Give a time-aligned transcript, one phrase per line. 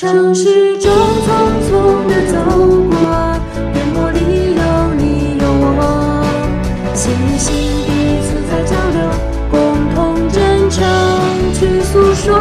[0.00, 1.28] 城市中匆
[1.68, 1.70] 匆
[2.08, 2.34] 的走
[2.88, 2.96] 过，
[3.74, 4.18] 烟波里
[4.56, 4.60] 有
[4.96, 5.44] 你有
[5.76, 6.24] 我，
[6.94, 7.52] 心与心
[7.84, 7.88] 彼
[8.24, 8.98] 此在交流，
[9.50, 9.60] 共
[9.94, 10.80] 同真诚
[11.52, 12.32] 去诉说。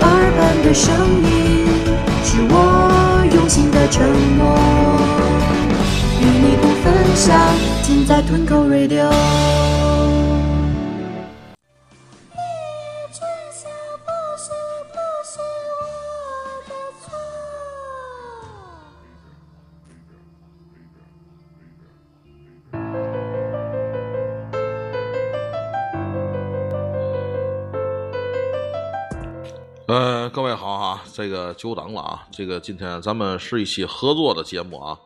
[0.00, 0.06] 耳
[0.38, 0.94] 畔的声
[1.24, 1.66] 音
[2.22, 4.06] 是我用心的承
[4.38, 4.40] 诺，
[6.20, 7.36] 与你不分享，
[7.82, 9.10] 尽在吞口 radio。
[31.50, 34.96] 个久等了啊，这个今天咱们是一期合作的节目啊，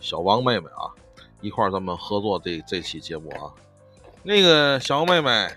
[0.00, 0.92] 小王妹妹啊，
[1.40, 3.50] 一块儿咱们合作这这期节目啊，
[4.22, 5.48] 那个小王妹妹，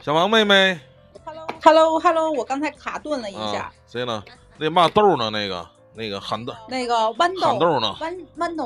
[0.00, 0.78] 小王妹妹
[1.62, 4.22] Hello Hello，我刚才卡顿了一下啊。，谁呢？
[4.58, 5.30] 那嘛豆呢？
[5.30, 7.96] 那个那个憨豆那个豌豆，喊豆呢？
[8.00, 8.56] 豌豌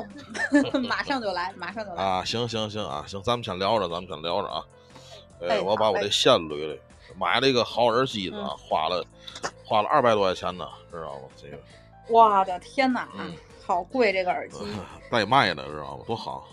[0.73, 2.03] 豆， 马上就来， 马上就来。
[2.03, 4.63] 啊，行行行啊，行，咱们先聊着，咱们先聊着啊。
[5.39, 6.77] 呃，哎我把我这线捋捋，
[7.19, 9.05] 买了一个好耳机子花了
[9.65, 11.27] 花了二百多块钱呢，知道吗？
[11.35, 11.59] 这个
[12.07, 14.65] 我的天哪，嗯好贵这个耳机
[15.11, 16.03] 带卖的，知道吗？
[16.07, 16.47] 多好！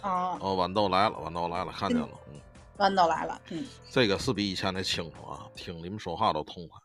[0.00, 0.36] 啊！
[0.40, 2.40] 哦，豌豆来了，豌豆来了，看见了，嗯，
[2.78, 6.80] 豌豆来了，嗯，这个是比以前的清楚啊，听你们说话都痛快。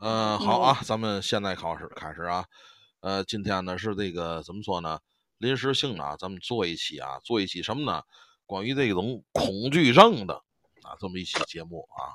[0.00, 2.44] 嗯、好啊，咱们现在开始开始啊，
[3.00, 4.98] 呃，今天呢是这个怎么说呢？
[5.38, 8.02] 临时性的啊，咱们做一期啊，做一期什么呢？
[8.46, 10.42] 关于这种恐惧症的
[10.94, 12.14] 啊，这么一期节目啊。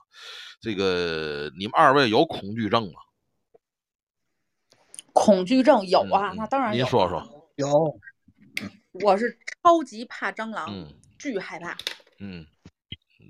[0.62, 3.02] 这个你们二位有恐惧症吗？
[5.14, 6.84] 恐惧症有啊，那当然有。
[6.84, 7.52] 您说说。
[7.56, 8.00] 有，
[8.92, 11.78] 我是超级怕蟑螂，嗯巨害怕，
[12.20, 12.46] 嗯，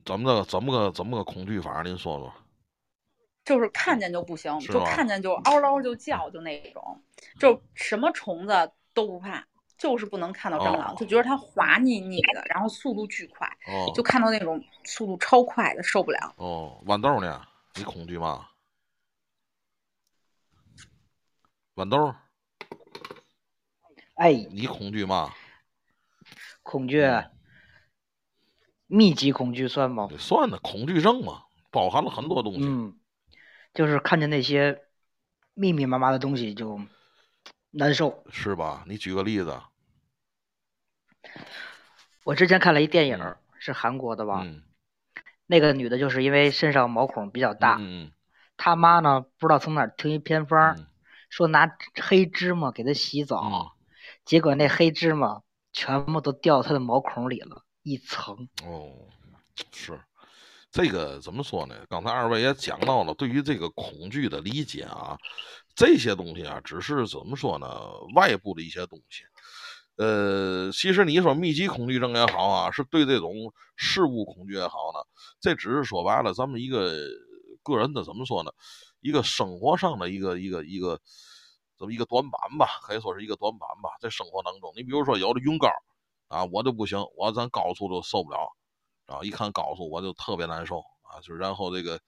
[0.06, 1.81] 怎么个怎么个怎么个恐惧法？
[1.81, 2.31] 您说说。
[3.44, 7.02] 就是看见就不行，就看见就嗷嗷就叫，就那种，
[7.40, 9.47] 就什么虫子都不怕，
[9.79, 16.34] 就是不能看到蟑螂，哦就觉得它滑腻腻的，然后速度巨快，哦就看到那种速度超快的受不了。
[16.38, 17.41] 哦，豌豆呢？
[17.75, 18.50] 你恐惧吗？
[21.75, 22.13] 豌豆，
[24.16, 25.34] 哎，你恐惧吗？
[26.61, 27.31] 恐惧，嗯
[28.88, 30.09] 密集恐惧算吗？
[30.17, 32.61] 算呢，恐惧症嘛，包含了很多东西。
[32.63, 33.00] 嗯，
[33.73, 34.81] 就是看见那些
[35.53, 36.81] 密密麻麻的东西就
[37.69, 38.25] 难受。
[38.31, 38.84] 是吧？
[38.88, 39.61] 你举个例子。
[42.23, 44.41] 我之前看了一电影嗯，是韩国的吧？
[44.44, 44.63] 嗯，
[45.47, 48.12] 那个女的就是因为身上毛孔比较大，嗯
[48.57, 50.85] 她妈呢不知道从哪儿听一偏方，嗯
[51.29, 53.69] 说拿黑芝麻给她洗澡，嗯
[54.25, 55.41] 结果那黑芝麻
[55.73, 58.47] 全部都掉她的毛孔里了，一层。
[58.63, 58.91] 哦，
[59.72, 60.00] 是
[60.72, 61.75] 这个怎么说呢？
[61.90, 65.17] 刚才二位也讲到了，对于这个恐惧的理解啊，
[65.73, 67.67] 这些东西啊，只是怎么说呢？
[68.16, 69.23] 外部的一些东西。
[69.99, 73.33] 呃，其实你说密集恐惧症也好啊，是对这种
[73.75, 74.99] 事物恐惧也好呢，
[75.41, 76.95] 这只是说白了，咱们一个
[77.61, 78.51] 个人的怎么说呢？
[79.01, 80.97] 一个生活上的一个一个一个
[81.77, 85.67] 这么一个短板吧，可以说是一个短板吧，在生活当中，你比如说有的晕高
[86.29, 88.47] 啊，我就不行，我咱高速都受不了
[89.07, 91.99] 啊，一看高速我就特别难受啊，就然后这个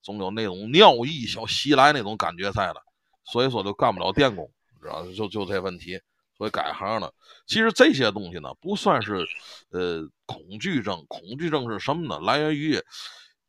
[0.00, 2.80] 总有那种尿意小袭来那种感觉在了，
[3.24, 4.48] 所以说就干不了电工，
[4.80, 6.00] 知道就就这问题。
[6.42, 7.14] 所以改行了。
[7.46, 9.24] 其实这些东西呢，不算是
[9.70, 12.18] 呃恐惧症，恐惧症是什么呢？
[12.18, 12.82] 来源于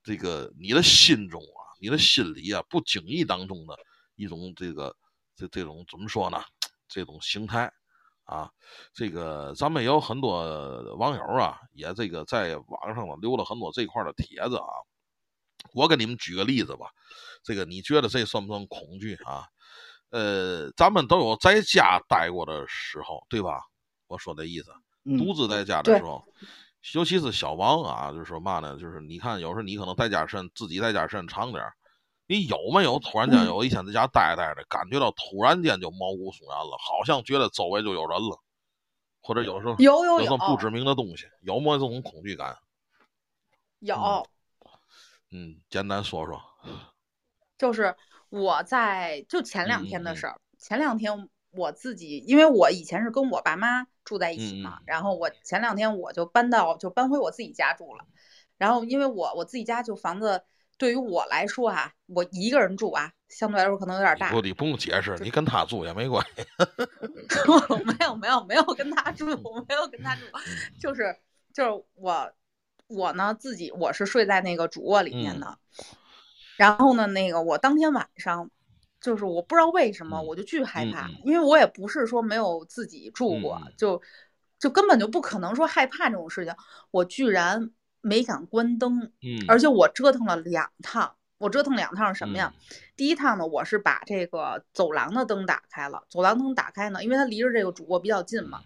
[0.03, 3.75] 这个你的心中啊，你的心里啊，不经意当中的
[4.15, 4.95] 一种这个
[5.35, 6.43] 这这种怎么说呢？
[6.87, 7.73] 这种形态
[8.25, 8.51] 啊，
[8.93, 14.69] 这个咱们有很多网友啊，也这个在网上呢留了很多这块的帖子啊。
[15.73, 16.91] 我给你们举个例子吧，
[17.41, 19.47] 这个你觉得这算不算恐惧啊？
[20.13, 23.63] 呃，咱们都有在家待过的时候，对吧？
[24.05, 24.71] 我说的意思，
[25.05, 26.23] 嗯，独自在家的时候，
[26.93, 28.77] 尤其是小王啊，就是说嘛呢？
[28.77, 31.73] 就是你看，有时候你可能在家时间自己在家时间长点儿，
[32.27, 38.39] 你有没有突然间嗯有一天在家待待的，感觉到突然间就毛骨悚然了，好像觉得周围就有人了，
[39.19, 42.55] 或者有时候有有有有什么不知名的东西，有没有这种恐惧感？
[43.79, 44.27] 有，
[45.31, 46.39] 嗯，简单说说。
[47.57, 47.95] 就是
[48.33, 50.25] 我在就前两天的事。
[50.25, 58.05] 儿，前两天我自己，因为我以前是跟我爸妈住在一起嘛，嗯然后我前两天我就搬到就搬回我自己家住了，
[58.57, 60.41] 然后因为我我自己家就房子
[60.79, 66.43] 对于我来说啊，我一个人住啊，相对来说可能有点大，你不，你不用解释，你跟他住也没关系。
[67.85, 69.25] 没有没有没有跟他住，
[69.67, 70.41] 没有跟他住，嗯。
[70.81, 71.15] 就是
[71.53, 72.33] 就是我
[72.87, 75.57] 我呢自己我是睡在那个主卧里面嗯的，
[76.57, 78.49] 然后呢，那个我当天晚上，
[79.01, 84.01] 就是我不知道为什么，嗯我就巨害怕，因为我也不是说没有自己住过，就
[84.59, 86.53] 就根本就不可能说害怕这种事情，
[86.91, 87.71] 我居然
[88.01, 91.15] 没敢关灯，嗯，而且我折腾了两趟。
[91.39, 92.53] 我折腾两趟是什么呀？
[92.55, 96.03] 嗯第一趟呢，我是把这个走廊的灯打开了。
[96.07, 98.61] 走廊灯打开呢，因为它离着这个主卧比较近嘛，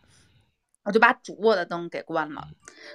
[0.88, 2.48] 我就把主卧的灯给关了。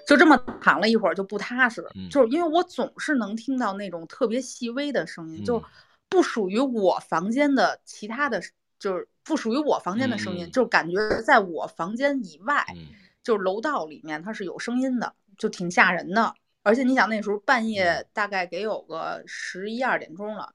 [0.08, 2.08] 就这么躺了一会儿，就不踏实，嗯。
[2.08, 5.64] 就是因为我总是能听到那种特别细微的声音，就嗯。
[6.08, 8.40] 不属于我房间的其他的，
[8.78, 10.50] 就是不属于我房间的声音，嗯。
[10.50, 12.86] 就感觉在我房间以外，嗯。
[13.22, 16.34] 就是楼道里面它是有声音的，就挺吓人的。
[16.62, 17.68] 而且你想那时候半嗯。
[17.68, 20.54] 夜大概给有个十一二点钟了，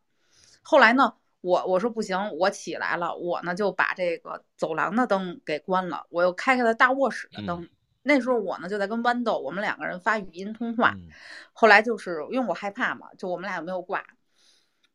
[0.63, 7.67] 后来呢，我我说不行，我起来了，我呢就把这个走廊的灯给关了，我又开开了大卧室的灯。
[8.03, 10.93] 那时候我呢就在跟豌豆，我们两个人发语音通话。
[10.95, 11.09] 嗯
[11.53, 14.03] 后来就是因为我害怕嘛，就我们俩也没有挂。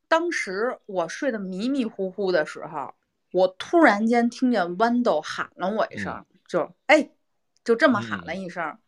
[0.07, 2.95] 当时我睡得迷迷糊糊的时候，
[3.33, 7.11] 我突然间听见豌豆喊了我一声，就哎，
[7.65, 8.79] 就这么喊了嗯一声。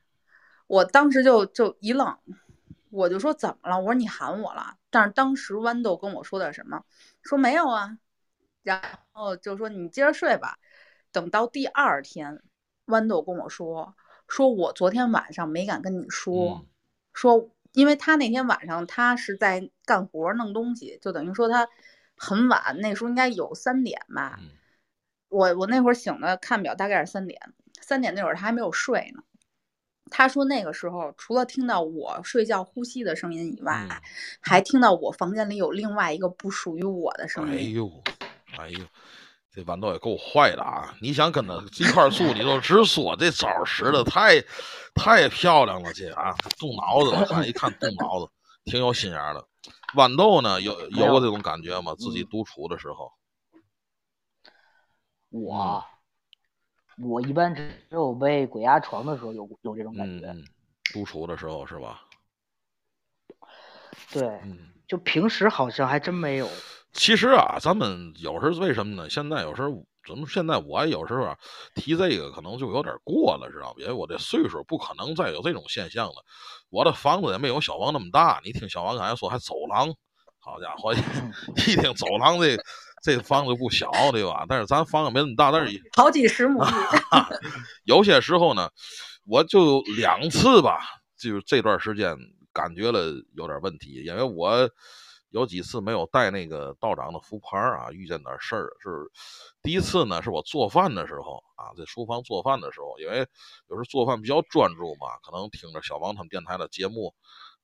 [0.67, 2.17] 我当时就就一愣，
[2.91, 3.79] 我就说怎么了？
[3.79, 4.77] 我说你喊我了。
[4.89, 6.85] 但是当时豌豆跟我说的什么？
[7.25, 7.99] 说没有啊，
[8.63, 8.81] 然
[9.13, 10.59] 后就说你接着睡吧。
[11.11, 12.43] 等到第二天，
[12.87, 13.97] 豌豆跟我说，
[14.29, 16.67] 说我昨天晚上没敢跟你说，嗯
[17.13, 21.69] 说因为他那天晚上他是在干活弄东西，就等于说他
[22.17, 24.39] 很晚，那时候应该有三点吧。
[24.41, 24.51] 嗯
[25.29, 27.41] 我我那会儿醒了看表大概是三点，
[27.81, 29.23] 三点那会儿他还没有睡呢。
[30.17, 34.01] 他说那个时候除了听到我睡觉呼吸的声音以外，嗯
[34.41, 37.53] 还听到我房间里有另外一个不属于我的声音。
[37.53, 37.91] 哎呦，
[38.57, 38.79] 哎呦，
[39.51, 40.95] 这豌豆也够坏的啊！
[41.03, 44.41] 你想跟他一块住，你就直说，这招使的太
[44.95, 48.31] 太漂亮了，这啊，动脑子了，咱一看动脑子，
[48.71, 49.45] 挺有心眼儿的。
[49.97, 51.93] 豌豆呢，有有过这种感觉吗？
[51.99, 53.11] 自己独处的时候，
[55.31, 55.85] 我
[57.03, 60.35] 我一般只有被鬼压床的时候有有这种感觉，
[60.93, 62.03] 独处的时候是吧？
[64.13, 64.71] 对，嗯。
[64.87, 66.47] 就平时好像还真没有。
[66.93, 69.09] 其实啊，咱们有时候为什么呢？
[69.09, 69.71] 现在有时候
[70.07, 70.27] 怎么？
[70.29, 71.35] 现在我有时候啊
[71.75, 73.77] 提这个可能就有点过了，知道吧？
[73.79, 76.23] 因为我这岁数不可能再有这种现象了。
[76.69, 78.43] 我的房子也没有小王那么大。
[78.45, 79.89] 你听小王刚才说还走廊，
[80.39, 80.93] 好家伙，
[81.67, 82.55] 一听走廊这
[83.05, 84.47] 这房子不小，对吧？
[84.49, 86.73] 但是咱房子没那么大，但是好几十亩地，
[87.85, 88.71] 有些时候呢，
[89.27, 90.81] 我就两次吧，
[91.19, 92.17] 就是这段时间
[92.51, 94.71] 感觉了有点问题，因为我
[95.29, 98.71] 有几次没有带那个道长的福牌啊，遇见点事儿。
[98.81, 98.89] 是
[99.61, 103.19] 第一次呢，是我做饭的时候啊，在厨房做饭的时候，因为
[103.69, 107.15] 有时候做饭比较专注嘛，可能听着小王他们电台的节目，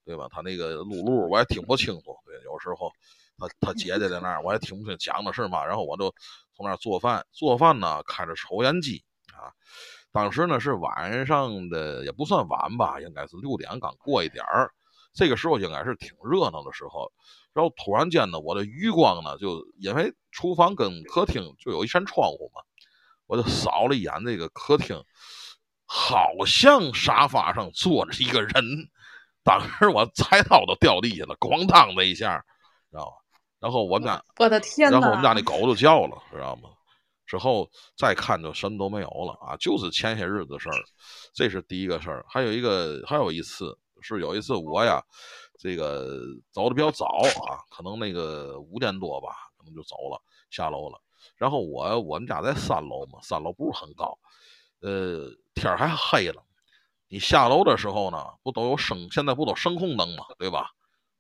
[0.05, 0.29] 对吧？
[0.31, 2.93] 他那个录录我也听不清楚，对，有时候
[3.41, 6.15] 他他姐姐在那儿，我也听不清讲的是嘛，然后我就
[6.55, 9.03] 从那儿做饭，做饭呢开着抽烟机
[9.33, 9.51] 啊。
[10.13, 14.71] 当时呢是晚上的，也不算晚吧，应该是六点刚过一点儿。
[15.13, 17.11] 这个时候应该是挺热闹的时候，
[17.53, 22.62] 然后突然间呢，我的余光呢，就因为厨房跟客厅就有一扇窗户嘛，
[23.26, 25.03] 我就扫了一眼这个客厅，
[25.85, 28.53] 好像沙发上坐着一个人。
[29.43, 32.45] 当时我 菜刀都掉地下了，咣当的一下，
[32.91, 33.12] 知道吧？
[33.61, 35.33] 然后我们家我的天然后我们家！
[35.35, 36.71] 那狗都叫了，知道吗？
[37.26, 40.75] 之后再看就什么都没有了啊，就是前些日子的事儿，
[41.33, 42.25] 这是第一个事儿。
[42.29, 45.00] 还有一个，还有一次是有一次我呀，
[45.59, 46.19] 这个
[46.50, 47.05] 走的比较早
[47.49, 51.00] 啊，可能那个五点多吧，可能就走了，下楼了。
[51.37, 54.19] 然后我我们家在三楼嘛，三楼不是很高，
[54.81, 56.43] 呃，天儿还黑了。
[57.09, 59.09] 你下楼的时候呢，不都有声？
[59.11, 60.71] 现在不都声控灯嘛，对吧？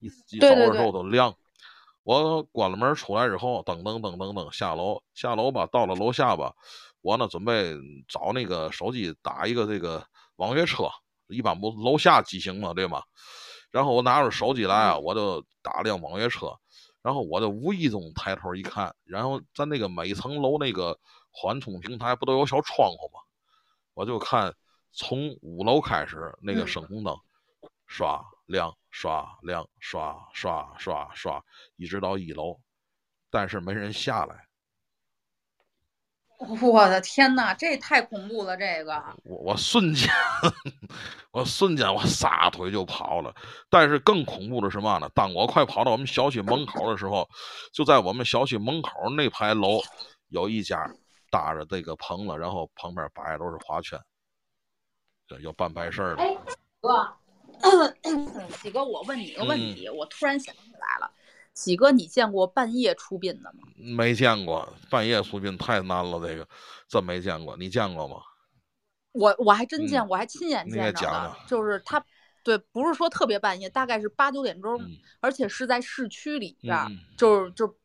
[0.00, 0.06] 一
[0.36, 1.32] 一走的时候对都亮。
[2.02, 6.54] 我关了门出来之后，噔噔噔噔噔下楼，下楼吧，到了楼下吧，
[7.02, 7.76] 我呢准备
[8.08, 10.04] 找那个手机打一个这个
[10.36, 10.88] 网约车，
[11.28, 13.02] 一般不楼下机型嘛，对吗？
[13.70, 16.52] 然后我拿着手机来啊，我就打辆网约车，
[17.02, 20.98] 然后我就无意中抬头一看，然后在那个每层楼那个
[21.30, 23.20] 缓冲平台不都有小窗户吗？
[23.94, 24.54] 我就看
[24.92, 27.14] 从五楼开始那个嗯声控灯
[27.86, 31.42] 刷亮刷亮刷刷刷刷，
[31.76, 32.60] 一直到一楼，
[33.30, 34.46] 但是没人下来。
[36.62, 38.56] 我的天呐，这太恐怖了！
[38.56, 38.94] 这个，
[39.24, 40.08] 我我瞬间，
[41.32, 43.34] 我瞬间我撒腿就跑了。
[43.68, 45.06] 但是更恐怖的是嘛呢？
[45.14, 47.28] 当我快跑到我们小区门口的时候，
[47.74, 49.82] 就在我们小区门口那排楼
[50.28, 50.90] 有一家
[51.30, 54.00] 搭着这个棚子，然后旁边摆的都是花圈，
[55.28, 56.24] 这要办白事儿的。
[56.80, 57.16] 哥，
[58.62, 61.10] 喜哥，我问你一个问题，我突然想起来了，
[61.54, 63.60] 喜哥，你见过半夜出殡的吗？
[63.76, 66.46] 没见过半夜出殡太难了，这个
[66.88, 68.16] 真没见过，你见过吗？
[69.12, 72.04] 我我还真嗯见过，还亲眼见着的讲讲，就是他，
[72.44, 77.76] 对，不是说特别半夜，大概是八九点钟，嗯而且是在市区里边儿，嗯就是就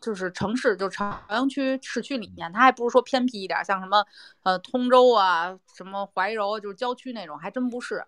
[0.00, 4.04] 就是城市，就朝阳区市区里面，它还不是说偏僻一点儿，像什么
[4.42, 8.04] 呃通州啊、什么怀柔啊，就是郊区那种，还真不是，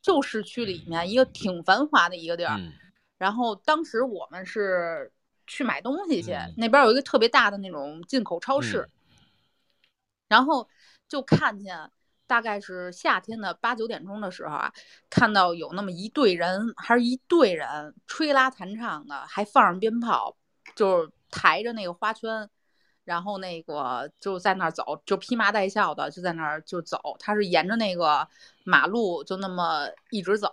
[0.00, 2.56] 就市区里面一个挺繁华的一个地儿。
[2.58, 2.72] 嗯
[3.18, 5.10] 然后当时我们是
[5.44, 8.88] 去买东西去，嗯那边有一个特别大的那种进口超市，
[10.28, 10.68] 然后
[11.08, 11.90] 就看见
[12.28, 14.72] 大概是夏天的八九点钟的时候啊，
[15.10, 20.36] 看到有那么一队人，还是一队人吹拉弹唱的，还放上鞭炮，
[20.76, 22.48] 就是抬着那个花圈。
[23.08, 28.28] 然后那个就在那儿走，就披麻戴孝的就在那儿就走，他是沿着那个
[28.64, 30.52] 马路就那么一直走，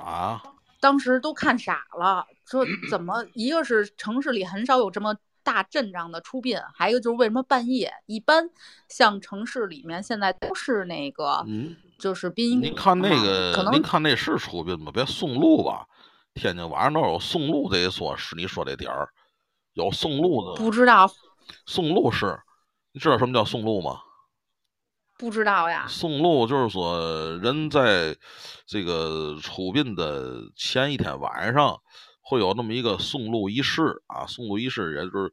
[0.00, 0.40] 啊，
[0.78, 7.92] 当时都看傻了，说怎么一个是城市里很少有这么大阵仗的出殡，还有一个就是为什么半夜？
[8.06, 8.48] 一般
[8.88, 14.92] 像城市里面现在都是那个，嗯，就是殡仪馆您看那个可个，能您看那是出殡吗？
[14.94, 15.84] 别送路吧，
[16.34, 19.08] 天津晚上都有送路这一说，是你说这点儿
[19.72, 21.10] 有送路的，不知道
[21.66, 22.40] 送路是，
[22.92, 24.00] 你知道什么叫送路吗？
[25.18, 28.14] 不知道呀，送路就是说，人在
[28.66, 31.80] 这个出殡的前一天晚上，
[32.20, 34.26] 会有那么一个送路仪式啊。
[34.26, 35.32] 送路仪式也就是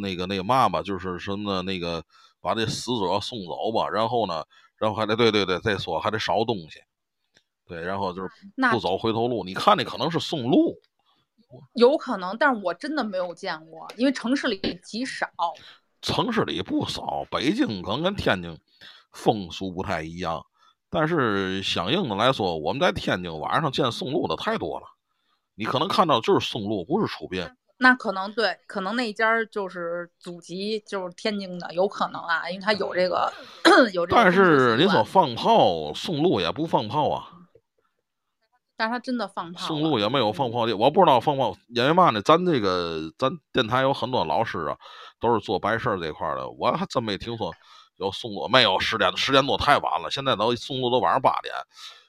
[0.00, 1.62] 那个那个嘛吧，就是什么呢？
[1.62, 2.04] 那个
[2.40, 4.44] 把这死者送走吧，然后呢，
[4.76, 6.78] 然后还得对对对，再说还得烧东西，
[7.66, 8.30] 对，然后就是
[8.70, 9.42] 不走回头路。
[9.44, 10.76] 你看那可能是送路，
[11.74, 15.28] 有可能，但是我真的没有见过，因为城市里极少。
[16.00, 18.58] 城市里不少，北京可能跟天津
[19.12, 20.44] 风俗不太一样，
[20.90, 24.86] 但是相应的来说，我们在天津晚上见送路的太多了。
[25.54, 27.48] 你可能看到就是送路，不是出殡。
[27.78, 33.32] 那可能对，可能那家儿就是祖籍就是天津的，有可能啊，因为他有这个
[33.92, 37.28] 有这个但是你说放炮，送路也不放炮啊，
[38.82, 40.76] 但是他真的放炮了送路也没有放炮的。
[40.76, 42.20] 我不知道放炮，因为嘛呢？
[42.20, 44.76] 咱这个咱电台有很多老师啊，
[45.20, 47.54] 都是做白事儿这块儿的，我还真没听说
[47.98, 51.54] 有送路，没有十点十点多太晚了，现在都送路都晚上八点。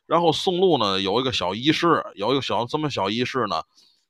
[0.07, 3.61] 然后送路呢有一个小仪式，有一个小这么小仪式呢？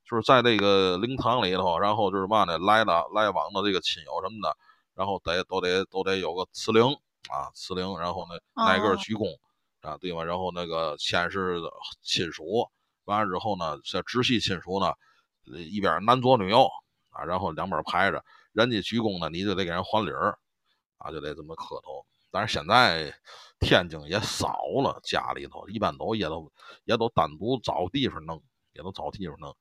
[0.10, 4.56] 就是在这个灵堂里头，然后就是嘛呢，来的来往的这个亲友什么的，
[4.96, 6.86] 然后得都得都得有个辞灵
[7.28, 9.26] 啊，辞灵，然后呢挨个鞠躬
[9.84, 10.24] 啊，对吧？
[10.24, 11.60] 然后那个先是
[12.02, 12.66] 亲属，
[13.04, 14.88] 完了之后呢，这直系亲属呢，
[15.52, 16.68] 呃一边男左女右
[17.10, 18.24] 啊，然后两边排着，
[18.54, 20.40] 人家鞠躬呢，你就得给人还礼儿
[20.98, 22.04] 啊，就得这么磕头。
[22.32, 23.14] 但是现在
[23.60, 26.50] 天津也少了，家里头一般都也都
[26.86, 29.54] 也都单独找地方弄，也都找地方弄。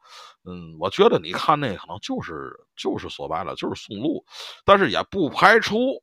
[0.45, 4.25] 嗯，我觉得你看那可能就是就是说白了就是送路，
[4.65, 6.01] 但是也不排除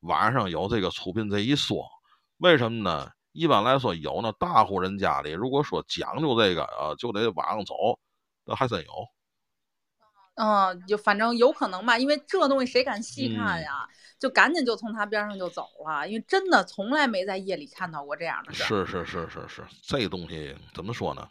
[0.00, 1.88] 晚上有这个出殡这一说。
[2.38, 3.08] 为什么呢？
[3.32, 7.74] 一般来说，有那大户人家里，如果说讲究这个，啊，就得晚上走，
[8.44, 8.90] 那还真有。
[10.34, 13.88] 嗯，就反正有可能吧，因为这东西谁敢细看嗯呀？
[14.18, 18.62] 就赶紧就从他边上就走了，因为真的从来没在夜里看到过这样的事。
[18.62, 21.28] 是是是是是，这东西怎么说呢？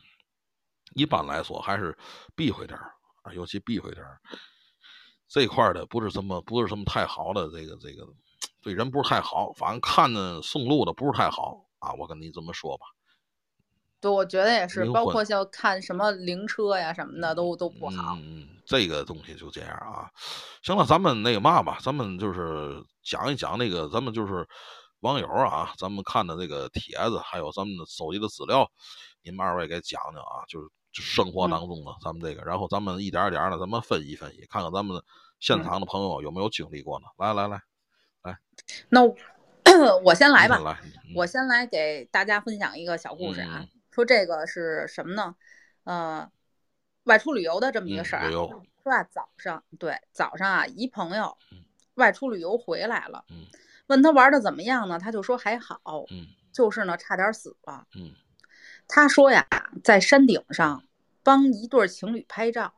[0.93, 1.97] 一般来说还是
[2.35, 2.91] 避讳点儿
[3.23, 4.19] 啊，尤其避讳点儿。
[5.27, 8.05] 这块的不是什么不是什么太好的，这个这个
[8.61, 11.91] 对人不是太好，反正看着送路的不是太好啊。
[11.99, 12.85] 我跟你这么说吧，
[13.99, 18.15] 对，我觉得也是，包括像看什么灵车呀什么的都都不好。
[18.15, 20.09] 嗯，嗯这个东西就这样啊。
[20.63, 24.47] 行了，咱们那个嘛吧，咱们就是讲一讲那个，咱们就是
[25.01, 28.71] 网友啊，咱们看的这个帖子，还有咱们的收集的资料，
[29.21, 35.03] 你们二位给讲讲啊，就是生活嗯当中的咱们这个，然后咱们一点儿点的，咱们分析分析，看看咱们嗯
[35.39, 37.05] 现场的朋友有没有经历过呢？
[37.17, 37.61] 来来来，
[38.89, 39.01] 那
[39.65, 45.35] 我 我先来吧，来，嗯我先来给大家分享一个小故事啊嗯，说这个是什么呢？
[45.83, 46.31] 呃，
[47.03, 51.59] 外出旅游的这么一个事儿说啊，早上对早上啊，一朋友嗯。
[51.95, 53.45] 外出旅游回来了，嗯。
[53.87, 54.97] 问他玩的怎么样呢？
[54.97, 56.27] 他就说还好，嗯。
[56.53, 57.85] 就是呢差点死了。
[57.95, 58.13] 嗯。
[58.87, 59.45] 他说呀，
[59.83, 60.83] 在山顶上
[61.23, 62.73] 帮一对情侣拍照。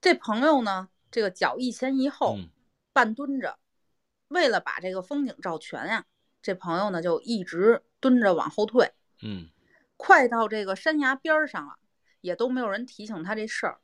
[0.00, 2.48] 这朋友呢，这个脚一前一后，嗯。
[2.92, 3.58] 半蹲着，
[4.28, 6.06] 为了把这个风景照全呀，
[6.42, 8.92] 这朋友呢就一直蹲着往后退。
[9.22, 9.48] 嗯
[9.96, 11.78] 快到这个山崖边儿上了，
[12.20, 13.80] 也都没有人提醒他这事儿。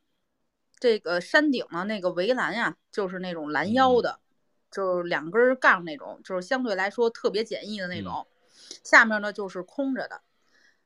[0.79, 4.19] 这个山顶呢，那个围栏呀，就是那种拦腰的，
[4.71, 8.27] 就是两根儿杠那种，就是相对来说特别简易的那种。
[8.83, 10.23] 下面呢就是空着的，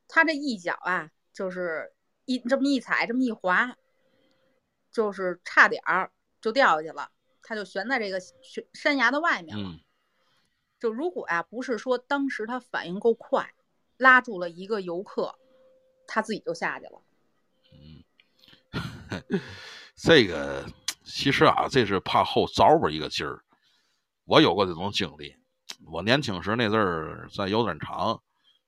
[0.06, 1.92] 他这一脚啊，就是
[2.26, 3.76] 一这么一踩，这么一滑，
[4.92, 7.10] 就是差点儿就掉下去了，
[7.44, 9.62] 他就悬在这个悬山崖的外面了。
[9.62, 9.78] 嗯
[10.80, 13.54] 就如果呀，不是说当时他反应够快，
[13.96, 15.34] 拉住了一个游客，
[16.06, 17.00] 他自己就下去了。
[17.72, 19.40] 嗯
[19.96, 20.66] 这个
[21.04, 23.42] 其实啊，这是怕后着吧一个劲儿。
[24.26, 25.34] 我有过这种经历，
[25.90, 28.20] 我年轻时那阵儿在油灯厂，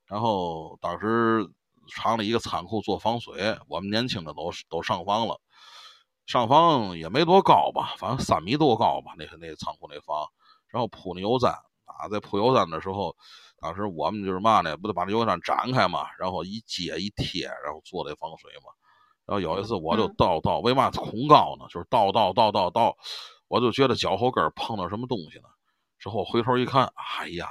[0.05, 1.47] 然后当时
[1.87, 5.39] 厂里一个仓库做防水，我们年轻的都都上房了，
[6.27, 10.27] 上房也没多高吧，反正三米多高吧，那个那个仓库那房，
[10.67, 11.47] 然后铺那油毡
[11.85, 13.15] 啊，在铺油毡的时候，
[13.61, 18.69] 当时我们就是嘛呢，不得把那油毡展开嘛，然后一揭一贴，然后做这防水嘛。
[19.25, 21.65] 然后有一次我就嗯倒倒，为嘛恐高呢？
[21.69, 22.97] 就是倒倒倒倒倒，
[23.47, 25.49] 我就觉得脚后跟碰到什么东西了。
[25.97, 27.49] 之后回头一看，哎呀，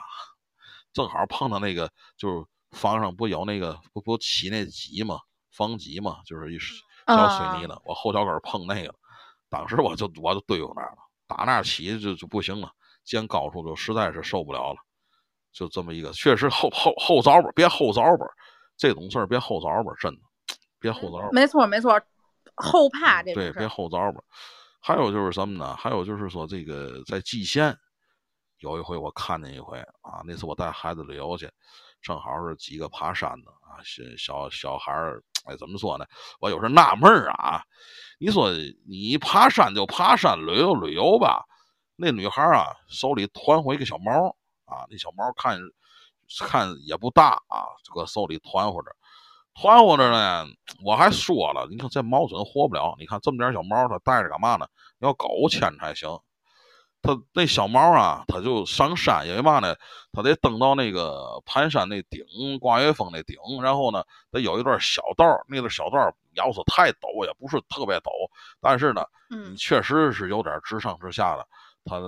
[0.93, 6.59] 正好碰到那个，就是房上不有那个不不起那脊嘛，房脊嘛，就是一
[7.07, 8.95] 小水泥的，我后脚跟儿碰那个，
[9.49, 12.71] 当时我就我就堆过那儿了，打那儿起就就不行了，
[13.05, 14.79] 见高处就实在是受不了了，
[15.53, 18.27] 就这么一个，确实后后后早吧，别后早吧，
[18.77, 20.21] 这种事儿别后早吧，真的，
[20.79, 21.29] 别后早吧。
[21.33, 22.01] 没错没错，
[22.57, 23.67] 后怕这种对，别。
[23.69, 24.21] 后早吧。
[24.81, 25.75] 还有就是什么呢？
[25.77, 27.77] 还有就是说，这个在蓟县
[28.59, 31.51] 有一回我看见一回啊，那次我带孩子旅游去，
[32.01, 33.83] 正好是几个爬山的啊，
[34.17, 36.05] 小小小孩儿，哎，怎么说呢？
[36.41, 37.63] 我有时纳闷儿啊，
[38.19, 38.51] 你说
[38.89, 41.45] 你爬山就爬山，旅游旅游吧，
[41.97, 44.29] 那女孩儿啊手里团回一个小毛
[44.65, 45.59] 啊，那小毛看
[46.47, 48.91] 看也不大啊，这个手里团活着。
[49.55, 50.47] 团活着呢，
[50.85, 52.95] 我还说了，你看这毛准活不了。
[52.99, 54.67] 你看这么点小毛，它带着干嘛呢？
[54.99, 56.11] 要狗牵着才行。
[57.07, 59.77] 它那小猫啊，它就上山，因为嘛呢？
[60.13, 62.25] 它得登到那个盘山那顶，
[62.59, 68.11] 挂月峰那顶，然后呢，得有一段小道儿，那个小道儿要是太陡，也不是特别陡，
[68.61, 71.47] 但是呢，嗯，确实是有点直上直下的。
[71.85, 72.01] 它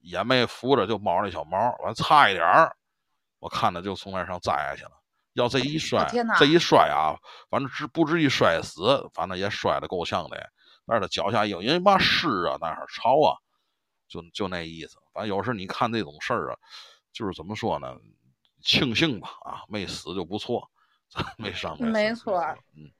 [0.00, 2.76] 也没扶着，就猫那小毛，完差一点儿，
[3.38, 4.90] 我看着就从那上栽下去了。
[5.32, 6.04] 要这一摔，
[6.38, 7.16] 这一摔啊，
[7.50, 10.50] 反正至不至于摔死，反正也摔得够呛的。
[10.86, 13.34] 但是他脚下有因为嘛湿啊，那儿潮啊，
[14.22, 14.98] 就就那意思。
[15.12, 16.58] 反正有时候你看这种事儿啊，
[17.12, 17.96] 就是怎么说呢？
[18.62, 20.70] 庆幸吧，啊，没死就不错，
[21.36, 22.40] 没伤没死没错
[22.76, 22.90] 嗯，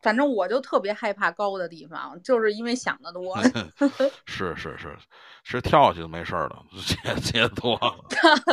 [0.00, 3.36] 反正我就特别害怕高的地方，就是因为想的多。
[4.26, 4.96] 是是是
[5.42, 7.94] 是跳下去就没事儿了，接接多了。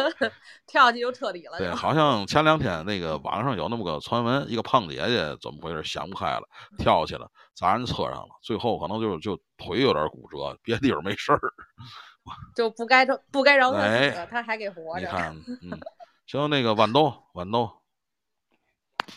[0.65, 1.57] 跳下去就彻底了。
[1.57, 6.43] 对，好像前两天那个网上有那么个传闻，一个胖姐姐怎么回事想不开了，
[6.77, 11.39] 跳下去了，砸人车上了，最后可能就就腿有点骨折，别地方没事儿。
[12.55, 15.01] 就不该饶不该饶他死哎，他还给活着。
[15.01, 15.79] 你看，嗯，
[16.25, 17.69] 行，那个豌豆，豌豆，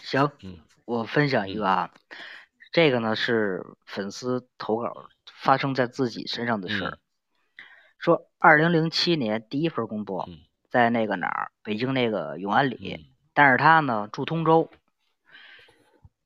[0.02, 0.58] 行，嗯
[0.88, 1.90] 我分享一个啊，
[2.72, 6.90] 这个呢是粉丝投稿发生在自己身上的事儿。
[6.92, 6.98] 嗯
[7.98, 10.38] 说二零零七年第一份工作嗯
[10.70, 14.70] 在那个哪儿，北京那个永安里，嗯但是他呢住通州。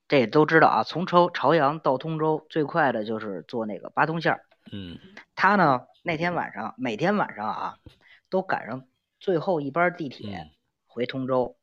[0.07, 4.45] 这也都知道啊，从朝朝阳到通州最快的就是坐那个八通线儿。
[4.71, 4.97] 嗯
[5.35, 7.79] 他呢那天晚上每天晚上啊
[8.31, 8.85] 都赶上
[9.19, 10.51] 最后一班地铁嗯
[10.87, 11.57] 回通州。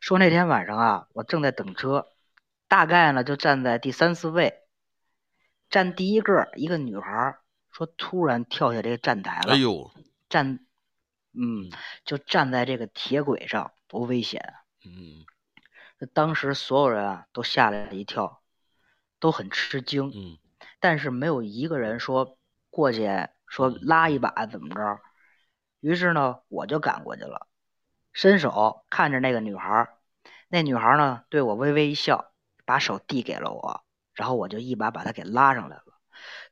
[0.00, 2.08] 说那天晚上啊，我正在等车，
[2.68, 4.62] 大概呢就站在第三四位，
[5.70, 9.90] 站第一个一个女孩儿说突然跳下这个站台了，哎呦，
[10.28, 10.60] 站，
[11.32, 11.70] 嗯，
[12.04, 14.54] 就站在这个铁轨上，多危险啊！
[14.84, 15.24] 嗯
[16.12, 18.42] 当时所有人啊都吓了一跳，
[19.18, 20.38] 都很吃惊，嗯
[20.78, 23.08] 但是没有一个人说过去
[23.46, 25.00] 说拉一把怎么着。
[25.80, 27.46] 于是呢，我就赶过去了，
[28.16, 29.94] 伸手看着那个女孩儿，
[30.48, 32.32] 那女孩儿呢对我微微一笑，
[32.64, 35.84] 把手递给了我，然后我就一把把她给拉上来了。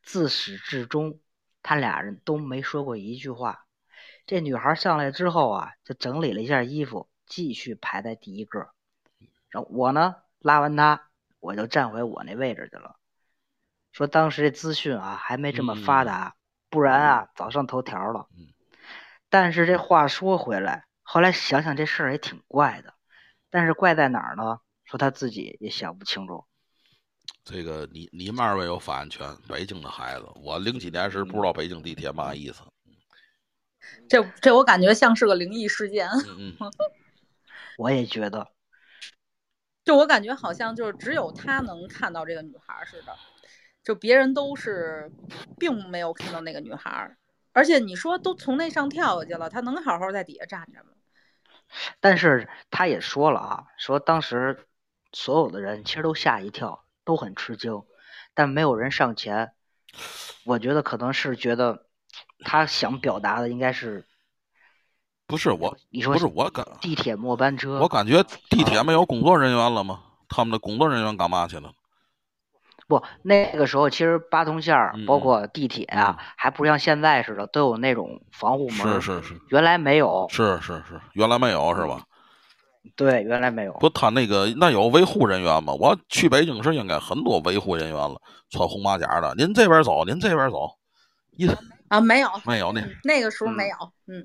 [0.02, 1.20] 自始至终，
[1.62, 3.64] 他俩人都没说过一句话。
[4.26, 8.68] 这女孩上来之后啊，就整理了一下衣服，继续排在第一个。
[9.48, 11.08] 然后我呢，拉完她，
[11.40, 12.96] 我就站回我那位置去了。
[13.90, 16.36] 说当时这资讯啊还没这么发达，
[16.68, 18.28] 不然啊早上头条了。
[18.36, 18.48] 嗯
[19.30, 22.94] 但是这话说回来，后来想想这事儿也挺怪的，
[23.50, 24.58] 但是怪在哪儿呢？
[24.84, 26.44] 说他自己也想不清楚。
[27.42, 32.62] 这个你你们二位有发言权，北京的孩子，我零几年时不知道北京地铁嘛意思。
[34.08, 36.70] 这这我感觉像是个灵异事件，嗯嗯
[37.78, 38.50] 我也觉得，
[39.84, 43.16] 就我感觉好像就是只有他能看到这个女孩似的，
[43.82, 45.10] 就别人都是
[45.58, 47.16] 并没有看到那个女孩儿。
[47.54, 50.90] 而且你说都从那上跳下去了，他能好好在底下站着吗？
[52.00, 54.66] 但是他也说了啊，说当时
[55.12, 57.82] 所有的人其实都吓一跳，都很吃惊。
[58.34, 59.52] 但没有人上前。
[60.44, 61.86] 我觉得可能是觉得
[62.40, 64.04] 他想表达的应该是
[65.26, 67.78] 不是我，你说不是我感，地铁末班车。
[67.78, 70.02] 我感觉地铁没有工作人员了吗？
[70.28, 71.72] 他们的工作人员干嘛去了？
[72.86, 79.00] 不，那个时候其实八通线儿嗯包括地铁啊，还不像现在似的都有那种防护门儿。
[79.00, 80.26] 是是是原来没有。
[80.30, 82.02] 是是是，原来没有是吧？
[82.96, 83.72] 对，原来没有。
[83.74, 85.72] 不，他那个那有维护人员吗？
[85.72, 88.20] 我去北京时应该很多维护人员了，
[88.50, 89.34] 穿红马甲的。
[89.36, 90.70] 您这边走，您这边走，
[91.36, 91.48] 一
[91.88, 92.82] 啊，没有，没有呢。
[92.82, 94.24] 嗯那个时候没有，嗯，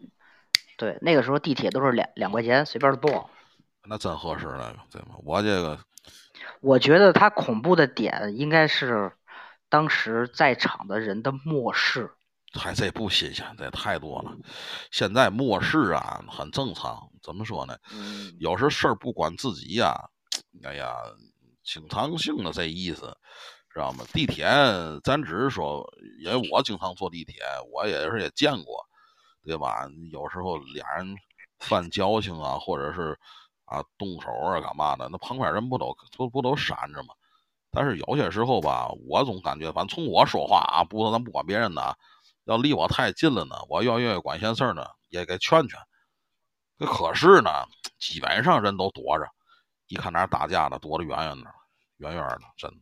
[0.77, 3.29] 对，那个时候地铁都是两两块钱随便坐。
[3.85, 5.15] 那真合适那个，对吗？
[5.23, 5.79] 我这个
[6.61, 9.11] 我觉得他恐怖的点应该是
[9.69, 12.11] 当时在场的人的漠视。
[12.53, 14.35] 还这不新鲜，这太多了。
[14.89, 16.99] 现在漠视啊，很正常。
[17.21, 17.77] 怎么说呢？
[17.93, 19.95] 嗯，有时事儿不管自己呀，
[20.63, 20.95] 哎呀，
[21.63, 23.15] 经常性的这意思，
[23.71, 24.03] 知道吗？
[24.11, 24.47] 地铁
[25.03, 25.87] 咱只是说，
[26.23, 28.83] 因为我经常坐地铁，我也是也见过，
[29.45, 29.87] 对吧？
[30.11, 31.15] 有时候俩人
[31.59, 33.15] 犯矫情啊，或者是
[33.69, 37.13] 啊动手啊干嘛的，那旁边人不都不不都闪着吗？
[37.71, 41.95] 但是有些时候吧，我总感觉，反正从我说话啊，不说咱不管别人的，
[42.45, 45.79] 要离我太近了呢，我要愿意管闲事儿呢，也给劝劝。
[46.79, 47.51] 这可是呢，
[47.99, 49.27] 基本上人都躲着，
[49.87, 51.51] 一看哪打架的，躲得远远的，
[51.97, 52.77] 远远的，真的。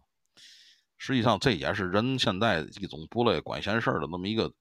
[0.97, 4.51] 实际上，这也是人现在一种不乐意管闲事儿的那么一个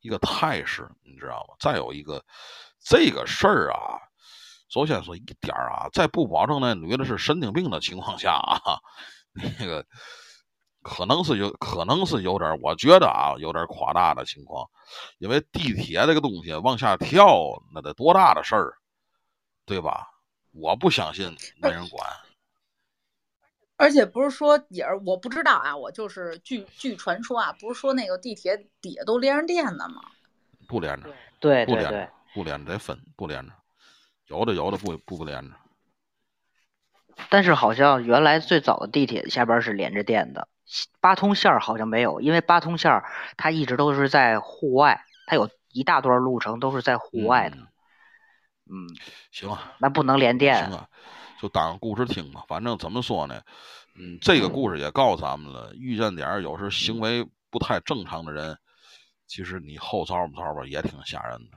[0.00, 1.54] 一个态势，你知道吗？
[1.60, 2.24] 再有一个，
[2.80, 4.00] 这个事儿啊，
[4.68, 8.78] 首先说一点儿啊，在不保证那女的是神经病的情况下啊，
[9.58, 9.84] 那个
[10.82, 14.68] 可能是有，可能是有点儿，我觉得啊，有点儿夸大的情况。
[15.18, 18.74] 因为地铁这个东西往下跳，那得多大的事儿，
[19.66, 20.06] 对吧？
[20.52, 22.06] 我不相信没人管。
[23.76, 30.02] 而且不是说也是我不知道啊，我就是据据传说啊，不是说那个地铁底下都连着电的吗？
[30.66, 33.52] 不连着，对对对不连着，，不连着得分，不连着。
[34.28, 35.56] 有的有的不不不连着，
[37.28, 40.48] 但是好像原来最早的地铁下边是连着电的，
[41.00, 43.04] 八通线儿好像没有，因为八通线儿
[43.36, 47.56] 它一直都是在户外，它有一大段路程都是在户外的。
[47.56, 47.66] 嗯
[48.70, 48.86] 嗯，
[49.32, 50.76] 行啊，那不能连电行。
[50.76, 50.86] 啊，
[51.40, 52.44] 就当故事听吧。
[52.46, 53.40] 反正怎么说呢，
[53.94, 58.58] 嗯，这个故事也告诉咱们了，遇见点儿有时行为不太正常的人，
[59.26, 61.56] 其实你后招不招吧也挺吓人的。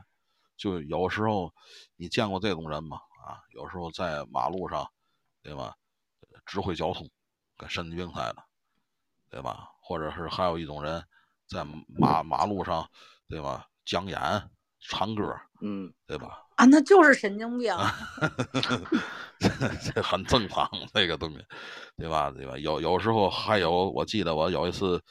[0.61, 1.51] 就有时候
[1.95, 2.97] 你见过这种人吗？
[3.25, 4.87] 啊，有时候在马路上，
[5.41, 5.73] 对吧？
[6.45, 7.09] 指挥交通，
[7.57, 8.35] 跟神经病似的，
[9.31, 9.69] 对吧？
[9.81, 11.03] 或者是还有一种人
[11.47, 12.87] 在马马路上，
[13.27, 13.65] 对吧？
[13.85, 14.19] 讲演、
[14.79, 16.45] 唱歌，嗯，对吧？
[16.57, 17.75] 啊，那就是神经病。
[19.95, 21.43] 这很正常，这个东西，
[21.97, 22.29] 对吧？
[22.29, 22.55] 对吧？
[22.59, 25.01] 有有时候还有，我记得我有一次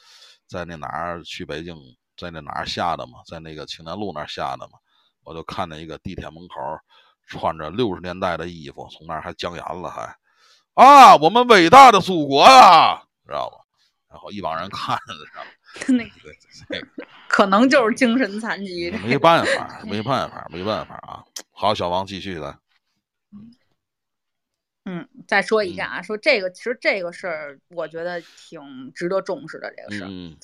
[0.47, 1.75] 在那哪儿去北京，
[2.15, 4.79] 在那哪儿下的嘛，在那个青年路那儿下的嘛，
[5.23, 6.55] 我就看见一个地铁门口
[7.27, 10.15] 穿着六十年代的衣服，从那儿还讲演了，还
[10.73, 13.57] 啊，我们伟大的祖国呀，知道吧？
[14.09, 15.49] 然后一帮人看着，知道吗？
[15.87, 16.37] 那对
[16.69, 16.87] 这个
[17.29, 18.91] 可能就是精神残疾。
[18.91, 21.23] 没办法，没办法，没办法啊！
[21.51, 22.59] 好，小王继续的，
[24.83, 29.73] 嗯，再说一下啊，说这个其实这个事儿，我觉得挺值得重视的。
[29.77, 30.35] 这个事儿，嗯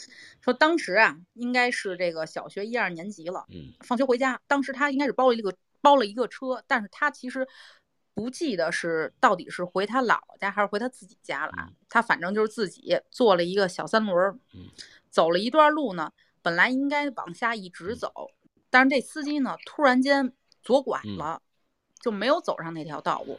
[0.48, 7.46] 说当时啊，应该是这个小学一二年级了，嗯放学回家，当时他应该是包了一个包了一个车，但是他其实
[8.14, 11.52] 不记得是到底是回他姥姥家还是回他自己家了
[11.90, 14.40] 他反正就是自己坐了一个小三轮
[15.10, 18.32] 走了一段路呢，本来应该往下一直走，
[18.70, 20.32] 但是这司机呢突然间
[20.64, 21.42] 左拐嗯了，
[22.00, 23.38] 就没有走上那条道路，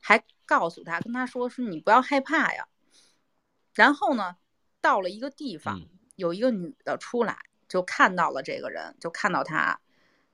[0.00, 2.68] 还告诉他跟他说是你不要害怕呀。
[3.72, 4.36] 然后呢，
[4.82, 7.36] 到了一个地方，嗯有一个女的出来，
[7.68, 9.78] 就看到了这个人，就看到他，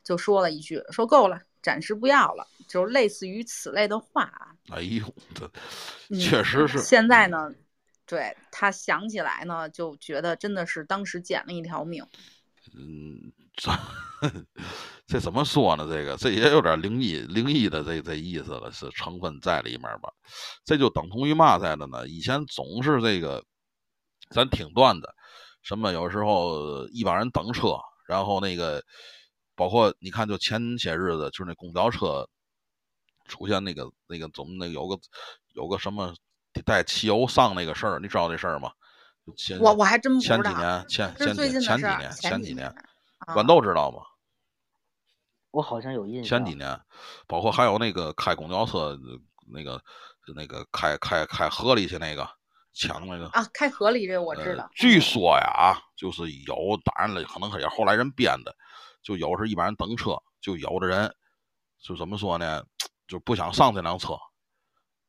[0.03, 4.55] 就说了一句说够了，暂时不要了，就类似于此类的话啊。
[4.71, 5.51] 哎呦，这
[6.09, 6.79] 嗯确实是。
[6.79, 7.53] 现在呢，
[8.07, 12.07] 对他想起来呢，就觉得真的是当时捡了一条命。
[12.75, 13.71] 嗯，这
[15.09, 15.89] 这怎么说呢？
[15.91, 20.13] 这个这也有点灵异灵异的这这意思了，是成分在里面吧？
[20.65, 22.07] 这就等同于嘛在的呢？
[22.07, 23.43] 以前总是这个，
[24.31, 25.09] 咱听段子，
[25.63, 28.83] 什么有时候一帮人等车，然后那个
[29.55, 32.29] 包括你看，就前些日子就是那公交车
[33.27, 34.99] 出现那个那个总那个有个
[35.55, 36.15] 有个什么
[36.65, 38.73] 带汽油上那个事儿，你知道这事儿吗？
[39.37, 42.67] 前我我还真不知道，前几年前前前几年前几年。
[42.67, 43.99] 啊豌豆知道吗？
[45.51, 46.25] 我好像有印象。
[46.25, 46.81] 前几年，
[47.27, 48.99] 包括还有那个开公交车，
[49.53, 49.79] 那个
[50.35, 52.27] 那个开开开河里去那个，
[52.73, 54.71] 抢那个啊，开河里这我知道呃。
[54.75, 56.55] 据说呀，就是有，
[56.85, 58.55] 当然了，可能也后来人编的，
[59.03, 61.13] 就有是一般人等车，就有的人
[61.81, 62.65] 就怎么说呢，
[63.09, 64.17] 就不想上这辆车，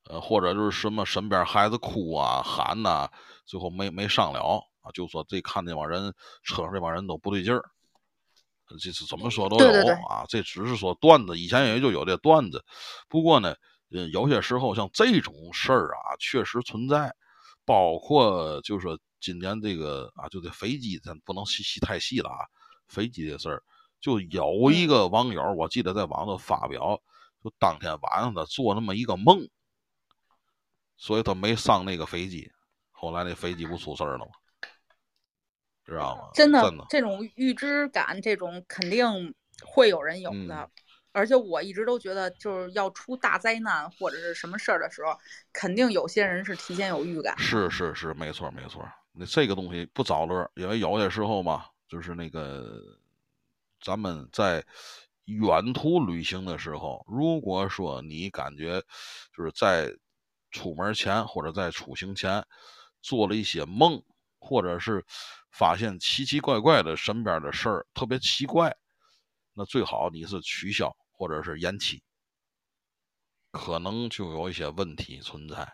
[0.09, 3.07] 呃，或者就是什么身边孩子哭啊喊呐、
[3.45, 4.39] 最后没没上了
[4.81, 7.63] 啊，就说这看这帮人车上这帮人都不对劲儿。
[8.79, 12.63] 这是怎么说都有对对对啊，这只是说段子，以前也就有这段子。
[13.09, 13.53] 不过呢，
[13.91, 17.13] 呃，有些时候像这种事儿啊，确实存在。
[17.65, 22.45] 包括就是说今年这个啊，就这飞机，咱不能细细太细了啊。
[22.87, 23.63] 飞机的事儿，
[24.01, 27.01] 就有一个网友，我记得在网上发表，
[27.43, 29.47] 就当天晚上他做那么一个梦，
[30.97, 32.51] 所以他没上那个飞机。
[32.91, 34.31] 后来那飞机不出事儿了吗？
[35.85, 36.29] 知道吗？
[36.33, 40.55] 真的真的，这种预知感，这种肯定会有人有的。
[40.55, 40.69] 嗯
[41.13, 45.17] 而且我一直都觉得，就是要出大灾难或者是什么事儿的时候，
[45.51, 47.37] 肯定有些人是提前有预感。
[47.37, 48.87] 是是是，没错没错。
[49.13, 52.81] 那这个东西不找乐，因为有些时候嘛，就是那个
[53.81, 54.65] 咱们在
[55.25, 58.81] 远途旅行的时候，如果说你感觉
[59.35, 59.93] 就是在
[60.49, 62.45] 出门前或者在出行前
[63.01, 64.01] 做了一些梦，
[64.39, 65.05] 或者是
[65.51, 68.73] 发现奇奇怪怪的身边的事儿特别奇怪，
[69.53, 72.01] 那最好你是取消或者是延期，
[73.51, 75.71] 可能就有一些问题存在。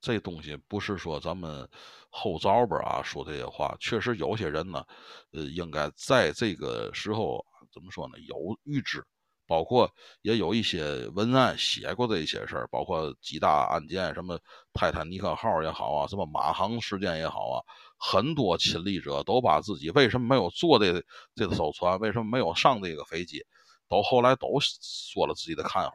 [0.00, 1.68] 这东西不是说咱们
[2.10, 4.84] 后招吧啊说这些话，确实有些人呢，
[5.30, 8.18] 呃，应该在这个时候怎么说呢？
[8.26, 9.00] 有预知，
[9.46, 9.88] 包括
[10.22, 14.40] 也有一些文案写过这些事儿，包括几大案件，什么
[14.72, 17.62] 泰坦尼克号也好啊，什么马航事件也好啊，
[17.96, 21.00] 很多亲历者都把自己为什么没有坐这
[21.36, 23.44] 这艘船，为什么没有上这个飞机，
[23.88, 25.92] 都后来都说了自己的看法，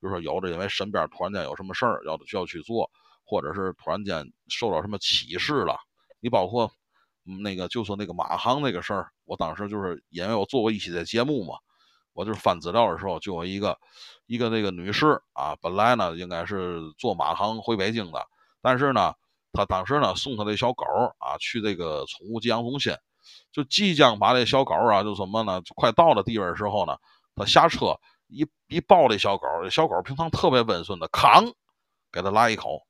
[0.00, 2.90] 比如说有的因为身边突然间有什么事儿要需要去做。
[3.26, 5.78] 或者是突然间受到什么启示了，
[6.20, 6.70] 你包括
[7.42, 11.54] 那个就说那个马航那个事儿，我当时就是因为我做过一期的节目嘛，
[12.12, 13.78] 我就是翻资料的时候就有一个
[14.26, 18.26] 一个那个女士啊，本来呢应该是坐马航回北京的，
[18.60, 19.14] 但是呢
[19.54, 20.84] 她当时呢送她的小狗
[21.18, 22.94] 啊去这个宠物寄养中心，
[23.52, 26.98] 就即将把这小狗啊就什么呢，快到了地方的时候呢，
[27.34, 31.44] 她下车一一抱这小狗，这小狗平常特别温顺的，扛
[32.10, 32.86] 给他来一口。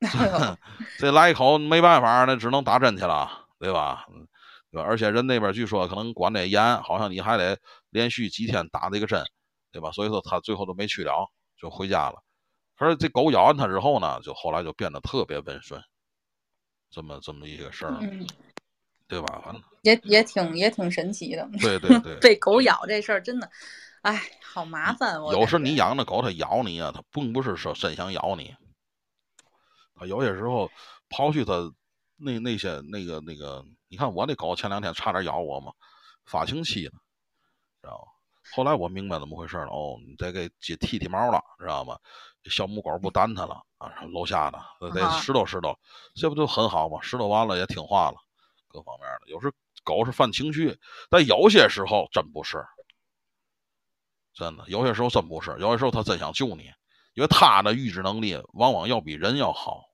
[0.98, 4.06] 这来一口没办法，那只能打针去了，对吧？
[4.10, 4.26] 嗯
[4.70, 4.88] 对吧？
[4.88, 7.58] 而且人那边据说可能管得严，好像你还得
[7.90, 9.22] 连续几天打这个针，
[9.70, 9.92] 对吧？
[9.92, 12.22] 所以说他最后都没去了，就回家了。
[12.74, 15.80] 可是这狗咬完他之后呢，就后来就变得特别温顺，
[16.90, 18.26] 这么这么一个事儿，嗯，
[19.12, 19.42] 对吧？
[19.44, 21.46] 反正也也挺也挺神奇的。
[21.60, 23.50] 对对对， 被狗咬这事儿真的，
[24.00, 25.22] 哎，好麻烦。
[25.22, 28.54] 我有时你养的狗，它咬你啊，它并不是说真想咬你，
[29.94, 30.70] 它有些时候
[31.10, 31.70] 刨去它
[32.16, 35.72] 那那些那个那个，你看我那狗前两天差点咬我嘛，
[36.24, 36.92] 发情期呢，
[37.82, 38.12] 知道吗？
[38.54, 41.98] 后来我明白怎么回事了，哦，你得给剃剃剃毛了，知道吗？
[42.46, 44.58] 小母狗不单它了啊，楼下的
[44.92, 45.76] 得啊拾掇拾掇，
[46.14, 46.98] 这不就很好吗？
[47.02, 48.16] 拾掇完了也听话了，
[48.72, 49.28] 各方面的。
[49.28, 49.52] 有时
[49.84, 50.78] 狗是犯情绪，
[51.10, 52.64] 但有些时候真不是。
[54.34, 56.70] 真的，有些时候真不是，有些时候它真想救你，
[57.14, 59.90] 因为它的预知能力往往要比人要好。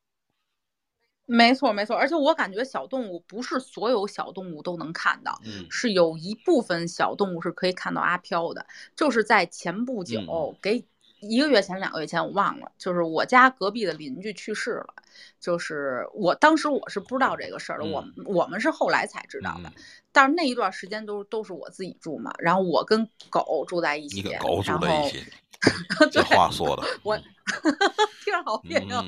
[1.31, 8.65] 没错没错，而且我感觉小动物不是所有小动物都能看到，嗯是有一部分小动物是可以看到阿飘的。
[8.97, 10.87] 就是在前不久，嗯给
[11.21, 14.95] 一个月前、两个月前我忘了，就是我家隔壁的邻居去世了。
[15.41, 19.69] 就是我当时我是不知道这个事儿的，我我们是后来才知道的。
[19.69, 19.73] 嗯
[20.11, 25.25] 但是那一段时间都都是我自己住嘛，然后我跟狗住在一起，你跟狗住然后在一起，
[26.11, 27.17] 这话说的，我
[28.25, 28.97] 听着好别扭。
[28.97, 29.07] 嗯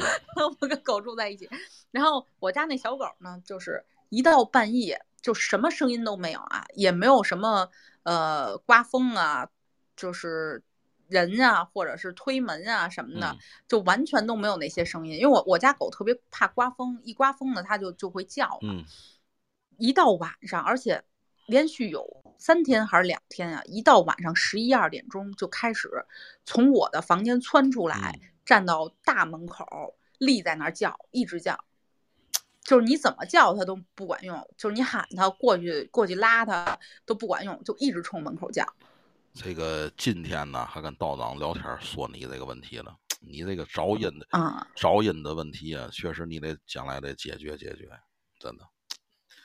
[0.60, 1.48] 我跟狗住在一起，
[1.90, 7.68] 然后我家那小狗呢，就是一到半夜就什么声音都没有啊，也没有什么
[8.04, 9.48] 呃刮风啊，
[9.96, 10.62] 就是
[11.10, 15.18] 人啊，或者是推门啊什么的，嗯就完全都没有那些声音。
[15.18, 18.72] 因为我我家狗特别怕刮风，一刮风呢它就就会叫嘛。
[18.72, 18.84] 嗯
[19.76, 21.02] 一到晚上，而且
[21.46, 22.06] 连续有
[22.38, 25.88] 三天还是两天啊，一到晚上十一二点钟就开始
[26.44, 31.58] 从我的房间窜出来，嗯站到大门口，立在那儿叫，一直叫。
[32.62, 38.66] 就是你怎么叫它都不管用，就是你喊它过去过去拉它都不管用，就一直冲门口叫。
[39.34, 47.88] 这个今天呢，还跟道长聊天说你这个问题了，你这个噪音的啊，噪音的问题啊，确实你得将来得解决解决，
[48.38, 48.64] 真的。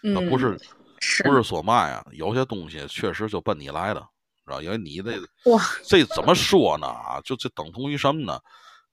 [0.04, 0.58] 嗯，那不是
[1.00, 2.06] 是不是说嘛呀？
[2.12, 4.00] 有些东西确实就奔你来的，
[4.46, 4.62] 知道？
[4.62, 5.20] 因为你这
[5.52, 6.88] 哇， 这怎么说呢？
[6.88, 8.40] 啊，就这等同于什么呢？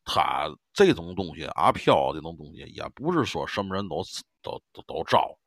[0.05, 4.03] 他这种东西，阿飘这种东西，也不是说什么人都
[4.43, 5.39] 都都都招，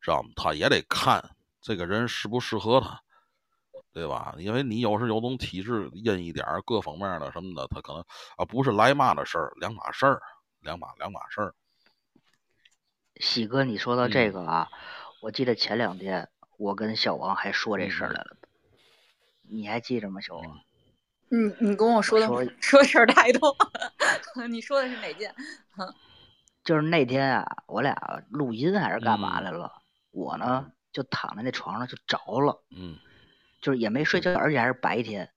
[0.00, 0.30] 知道吗？
[0.36, 1.22] 他也得看
[1.60, 3.00] 这个人适不适合他，
[3.94, 4.34] 对吧？
[4.38, 8.04] 因为你有时有种体质阴一点儿，各方面的什么的，他可能
[8.36, 10.20] 啊不是来嘛的事儿，两码事儿，
[10.60, 11.54] 两码两码事儿。
[13.20, 14.68] 喜哥，你说到这嗯个啊，
[15.22, 16.28] 我记得前两天
[16.58, 18.36] 我跟小王还说这事儿来了，
[19.48, 20.60] 你还记着吗，小王？
[21.28, 23.56] 你你跟我说的说说事儿太多，
[24.50, 25.32] 你说的是哪件？
[26.64, 27.94] 就是那天啊，我俩
[28.30, 29.70] 录音还是干嘛嗯来了？
[30.10, 32.98] 我呢就躺在那床上就着了，嗯
[33.64, 35.32] 就是也没睡觉，而且还是白天。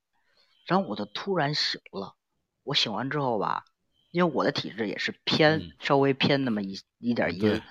[0.65, 2.15] 然后我就突然醒了，
[2.63, 3.63] 我醒完之后吧，
[4.11, 7.61] 因为我的体质也是偏、嗯稍微偏那么一一点阴，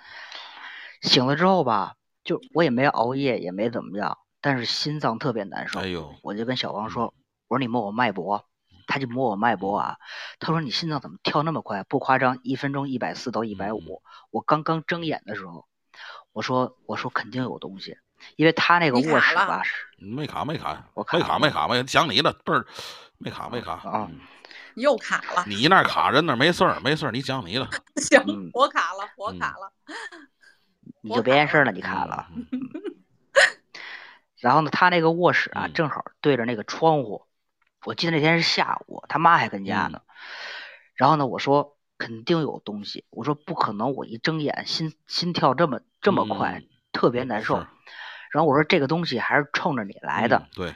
[1.02, 5.80] 醒了之后吧，就我也没熬夜，也没怎么样，但是心脏特别难受。
[5.80, 7.12] 哎呦，我就跟小王说
[7.48, 8.46] ：“我说你摸我脉搏。”
[8.88, 9.96] 他就摸我脉搏啊，
[10.38, 11.82] 他说你心脏怎么跳那么快？
[11.82, 14.02] 不夸张，一分钟一百四到一百嗯五。
[14.30, 15.66] 我刚刚睁眼的时候，
[16.32, 17.98] 我说我说肯定有东西，
[18.34, 22.66] 因为他那个卧室吧是没卡没卡，我卡没卡没卡没，讲你了，倍儿
[23.18, 24.18] 没卡没卡啊嗯
[24.74, 25.44] 又卡了。
[25.46, 29.72] 你那儿卡人那没事儿没事儿，你讲你的， 行嗯，我卡了，我嗯卡了。
[31.00, 32.26] 你就别碍事儿了，你卡了。
[32.30, 32.46] 嗯，
[34.38, 37.24] 然后呢，他那个卧室啊，嗯正好对着那个窗户。
[37.84, 40.02] 我记得那天是下午，他妈还跟家嗯呢。
[40.94, 47.66] 然后呢，我说肯定有东西，我说不可能，我一睁眼心心跳这么这么快，嗯特别难受是。
[48.36, 50.74] 然后我说这个东西还是冲着你来的嗯，对。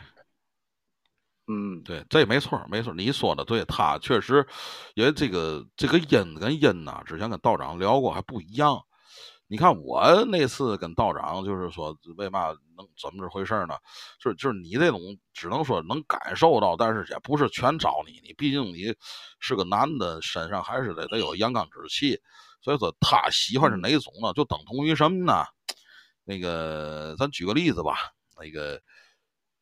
[1.46, 4.46] 嗯对，这没错儿，没错儿，你说的对，他确实，
[4.94, 8.80] 因为这个这个阴跟阴呐，之前跟道长聊过还不一样。
[9.46, 12.46] 你看我那次跟道长就是说，为嘛
[12.78, 13.74] 能怎么这回事儿呢？
[14.18, 15.00] 就是就是你这种
[15.34, 18.94] 只能说能感受到，但是也不是全找你，你毕竟你
[19.38, 22.18] 是个男的，身上还是得得有阳刚之气。
[22.62, 24.32] 所以说他喜欢是哪种呢？
[24.34, 25.44] 就等同于什么呢？
[26.30, 28.80] 那个咱举个例子吧，那个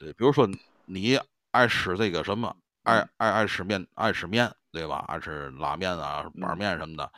[0.01, 0.47] 呃，比如说
[0.85, 1.19] 你
[1.51, 5.03] 爱吃这个什么，爱爱爱吃面，爱吃面，对吧？
[5.09, 7.11] 爱吃拉面啊、板面什么的，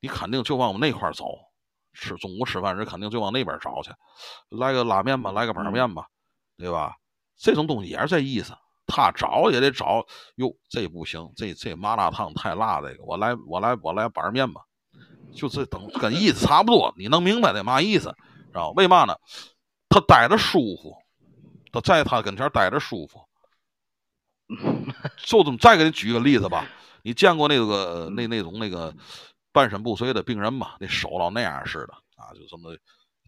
[0.00, 1.26] 你肯定就往我们那块儿走。
[1.92, 3.90] 吃中午吃饭时肯定就往那边找去，
[4.48, 6.06] 来个拉面吧，来个板面吧，
[6.56, 6.96] 对吧？
[7.36, 8.54] 这种东西也是这意思。
[8.86, 10.06] 他找也得找，
[10.36, 14.62] 哟，这不行，这这麻辣烫太辣，这个我来我来我来板面吧，
[15.34, 18.14] 就这等跟意思差不多，你能明白这嘛意思？
[18.56, 19.14] 知道为嘛呢？
[19.90, 20.96] 他待着舒服，
[21.70, 23.20] 他在他跟前待着舒服。
[25.18, 26.66] 就这么，再给你举个例子吧，
[27.02, 28.94] 你见过那个那那种那个
[29.52, 30.76] 半身不遂的病人吗？
[30.80, 32.74] 那手老那样似的啊，就这么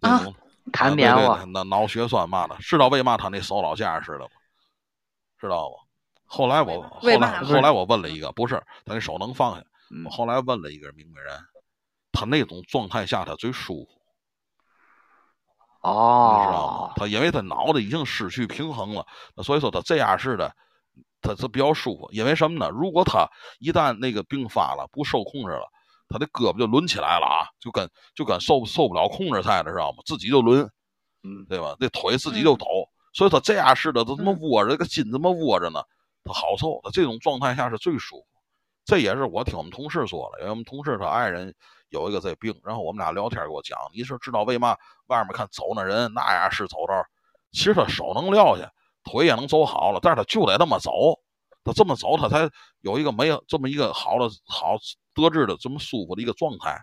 [0.00, 0.34] 那种
[0.72, 4.30] 弹啊对对棉花对那脑血栓嘛的，知道为嘛他那手老这样似的吗？
[5.38, 5.76] 知道不？
[6.24, 8.54] 后来我后来后来我问了一个，不是
[8.86, 11.38] 他那手能放下，嗯我后来问了一个明白人，
[12.12, 13.97] 他那种状态下他最舒服。
[15.82, 19.06] 你知道吗哦？，他因为他脑子已经失去平衡了，
[19.42, 20.52] 所以说他这样式的，
[21.20, 22.08] 他他比较舒服。
[22.12, 22.68] 因为什么呢？
[22.70, 23.28] 如果他
[23.60, 25.68] 一旦那个病发了，不受控制了，
[26.08, 29.98] 他的胳膊就抡起来了啊，就跟就跟受受不了控制似的，知道吗？
[30.04, 30.68] 自己就抡，
[31.22, 31.76] 嗯对吧？
[31.78, 32.66] 那腿自己就抖。
[33.14, 35.80] 所以他这样式的，他他妈嗯窝着，这个筋这么窝着呢，
[36.24, 36.78] 他好受。
[36.82, 38.26] 他这种状态下是最舒服。
[38.84, 41.54] 这也是我听我们同事说的，因为我们同事他爱人
[41.90, 46.94] 有一个这病，然后我们俩聊天给我讲，你是知道为嘛外面看走那人那样是走道，
[47.52, 48.70] 其实他手能撂下，
[49.04, 50.90] 腿也能走好了，但是他就得这么走，
[51.64, 54.76] 他这么走他才有一个没有这么一个好的好
[55.14, 56.78] 得志的这么舒服的一个状态。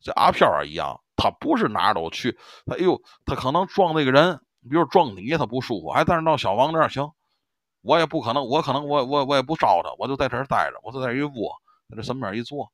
[0.00, 7.10] 这阿飘儿一样，他不是哪儿都去，他哎呦，他可能撞那个人，比如撞你，他不舒服，哎，但是到小王这儿行，
[7.80, 11.50] 我也不可能，我可能我我我也不招他，我就在这儿待着，我就在这儿一窝，
[11.88, 12.70] 在这身边一坐，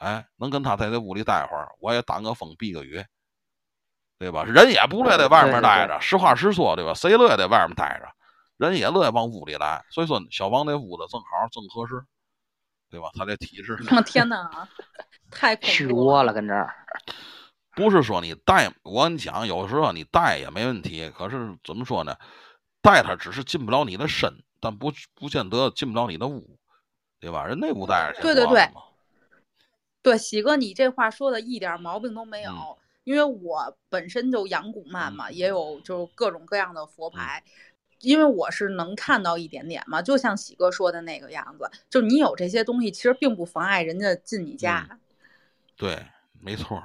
[0.00, 3.04] 哎，能跟他在这屋里待会儿，我也挡个风避个雨，
[4.18, 4.44] 对吧？
[4.44, 6.94] 人也不乐意在外面待着，实话实说，对吧？
[6.94, 8.08] 谁乐意在外面待着？
[8.56, 12.02] 人也乐意往屋里来，所以说小王那屋子正好正合适，
[12.90, 13.10] 对吧？
[13.12, 13.78] 他这体质。
[13.94, 14.66] 我天哪，
[15.30, 16.74] 太恐去怖窝了，跟这儿。
[17.76, 21.10] 不是说你带，我跟你讲，有时候你带也没问题。
[21.10, 22.16] 可是怎么说呢？
[22.82, 26.58] 带他只是进不了你的身，但不不见得进不了你的屋，
[27.20, 27.44] 对吧？
[27.44, 28.66] 人那屋带着去对对对
[30.02, 37.42] 对，喜哥，你这话说的一点毛病都没有，嗯因为我本身就养蛊慢嘛，嗯也有就各种各样的佛牌，
[38.00, 45.00] 因为我是能看到一点点嘛，就像喜哥说的那个样子，就你有这些东西，其实并不妨碍人家进你家。
[45.76, 46.06] 对，
[46.40, 46.80] 没错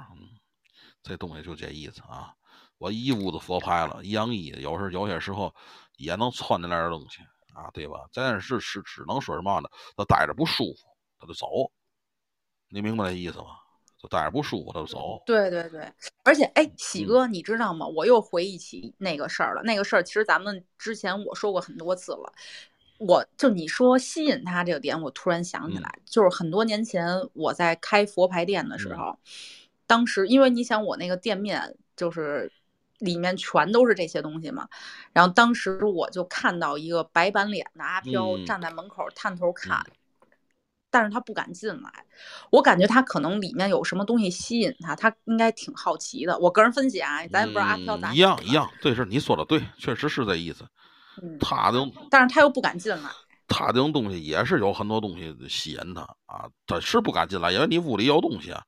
[1.02, 2.34] 这东西就这意思啊。
[2.78, 5.54] 我一屋子佛牌了，一样一，有时有些时候
[5.96, 7.18] 也能窜进来点东西
[7.54, 8.06] 啊，对吧？
[8.12, 9.68] 但是是只能说什么呢？
[9.96, 10.88] 他待着不舒服，
[11.18, 11.70] 他就走，
[12.76, 13.46] 你明白那意思吗？
[13.96, 15.22] 就带着不舒服他就走。
[15.24, 15.90] 对对对，
[16.22, 17.86] 而且哎，喜嗯哥，你知道吗？
[17.86, 19.62] 我又回忆起那个事儿了。
[19.62, 22.30] 那个事儿其实咱们之前我说过很多次了。
[22.98, 29.18] 我就你说吸引他这个点，我突然想起嗯来，就是很多年前我在开佛牌店的时嗯候，
[29.86, 32.52] 当时因为你想我那个店面就是
[32.98, 34.68] 里面全都是这些东西嘛，
[35.14, 39.82] 然后当时我就看到一个白板脸的阿飘嗯站在门口探头看，
[40.90, 41.90] 但是他不敢进来，
[42.50, 46.38] 我感觉他可能里面有什么东西吸引他，他应该挺好奇的。
[46.38, 50.64] 我个人分析啊，咱也不知道阿飘咋嗯、一样一样，对，是你说的对，确实是这意思。
[51.22, 53.10] 嗯，他这种但是他又不敢进来。
[53.48, 58.62] 他这种东西也是有很多东西吸引他啊，他是不敢进来，因为你屋里有东西啊，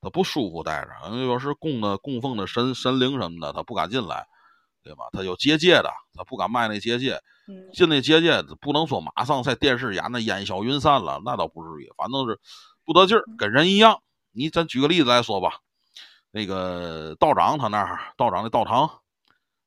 [0.00, 0.90] 他不舒服待着。
[1.10, 4.26] 嗯有时供的供奉的神神灵什么的，他不敢进来，
[4.82, 5.04] 对吧？
[5.12, 7.18] 他有结界的，他不敢迈那结界。
[7.50, 12.38] 嗯进那结界不能说马上在电视演那烟消云散了，那倒不至于，反正是
[12.84, 14.02] 不得劲儿，跟人一样。
[14.32, 15.60] 你咱举个例子来说吧，
[16.30, 18.86] 那个道长他那儿道长的道堂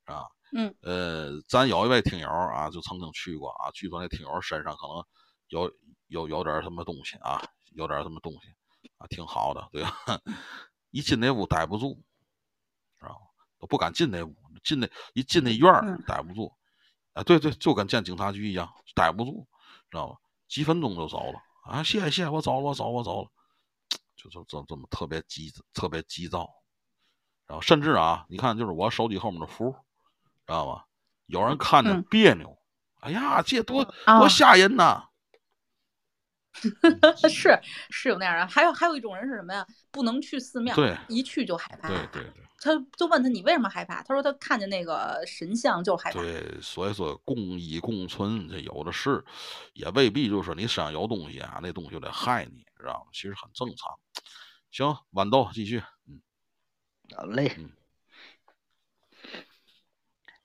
[0.06, 5.04] 啊，嗯，呃，咱有一位听友啊，就曾经去过啊，据说那听友身上可能
[5.50, 5.72] 有
[6.08, 7.42] 有有点什么东西啊，
[7.74, 8.40] 有点什么东西
[8.98, 9.92] 啊，挺好的，对吧？
[10.92, 12.02] 一进那屋待不住，
[13.00, 13.28] 知道吗？
[13.60, 16.54] 都不敢进那屋，进那一进那院儿嗯待不住。
[17.14, 19.48] 啊，对对，就跟建警察局一样，待不住，
[19.90, 20.18] 知道吧？
[20.48, 21.82] 几分钟就走了啊！
[21.84, 23.30] 谢谢我走了，我走我走了，
[24.16, 26.50] 就就这这么特别急特别急躁，
[27.48, 29.72] 然后甚至啊，你看就是我手机后面的符，
[30.46, 30.84] 知道吗？
[31.28, 32.58] 有人看着嗯别扭，
[33.00, 35.10] 哎呀，这多啊多吓人呐！
[37.30, 39.66] 是是有那样人，还有还有一种人是什么呀？
[39.92, 41.88] 不能去寺庙，对一去就害怕。
[41.88, 44.02] 对对对他就问他你为什么害怕？
[44.04, 46.22] 他说他看见那个神像就害怕。
[46.22, 49.24] 对，所以说共依共存，这有的是，
[49.74, 53.12] 也未必就是你身上有东西啊，那东西就得害你，知道吗？
[53.12, 53.92] 其实很正常。
[54.72, 56.22] 行，豌豆继续，嗯
[57.16, 57.72] 好嘞嗯。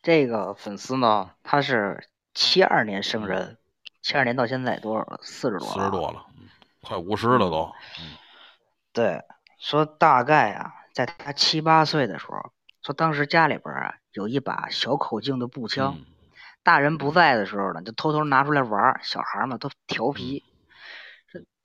[0.02, 3.58] 这个粉丝呢，他是七二年生人，
[4.02, 5.18] 七二年到现在多少了？
[5.22, 5.74] 四十多了。
[5.74, 6.48] 四十多了，嗯
[6.82, 8.16] 快五十了都，嗯
[8.92, 9.22] 对，
[9.58, 16.06] 说大概啊，在他七八岁的时候，说当时家里边儿啊有一把小口径的步枪，嗯
[16.62, 19.00] 大人不在的时候呢，就偷偷拿出来玩儿。
[19.02, 20.44] 小孩儿嘛都调皮，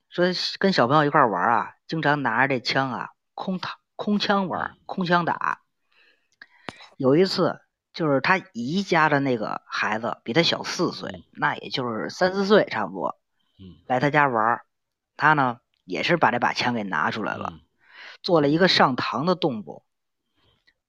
[0.10, 5.60] 说说跟小朋友一块儿玩儿啊，经常拿着这枪啊空打空枪玩儿，空枪打。
[6.98, 7.60] 有一次，
[7.94, 13.20] 就是他姨家的那个孩子比他小四岁，那也就是三四岁差不多，
[13.60, 14.66] 嗯来他家玩儿，
[15.16, 17.50] 他呢也是把这把枪给拿出来了。
[17.54, 17.60] 嗯
[18.22, 19.84] 做了一个上膛的动作，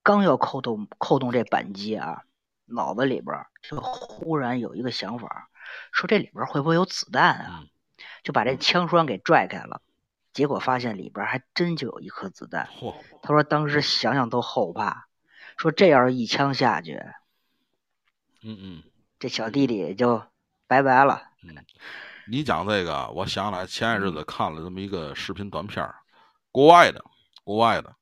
[0.05, 2.23] 刚要扣动扣动这扳机啊，
[2.65, 5.49] 脑子里边儿就忽然有一个想法，
[5.91, 7.61] 说这里边儿会不会有子弹啊？
[7.63, 7.69] 嗯
[8.23, 9.83] 就把这枪栓给拽开了，
[10.33, 12.69] 结果发现里边儿还真就有一颗子弹。
[12.81, 15.09] 嚯，他说当时想想都后怕，
[15.57, 16.95] 说这要是一枪下去，
[18.43, 18.83] 嗯嗯
[19.19, 20.23] 这小弟弟也就
[20.67, 21.23] 拜拜了。
[21.43, 21.55] 嗯，
[22.29, 25.95] 你讲这个，我想起来前一阵子看了这么一个视频短片儿，
[26.51, 27.05] 国外的，
[27.43, 27.95] 国外的，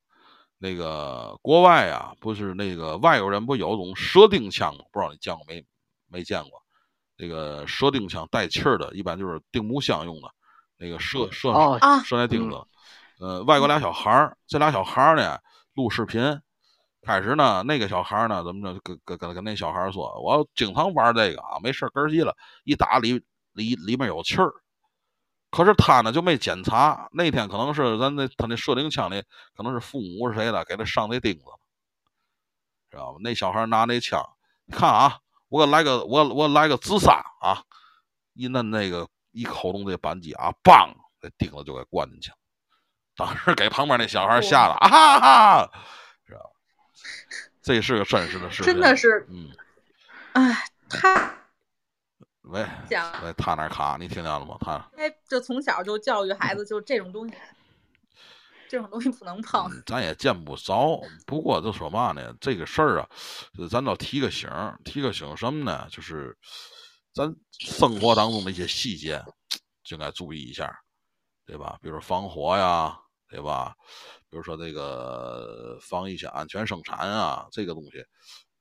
[0.59, 4.84] 那个国外啊，不是那个外国人不有种射钉枪吗？
[4.92, 5.64] 不知道你见过没？
[6.09, 6.62] 没见过。
[7.16, 10.28] 那个射钉枪带气儿的，一般就是钉木箱用的，
[10.76, 11.53] 那个射射
[12.05, 12.61] 射那钉子。
[13.20, 15.38] 呃，外国俩小孩儿，这俩小孩儿呢
[15.74, 16.40] 录视频，
[17.03, 23.22] 开始呢那个小孩呢怎么着，跟跟跟跟那小孩说，我经常玩这个啊，没事儿根儿急了，一打里
[23.53, 24.53] 里里面有气儿。
[25.50, 29.22] 可是他呢就没检查，那天可能是咱那他那射钉枪里
[29.55, 31.59] 可能是父母是谁的给他上那钉子了，
[32.90, 33.18] 知道吗？
[33.20, 34.24] 那小孩拿那枪，
[34.64, 37.62] 你看啊，我给来个我我来个自杀啊！
[38.32, 40.88] 一摁那个一扣动这扳机啊，梆，
[41.20, 42.36] 那钉子就给灌进去了。
[43.14, 45.70] 当时给旁边那小孩吓得啊哈哈，
[47.62, 49.50] 这是个真实的事情，真的是，嗯，
[50.32, 51.34] 哎，他
[52.42, 52.61] 喂，
[53.22, 54.57] 喂，他那儿卡，你听见了吗？
[54.61, 57.34] 他哎，就从小就教育孩子， 就这种东西，
[58.68, 59.70] 这种东西不能碰。
[59.70, 61.00] 嗯咱也见不着。
[61.26, 63.09] 不过就说嘛呢，这个事儿啊，
[63.59, 64.50] 呃咱倒提个醒，
[64.84, 65.86] 提个醒什么呢？
[65.90, 66.36] 就是
[67.14, 69.22] 咱生活当中的一些细节，
[69.84, 70.82] 就应该注意一下，
[71.46, 71.78] 对吧？
[71.80, 72.98] 比如防火呀，
[73.28, 73.76] 对吧？
[74.32, 78.02] 比如说这个防一些安全生产啊，这个东西，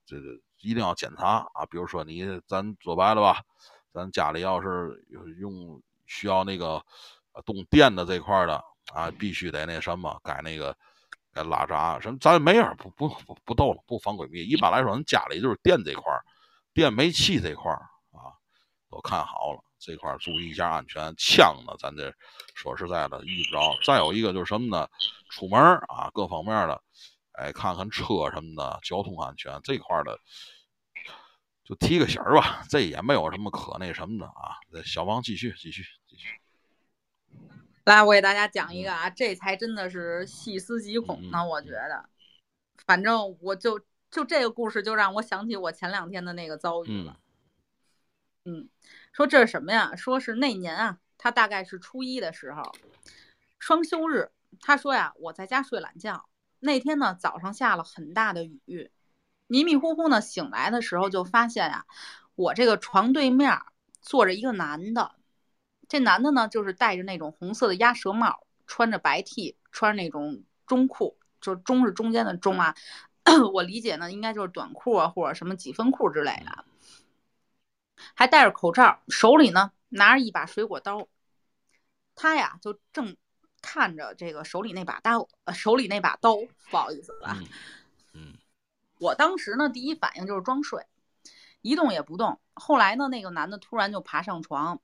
[0.05, 1.65] 这个一定要检查啊。
[1.69, 3.41] 比如说你咱说白了吧，
[3.93, 5.01] 咱家里要是
[5.39, 6.83] 用需要那个
[7.45, 8.61] 动电的这块的
[8.93, 10.75] 啊，必须得那什么，该那个
[11.31, 14.43] 该拉闸什么，咱没法不不不不逗了，不防闺蜜。
[14.43, 16.03] 一般来说，咱家里就是电这块，
[16.73, 17.71] 电煤气这块
[18.11, 18.35] 啊，
[18.89, 19.63] 都看好了。
[19.81, 21.13] 这块儿注意一下安全。
[21.17, 22.13] 枪呢，咱这
[22.53, 23.75] 说实在的遇不着。
[23.83, 24.87] 再有一个就是什么呢？
[25.31, 26.81] 出门儿啊，各方面的，
[27.31, 30.19] 哎，看看车什么的，交通安全这块儿的，
[31.63, 32.63] 就提个醒儿吧。
[32.69, 34.55] 这也没有什么可那什么的啊。
[34.71, 36.27] 这小王继续继续继续。
[37.85, 41.43] 来，我给大家讲一个啊，这才真的是细思极恐呢。
[41.43, 42.07] 我觉得，
[42.85, 43.79] 反正我就
[44.11, 47.17] 就这个故事，就让我想起我前两天的那个遭遇了。
[48.45, 48.69] 嗯，
[49.11, 49.95] 说这是什么呀？
[49.95, 52.63] 说是那年啊，他大概是初一的时候，
[53.59, 54.31] 双休日。
[54.59, 56.25] 他说呀，我在家睡懒觉。
[56.59, 58.91] 那天呢，早上下了很大的雨，
[59.47, 61.85] 迷迷糊糊呢醒来的时候，就发现呀，
[62.35, 63.59] 我这个床对面
[64.01, 65.15] 坐着一个男的。
[65.87, 72.75] 这男的呢，就是戴着那种红色的鸭舌帽，穿着白 T，穿那种中裤，就中是中间的中啊。
[73.53, 76.65] 我理解呢，应该就是短裤啊，或者什么几分裤之类的。
[78.15, 81.07] 还戴着口罩，手里呢拿着一把水果刀。
[82.15, 83.15] 他呀，就正。
[83.63, 86.35] 看着这个手里那把刀，呃，手里那把刀，
[86.71, 87.37] 不好意思啊。
[88.13, 88.33] 嗯，
[88.99, 90.83] 我当时呢，第一反应就是装睡，
[91.61, 92.41] 一动也不动。
[92.55, 94.81] 后来呢，那个男的突然就爬上床，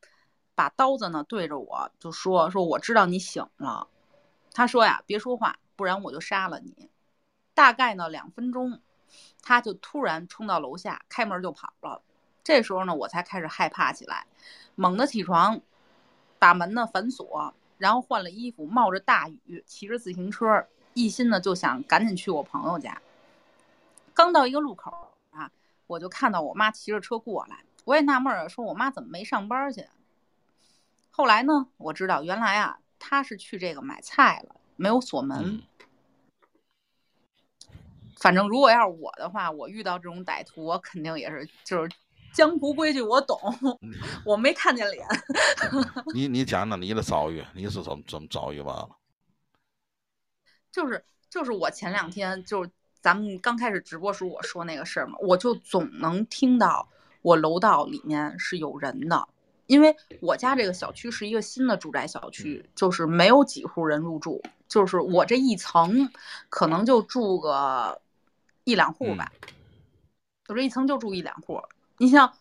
[0.53, 3.87] 把刀子呢对着我，就说：“说我知道你醒了。”
[4.53, 6.91] 他说呀：“别说话，不然我就杀了你。”
[7.55, 8.79] 大概呢两分钟，
[9.41, 12.03] 他就突然冲到楼下，开门就跑了。
[12.47, 14.25] 这时候呢，我才开始害怕起来，
[14.75, 15.59] 猛地起床，
[16.39, 17.53] 把门呢反锁。
[17.77, 23.01] 然后换了衣服，冒着大雨，骑着自行车，一心呢就想赶紧去我朋友家。
[24.13, 24.89] 刚到一个路口
[25.31, 25.51] 啊，
[25.87, 29.85] 我就看到我妈骑着车过来，我也纳闷儿，说我妈怎么没上班去？
[31.11, 35.61] 后来呢，我知道原来啊，她是去这个买菜了，没有锁门。
[38.15, 41.91] 反正如果要是我的话，我遇到这种歹徒，我肯定也是就是。
[42.37, 43.35] 江湖规矩我懂，
[44.23, 45.07] 我没看见脸。
[46.13, 48.89] 你你讲讲你的遭遇，你是怎么怎么遭遇完了？
[50.71, 52.69] 就是就是我前两天就是
[53.01, 56.87] 咱们刚开始直播时候我说那个事儿嘛，我就总能听到
[57.23, 59.27] 我楼道里面是有人的，
[59.65, 66.11] 因为我家这个小区是一个新的住宅小区，就是没有几户人入住，就是我这一层
[66.49, 67.99] 可能就住个
[68.63, 69.31] 一两户吧，
[70.47, 71.59] 我这一层就住一两户。
[71.97, 72.31] 你像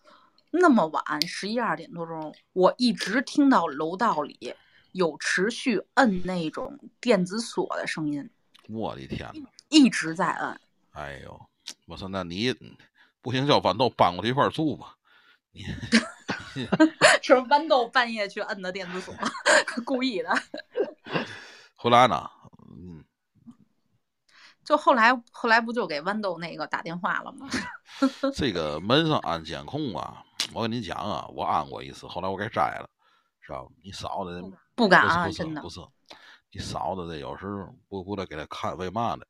[0.51, 4.55] 那么晚十一二点多钟，我一直听到楼道里
[4.91, 8.29] 有持续摁那种电子锁的声音。
[8.69, 10.59] 我的天呐，一直在摁。
[10.91, 11.39] 哎呦，
[11.85, 12.53] 我说那你
[13.21, 14.95] 不行，叫豌豆搬过去一块住吧。
[15.51, 15.63] 你
[17.21, 19.13] 是豌豆半夜去摁的电子锁，
[19.85, 20.29] 故意的。
[21.75, 22.29] 后来呢？
[22.69, 23.03] 嗯。
[24.67, 27.47] 就后来，后来不就给豌豆那个打电话了吗？
[28.35, 30.21] 这个门上安监控啊，
[30.53, 32.89] 我跟你讲啊，我安过一次，后来我给摘了，
[33.41, 33.71] 知道吧？
[33.81, 34.43] 你嫂子
[34.75, 35.79] 不敢啊，真的不是。
[36.51, 39.25] 你嫂子这有时候不不得给他看，为嘛呢？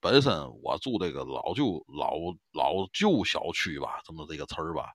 [0.00, 0.32] 本身
[0.62, 2.14] 我住这个老旧老
[2.54, 4.90] 老旧小区吧，这么这个词儿吧，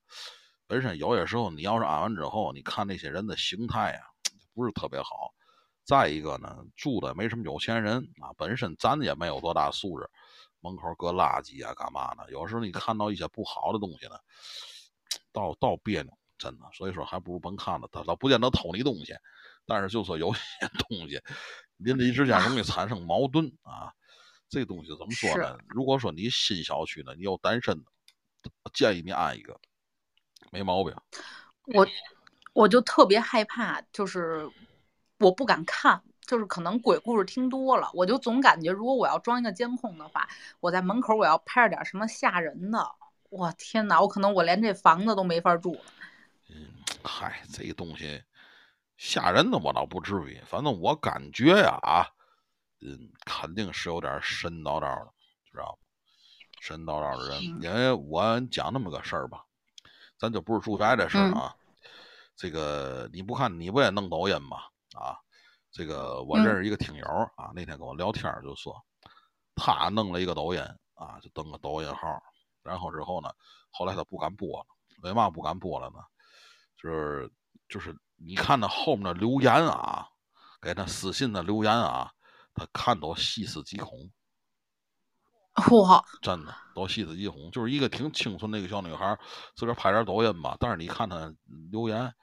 [0.66, 4.02] 本身有些时候你要是安完之后，你看那些人的形态啊，
[4.56, 5.32] 不是特别好。
[5.86, 10.10] 再一个呢，住的没什么有钱人啊，本身咱也没有多大素质，
[10.62, 12.32] 门口搁垃圾啊，干嘛的？
[12.32, 14.16] 有时候你看到一些不好的东西呢，
[15.34, 16.66] 倒倒别扭，真的。
[16.74, 17.90] 所以说，还不如甭看了。
[17.92, 19.14] 他倒不见得偷你东西，
[19.66, 20.42] 但是就说有些
[20.88, 21.22] 东西
[21.76, 23.92] 邻里之间容易产生矛盾啊。
[24.48, 25.58] 这东西怎么说呢？
[25.68, 27.92] 如果说你新小区呢，你有单身的，
[28.74, 29.60] 建议你安一个，
[30.50, 30.96] 没毛病。
[31.74, 31.86] 我
[32.54, 34.50] 我就特别害怕，就是。
[35.24, 40.28] 我不敢看，就是可能鬼故事听多了，我就总感觉，如果我要装一个监控的话，
[40.60, 42.96] 我在门口我要拍着点什么吓人的，
[43.30, 45.82] 我天哪，我可能我连这房子都没法住了。
[46.50, 46.68] 嗯，
[47.04, 48.22] 嗨，这东西
[48.98, 52.06] 吓人的我倒不至于，反正我感觉呀啊，
[52.82, 55.12] 嗯，肯定是有点神叨叨的，
[55.50, 55.78] 知道吧？
[56.60, 59.46] 神叨叨的人，因为我讲那么个事儿吧，
[60.18, 61.56] 咱就不是住宅这事儿啊。
[62.36, 64.58] 这个你不看，你不也弄抖音吗？
[64.94, 65.18] 啊，
[65.72, 68.76] 这个我认识一个听友啊，那天跟我聊天就说，
[69.56, 70.62] 他弄了一个抖音
[70.94, 72.22] 啊，就登个抖音号，
[72.62, 73.30] 然后之后呢，
[73.72, 74.66] 后来他不敢播了，
[75.02, 76.00] 为嘛不敢播了呢？
[76.78, 77.32] 就是
[77.68, 80.08] 就是你看他后面的留言啊，
[80.62, 82.12] 给他私信的留言啊，
[82.54, 84.12] 他看都细思极恐。
[85.72, 89.18] 哇，真的都细思极恐，就是一个挺清纯的一个小女孩，
[89.56, 91.34] 自个儿拍点抖音吧，但是你看她
[91.72, 92.14] 留言。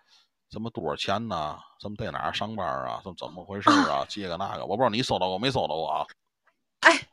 [0.50, 1.58] 什么多少钱呢？
[1.80, 3.00] 什么在哪儿上班啊？
[3.04, 4.04] 怎怎么回事啊？
[4.08, 6.06] 这个那个，我不知道你收到过没收到过啊？
[6.80, 7.08] 哎，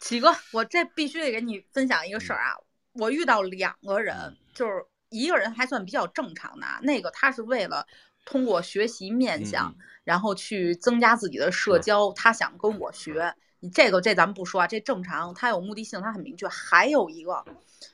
[0.00, 2.56] 启哥，我这必须得给你分享一个事儿啊！
[2.94, 7.86] 我遇到两个人，就是一个人还算比较正常的啊，那个他是为了
[8.24, 13.32] 通过学习面相，嗯然后去增加自己的社是交，他想跟我学。
[13.60, 16.48] 你这个这咱们不说啊，这正常，他有目的性，他很明确。
[16.48, 17.44] 还有一个，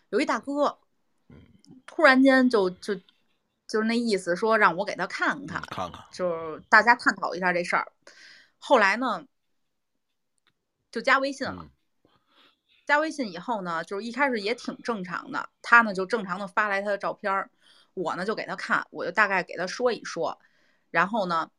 [0.09, 0.79] 有一大哥，
[1.85, 2.99] 突然间就就
[3.69, 7.93] 就是那意思，说让我给他看看嗯，看看，就是大家探讨一下这事儿。
[8.59, 9.25] 后来呢，
[10.91, 11.63] 就加微信了。
[11.63, 11.71] 嗯
[12.87, 17.51] 加微信以后呢，就是一开始也挺正常的，他呢就正常的发来他的照片儿，
[17.93, 20.41] 我呢就给他看，我就大概给他说一说，
[20.91, 21.51] 然后呢，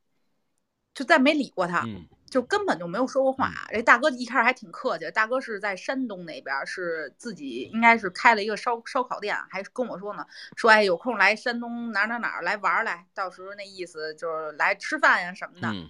[0.96, 3.52] 就再没理过他，嗯就根本就没有说过话。
[3.72, 10.26] 这大哥一开始还挺客气，大哥是在山东那边儿，是自己应该是开了一个烧烧烤店，还跟我说呢，
[10.56, 15.68] 说哎有空来山东哪哪哪儿来玩儿来，到时候那意思就是来吃饭呀什么的。
[15.70, 15.90] 嗯，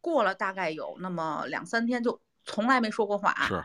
[0.00, 3.34] 过了大概有那么两三天，就从来没说过话。
[3.46, 3.62] 是，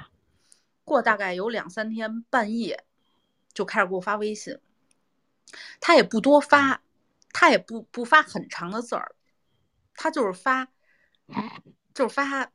[0.84, 2.84] 过大概有两三天，半夜
[3.54, 4.60] 就开始给我发微信。
[5.80, 6.82] 他也不多发，
[7.32, 9.16] 他也不不发很长的字儿，
[9.96, 10.68] 他就是发，
[11.94, 12.50] 就是发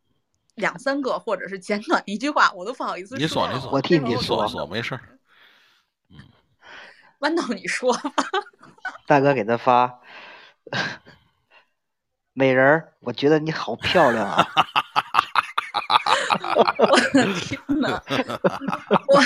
[0.55, 5.19] 两三个或者是简短一句话，我都不好意思你说你说我替你说说说没事儿，
[7.21, 8.13] 豌豆，你说吧。
[9.07, 10.01] 大哥给他发，
[12.33, 14.47] 美人儿，我觉得你好漂亮啊！
[16.79, 18.03] 我的天呐，
[19.09, 19.21] 我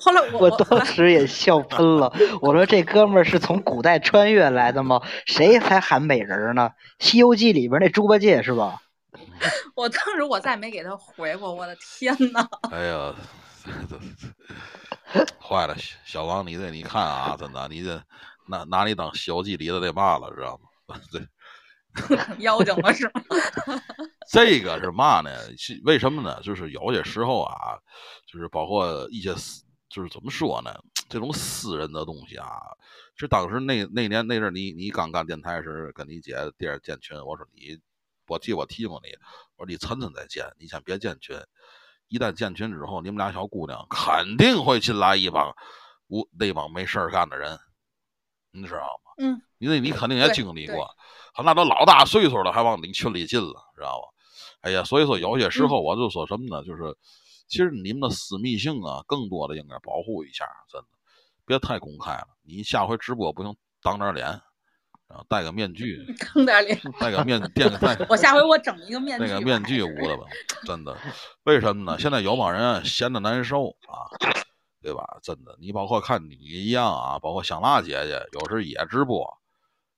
[0.00, 2.12] 后来我当时也笑喷了。
[2.40, 5.00] 我说这哥们儿是从古代穿越来的吗？
[5.26, 6.70] 谁才喊美人儿呢？
[7.04, 8.80] 《西游记》里边那猪八戒是吧？
[9.74, 12.46] 我当时我再没给他回过，我的天呐！
[12.70, 13.14] 哎呀，
[15.40, 18.00] 坏了，小小王，你这你看啊，真的，你这
[18.48, 20.58] 拿拿你当《西游记》里的那嘛了，知道
[20.88, 20.96] 吗？
[21.12, 21.18] 这
[22.40, 23.22] 妖精了是吗？
[24.30, 25.30] 这个是嘛呢？
[25.56, 26.40] 是为什么呢？
[26.42, 27.78] 就是有些时候啊，
[28.26, 30.74] 就是包括一些私，就是怎么说呢？
[31.08, 32.48] 这种私人的东西啊，
[33.16, 37.78] 是当时那那年那阵儿你你刚干电台时，跟你姐第二建群，我说你，
[38.26, 39.10] 我替我提过你，
[39.56, 41.36] 我说你抻抻再建，你先别建群。
[42.08, 45.52] 一旦建群之后，你们俩小姑娘肯定会进来一帮
[46.08, 47.58] 无那帮没事儿干的人，
[48.52, 49.12] 你知道吗？
[49.18, 50.88] 嗯，因为你肯定也经历过，
[51.44, 54.08] 那都老大岁数了，还往你群里进了，知道吧？
[54.62, 56.64] 哎呀，所以说有些时候我就说什么呢？
[56.64, 56.96] 就是
[57.46, 60.86] 其实你们的私密性啊，更多的应该保护一下，真的，
[61.44, 62.28] 别太公开了。
[62.42, 64.26] 你下回直播不行，挡点脸，
[65.08, 66.80] 然后戴个面具，坑点脸。
[66.98, 69.30] 戴个面垫个 戴我下回我整一个面具吧。
[69.30, 70.24] 那个面具捂了吧，
[70.64, 70.96] 真的。
[71.44, 71.98] 为什么呢？
[72.00, 74.10] 现在有帮人啊闲的难受啊，
[74.82, 75.18] 对吧？
[75.22, 79.24] 真的，你包括看你一样啊，包括香辣姐姐有时也直播，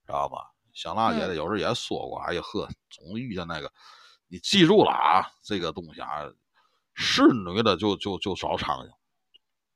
[0.07, 0.51] 知道吧？
[0.79, 3.73] 香辣姐的有时候也说过，哎呀呵，总遇见那个，
[4.29, 6.23] 你记住了啊，这个东西啊，
[6.95, 8.91] 是女的就就就找苍蝇，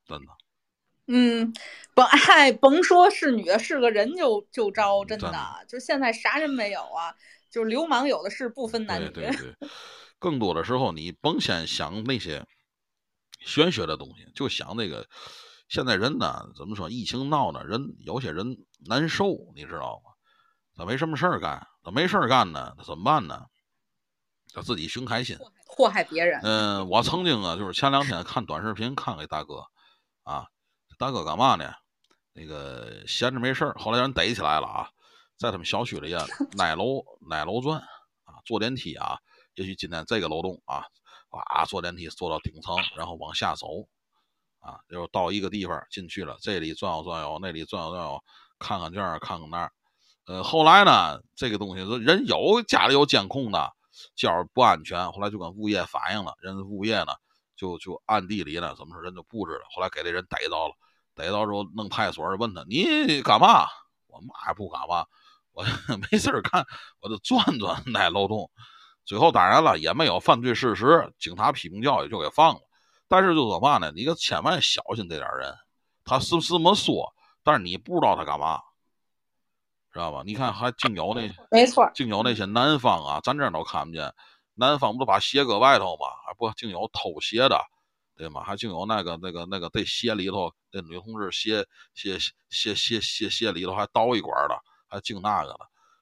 [0.06, 0.32] 真的。
[1.08, 1.52] 嗯，
[1.92, 7.12] 甭哎，甭说是女的，是个人就就招，真真的，就现在啥人没有啊，
[7.50, 9.08] 就是流氓有的是，不分男女。
[9.08, 9.68] 对对对，
[10.20, 12.46] 更多的时候你甭先想那些
[13.40, 15.08] 玄学的东西，就想那个
[15.66, 16.88] 现在人呢，怎么说？
[16.88, 20.11] 疫情闹呢，人有些人难受，你知道吗？
[20.82, 23.46] 他没什么事儿干，他没事儿干呢，他怎么办呢？
[24.52, 25.38] 他自己寻开心。
[25.64, 26.40] 祸害别人。
[26.42, 29.64] 嗯，我曾经啊，就是前两天看短视频，看给大哥
[30.24, 30.48] 啊，
[30.98, 31.72] 大哥干嘛呢？
[32.32, 34.90] 那个闲着没事儿，后来让人逮起来了啊，
[35.38, 36.26] 在他们小区里啊，
[36.58, 37.78] 挨楼挨楼转
[38.24, 39.16] 啊，坐电梯啊，
[39.54, 40.84] 也许今天这个楼栋啊，
[41.30, 43.68] 哇，坐电梯坐到顶层，然后往下走
[44.58, 48.20] 啊，就到一个地方进去了，这里转悠转悠，那里转悠转悠，
[48.58, 49.72] 看看这儿，看看那儿。
[50.26, 53.72] 呃，后来呢，这个东西人有家里有监控的，
[54.14, 57.12] 觉着不安全，后来就跟物业反映了，人物业呢
[57.56, 60.74] 就就暗地里呢怎么说人就布置了，后来给这人逮到了，
[61.14, 63.66] 逮到之后弄派出所问他你干嘛？
[64.06, 65.06] 我嘛也不干嘛，
[65.52, 65.64] 我
[66.10, 66.64] 没事儿干，
[67.00, 68.50] 我就转转那漏洞。
[69.04, 72.60] 最后当然了也没有犯罪事实，警察批评教育就给放了。
[73.08, 75.52] 但是就说嘛呢，你可千万小心这点人，
[76.04, 77.12] 他是是这么说，
[77.42, 78.60] 但是你不知道他干嘛。
[79.92, 80.22] 知道吧？
[80.24, 84.12] 你看，还净有那没错儿，净有那些南方啊，咱这儿都看不见。
[84.54, 86.06] 南方不都把鞋搁外头吗？
[86.26, 87.58] 还不净有偷鞋的，
[88.16, 88.42] 对吗？
[88.42, 92.18] 还净有那个那个那个这鞋里头，那女同志鞋鞋
[92.50, 95.58] 鞋鞋鞋鞋里头还倒一管的，还净那个的，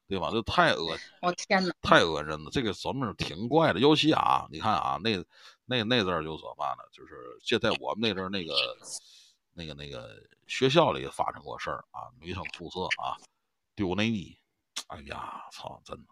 [0.08, 0.30] 对吧？
[0.32, 1.72] 这太恶我天哪！
[1.82, 3.80] 太恶心了，这个怎么说挺怪的。
[3.80, 5.16] 尤其啊，你看啊，那
[5.64, 7.14] 那那阵儿就说嘛呢，就是
[7.44, 8.54] 这在我们那阵儿那个
[9.52, 13.14] 那个那个学校里发生过事儿啊，女生宿舍啊
[13.74, 14.36] 丢内衣，
[14.88, 16.08] 哎呀，操，真的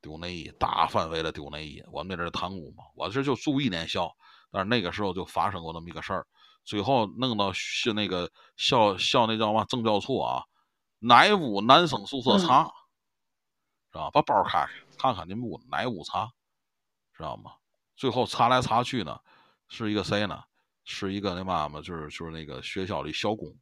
[0.00, 1.82] 丢内衣，大范围的丢内衣。
[1.90, 4.14] 我们那阵儿塘沽嘛，我这就住一年校，
[4.50, 6.26] 但是那个时候就发生过那么一个事儿，
[6.64, 10.44] 最后弄到是那个校校那叫嘛政教处啊，
[10.98, 12.64] 哪屋男生宿舍查，
[13.90, 14.10] 知道吧？
[14.10, 16.32] 把包开开，看看你们屋哪屋查，
[17.16, 17.52] 知道吗？
[17.96, 19.20] 最后查来查去呢，
[19.68, 20.42] 是一个谁呢？
[20.84, 23.56] 是一个那嘛嘛，就是就是那个学校里校工，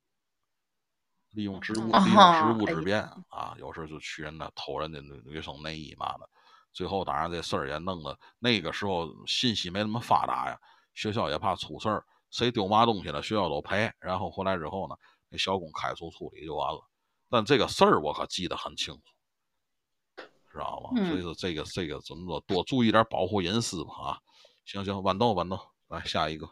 [1.33, 6.29] 利用职务利用职务之便啊，有时候就去人那偷人家女女生内衣嘛的。
[6.73, 10.59] 最后当然这事儿也弄得那个时候信息没那么发达呀，
[10.95, 13.93] 学校也怕出事儿，谁丢嘛东西了学校都赔。
[13.99, 14.97] 然后回来之后呢，
[15.29, 16.81] 那校工开除处理就完了。
[17.29, 20.23] 但这个事儿我可记得很清楚，
[20.53, 21.09] 知道吗？
[21.09, 24.19] 所以说这个这个怎么说，多注意点保护隐私吧啊！
[24.65, 26.49] 行行，豌豆豌豆，来下一个。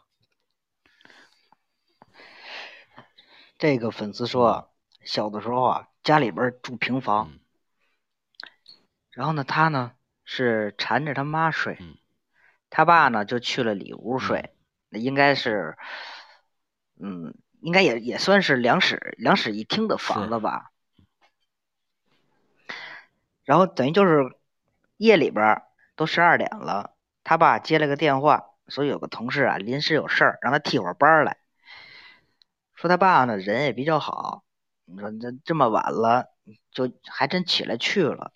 [3.57, 4.68] 这个粉丝说，
[5.03, 7.31] 小的时候啊，家里边住平房，
[9.11, 9.93] 然后呢，他呢
[10.23, 11.77] 是缠着他妈睡，
[12.69, 14.53] 他爸呢就去了里屋睡，
[14.89, 15.77] 那应该是，
[16.99, 20.71] 嗯，应该也也算是两室两室一厅的房子吧。
[23.43, 24.37] 然后等于就是
[24.97, 25.63] 夜里边
[25.95, 31.37] 都十二点了，他爸接了个电话，说有个同事啊临时有事儿，让他替会儿班来。
[32.75, 34.43] 说他爸呢人也比较好，
[34.91, 36.25] 你说这这么晚了，
[36.71, 38.33] 就还真起来去了。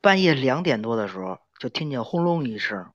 [0.00, 2.92] 半夜两点多的时候，就听见轰隆一声，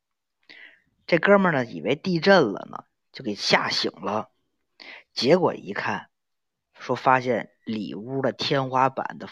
[1.07, 4.29] 这哥们儿呢以为地震了呢，就给吓醒了。
[5.13, 6.09] 结果一看，
[6.77, 9.27] 说发现里屋的天花板的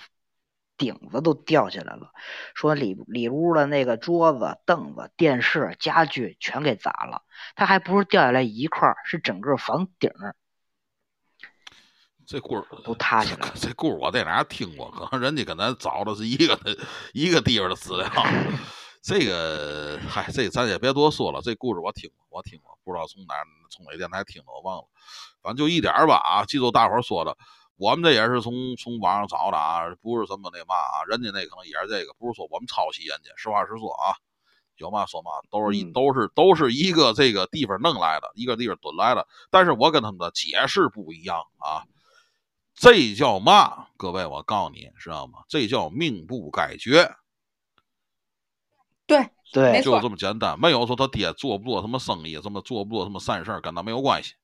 [0.77, 2.11] 顶子都掉下来了，
[2.55, 7.23] 说里里屋的那个桌子、凳子、电视、家具全给砸了。
[7.55, 10.11] 他还不是掉下来一块儿，是整个房顶。
[12.27, 13.49] 这故事都塌下来。
[13.55, 14.91] 这故事我在哪听过？
[14.91, 16.59] 可能人家跟咱找的是一个
[17.13, 18.05] 一个地方的资料。
[19.01, 21.39] 这个，嗨，这咱也别多说了。
[21.41, 23.35] 这故事我听过，我听过，不知道从哪
[23.71, 24.83] 从哪电台听的，我忘了。
[25.41, 26.43] 反正就一点吧啊！
[26.43, 27.37] 记住大伙儿说的，
[27.77, 31.07] 我们这也是从从网上找的啊，不是什么那嘛啊。
[31.07, 33.31] 人家那可能也是这个，不是说我们抄袭人家。
[33.37, 34.11] 实话实说啊，
[34.75, 39.25] 有嘛说嘛，都是一都是都是一个这个地方弄来的，一个地方蹲来的。
[39.49, 41.87] 但是我跟他们的解释不一样啊。
[42.77, 43.87] 这叫嘛？
[43.97, 45.39] 各位，我告诉你，知道吗？
[45.49, 47.11] 这叫命不该绝。
[49.07, 50.59] 对对，就这么简单。
[50.59, 54.35] 没有说他爹做不做什么生意，怎么做不做什么善事跟他没有关系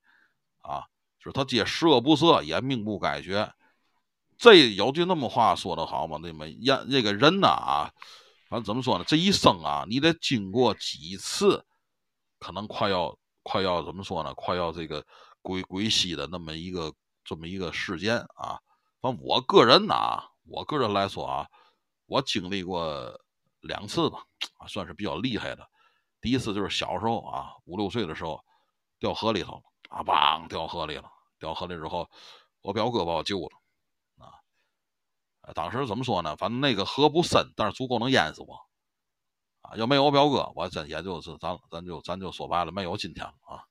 [0.62, 0.82] 啊。
[1.20, 3.54] 就是他爹十恶不赦，也命不该绝。
[4.36, 6.18] 这有句那么话说的好吗？
[6.20, 7.94] 那么人这个人呐啊，
[8.50, 9.04] 反正怎么说呢？
[9.08, 11.64] 这一生啊，你得经过几次，
[12.40, 14.34] 可能快要快要怎么说呢？
[14.34, 15.06] 快要这个
[15.44, 16.92] 归归西的那么一个。
[17.24, 18.60] 这么一个事件啊，
[19.02, 21.48] 反正我个人呐，我个人来说啊，
[22.06, 23.20] 我经历过
[23.62, 24.24] 两次吧，
[24.68, 25.68] 算是比较厉害的。
[26.22, 28.44] 第一次就是小时候啊，五六岁的时候
[29.00, 31.10] 掉河里头了，啊，梆掉河里了。
[31.40, 32.10] 掉河里之后，
[32.62, 36.38] 我表哥把我救了，啊，当时怎么说呢？
[36.38, 38.58] 反正那个河不深，但是足够能淹死我，
[39.62, 43.66] 啊，要没有我表哥，我真也就是咱咱就咱就说白了，没有今天了啊。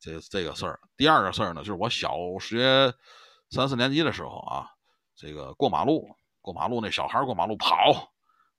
[0.00, 2.92] 这这个事儿，第二个事儿呢，就是我小学
[3.50, 4.66] 三四年级的时候啊，
[5.14, 6.08] 这个过马路，
[6.40, 8.10] 过马路那小孩过马路跑，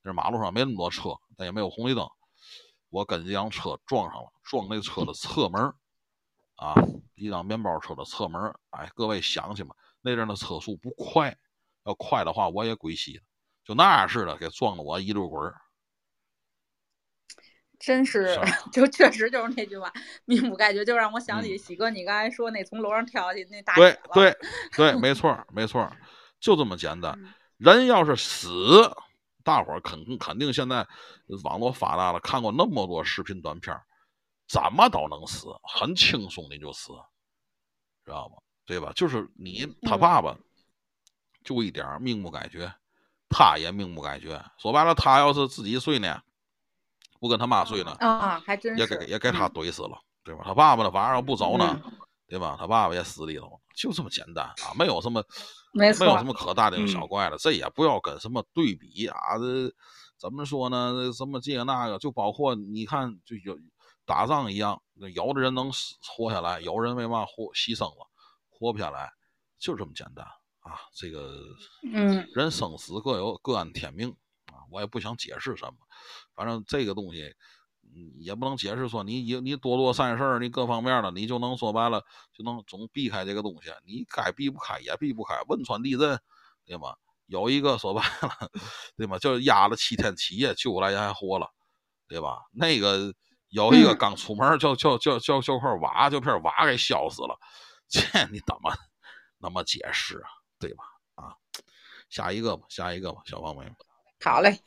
[0.02, 2.08] 那马路上没那么多车，但也没有红绿灯，
[2.90, 5.74] 我跟一辆车撞上了，撞那车的侧门
[6.54, 6.74] 啊，
[7.16, 11.36] 一辆面包车的侧门哎，各位想去嘛，那阵的车速不快，
[11.84, 13.24] 要快的话我也归西了，
[13.64, 15.60] 就那样似的给撞的我一溜滚儿。
[17.82, 18.38] 真是，
[18.72, 19.92] 就确实就是那句话，
[20.24, 24.36] 命不该绝，就让我想起喜哥你刚才说那从楼上跳下去那大对对
[24.76, 25.90] 对，没错没错，
[26.38, 27.18] 就这么简单。
[27.58, 28.88] 人要是死，
[29.42, 30.86] 大伙儿肯肯定现在
[31.42, 33.76] 网络发达了，看过那么多视频短片，
[34.48, 36.92] 怎么都能死，很轻松的就死，
[38.04, 38.36] 知道吗？
[38.64, 38.92] 对吧？
[38.94, 40.36] 就是你他爸爸
[41.44, 42.72] 就一点命不该绝，
[43.28, 44.40] 他也命不该绝。
[44.56, 46.22] 说白了，他要是自己睡呢？
[47.22, 50.42] 不跟他妈睡呢啊，还真也给也给他怼死了，对吧？
[50.44, 51.80] 他爸爸呢，晚上不走呢，
[52.26, 52.56] 对吧？
[52.58, 55.22] 他爸爸也死里头，就这么简单啊，没有什么，
[55.72, 57.38] 没有什么可大惊小怪的。
[57.38, 59.72] 这也不要跟什么对比啊，这
[60.18, 61.12] 怎么说呢？
[61.12, 63.56] 什么这个那个，就包括你看，就有
[64.04, 64.82] 打仗一样，
[65.14, 65.70] 有的人能
[66.16, 68.10] 活下来，有人为嘛活牺牲了，
[68.50, 69.12] 活不下来，
[69.60, 70.26] 就这么简单
[70.58, 70.74] 啊。
[70.92, 71.38] 这个，
[71.92, 74.16] 嗯，人生死各有各安天命啊，
[74.72, 75.74] 我也不想解释什么。
[76.34, 77.34] 反正这个东西，
[77.94, 83.70] 嗯，也不能解释说你你你多做善事儿，你各方面的你就能说白了就能总避开这个东西。
[83.84, 85.40] 你该避不开也避不开。
[85.48, 86.18] 汶川地震，
[86.64, 86.96] 对吗？
[87.26, 88.50] 有一个说白了，
[88.96, 89.18] 对吗？
[89.18, 91.48] 就是压了七天七夜救过来人还活了，
[92.08, 92.42] 对吧？
[92.52, 93.14] 那个
[93.48, 97.38] 有一个嗯刚出门就就就就就块瓦就片瓦给削死了，
[97.88, 98.00] 这
[98.30, 98.74] 你怎么
[99.38, 100.28] 那么解释啊？
[100.58, 100.84] 对吧？
[101.14, 101.34] 啊，
[102.10, 103.74] 下一个吧，下一个吧，小胖妹妹。
[104.24, 104.60] 好嘞，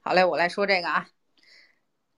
[0.00, 1.08] 好嘞，我来说这个啊。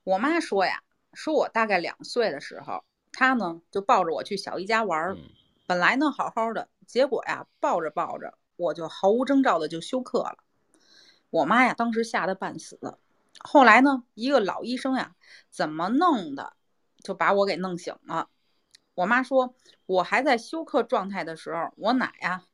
[0.04, 5.18] 我妈说呀，说我大概两岁的时候，她呢就抱着我去小姨家玩
[5.66, 10.38] 本来呢好好的，结果呀抱着抱着，我就毫无征兆的就休克了。
[11.28, 12.78] 我妈呀当时吓得半死。
[13.44, 15.14] 后来呢，一个老医生呀，
[15.50, 16.54] 怎么弄的，
[17.04, 18.30] 就把我给弄醒了。
[18.94, 19.54] 我妈说，
[19.84, 22.44] 我还在休克状态的时候，我奶呀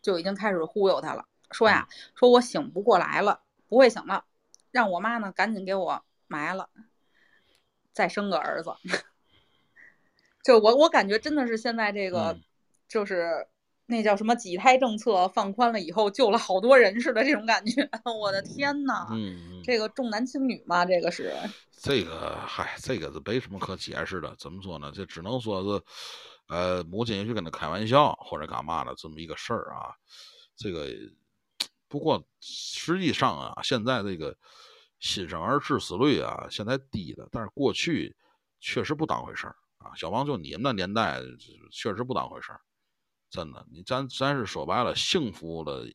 [0.00, 4.24] 就已经开始忽悠她了，说呀，说我醒不过来了，不会醒了，
[4.70, 6.68] 让我妈呢赶紧给我埋了，
[7.92, 8.70] 再生个儿子。
[10.44, 12.42] 就我我感觉真的是现在这个，嗯
[12.88, 13.48] 就是
[13.86, 17.88] 那叫什么几胎政策放宽了以后，救了好多人似的这种感觉。
[18.20, 21.32] 我的天呐，嗯，嗯这个重男轻女嘛，这个是。
[21.78, 24.34] 这个，嗨，这个是没什么可解释的。
[24.38, 24.92] 怎么说呢？
[24.94, 25.84] 这只能说是，
[26.48, 29.94] 呃，母亲也许跟他开玩笑或者干嘛的这么一个事儿啊。
[30.56, 30.86] 这个，
[31.88, 34.36] 不过实际上啊，现在这个
[34.98, 38.16] 新生儿致死率啊，现在低的，但是过去
[38.60, 39.94] 确实不当回事儿啊。
[39.94, 41.20] 小王，就你们那年代，
[41.70, 42.60] 确实不当回事儿，
[43.30, 43.64] 真的。
[43.70, 45.86] 你咱咱是说白了，幸福了，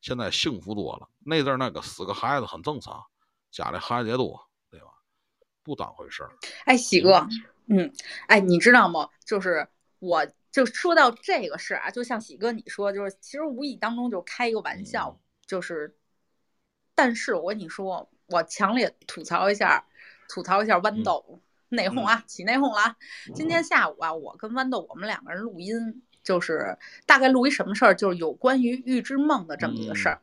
[0.00, 1.08] 现在幸福多了。
[1.24, 3.02] 那阵儿那个死个孩子很正常，
[3.50, 4.38] 家里孩子也多，
[4.70, 4.86] 对吧？
[5.62, 6.30] 不当回事儿。
[6.66, 7.26] 哎，喜哥，
[7.68, 7.90] 嗯，
[8.28, 9.08] 哎，你知道吗？
[9.24, 9.66] 就是
[9.98, 15.96] 我就说到这个事儿啊，就像喜哥你说，就是其实无意当中就开一个玩笑，就是，
[16.94, 19.86] 但是我跟你说，我强烈吐槽一下，
[20.28, 22.96] 吐槽一下豌豆、内讧啊，起内讧了啊。
[23.34, 30.20] 今天下午啊，我跟豌豆我们两个人录音，就是大概录一什么事儿，就是有关于预知梦的这么一个事儿。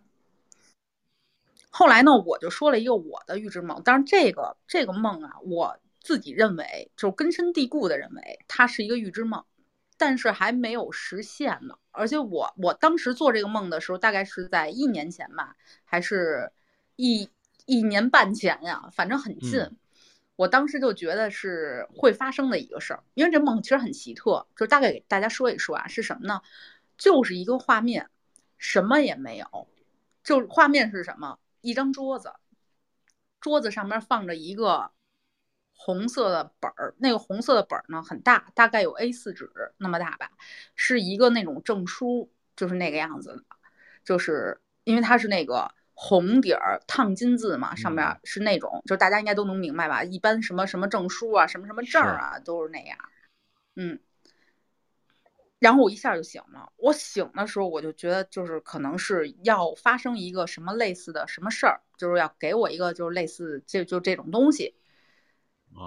[1.69, 9.45] 后来呢，我就说了一个我的预知梦，当然这个这个梦啊，我自己认为就根深蒂固的认为它是一个预知梦，
[10.01, 11.75] 但是还没有实现呢。
[11.91, 16.51] 而且我我当时做这个梦的时候，大概是在一年前吧，还是
[16.95, 17.29] 一
[17.67, 19.59] 一年半前呀，反正很近。
[19.59, 19.77] 嗯
[20.37, 26.41] 我当时就觉得是会发生的一个事儿，因为这梦其实很奇特，就大概给大家说一说啊，是什么呢？
[26.97, 28.09] 就是一个画面，
[28.57, 29.67] 什么也没有，
[30.23, 31.37] 就画面是什么？
[31.61, 32.33] 一张桌子，
[33.39, 34.89] 桌子上面放着一个
[35.84, 40.29] 红色的本儿，那个红色的本儿呢很大，大概有 A 四纸那么大吧，
[40.75, 43.43] 是一个那种证书，就是那个样子的，
[44.05, 50.03] 就是因为它是那个红底儿烫金字嘛，上面是那种，就大家应该都能明白吧？
[50.03, 52.95] 一般什么什么证书啊，什么什么证儿啊，都是那样，
[53.75, 53.99] 嗯。
[55.57, 56.71] 然后我一下就醒了。
[56.77, 64.75] 我醒的时候，我就觉得就是可能是要发生一个什么类似的什么事儿，就是要给我一个就是类似就就这种东西。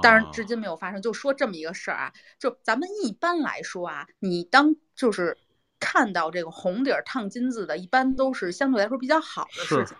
[0.02, 1.00] 但是至今没有发生。
[1.00, 5.36] 就说这么一个事儿啊，就咱们一般来说啊，你当就是
[5.78, 9.96] 看到这个红底儿烫金字的，一般都是相对来说比较好的事情，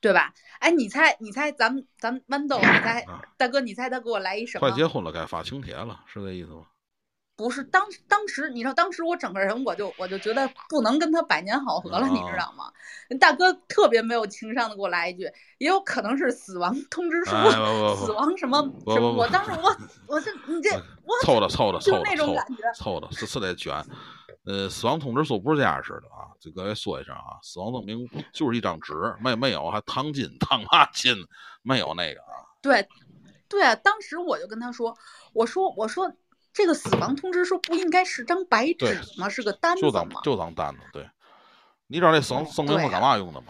[0.00, 0.34] 对吧？
[0.60, 4.68] 哎，你猜，你猜，咱们咱们豌豆，你猜啊，大哥，你猜他给我来一什么？
[4.68, 6.66] 快结婚了，该发请帖了，是这意思吗？
[7.36, 12.72] 不是当当时，你知道当时我整个人我就我就觉得不能跟他百年好合了，你知道吗？
[13.20, 17.30] 大哥特别没有情商的给我来一句，也有可能是死亡通知书，
[17.96, 19.12] 死亡什么什么。
[19.12, 19.76] 我当时我
[20.06, 20.70] 我这你这
[21.04, 23.84] 我凑的凑的凑的凑种感觉，凑的，是是得卷。
[24.46, 31.16] 呃，死亡通知书不是这样式的啊，就各位说一声啊，死亡证明就是一张纸，没没有还烫金烫嘛金，
[31.62, 32.44] 没有那个啊。
[32.60, 32.86] 对
[33.48, 34.94] 对啊，当时我就跟他说，
[35.32, 36.12] 我说我说
[36.54, 39.28] 这个死亡通知书不应该是张白纸吗？
[39.28, 40.20] 是个单子吗？
[40.22, 41.06] 就当单子，对。
[41.88, 43.48] 你知道那死亡证明是干嘛用的吗？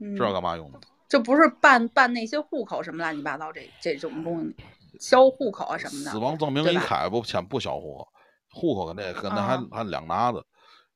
[0.00, 0.80] 嗯知道干嘛用的？
[1.08, 4.56] 这不是办办那些户口什么乱七八糟这这种东西，
[5.00, 6.10] 销户口啊什么的。
[6.10, 8.08] 死亡证明一开不签不销户口，
[8.50, 10.44] 户口跟那跟那还、哦还两拿子。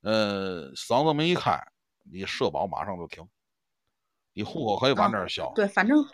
[0.03, 1.59] 呃，死亡证明一开，
[2.11, 3.27] 你社保马上就停，
[4.35, 5.47] 你户口可以往这儿销。
[5.47, 6.05] 哦对，反正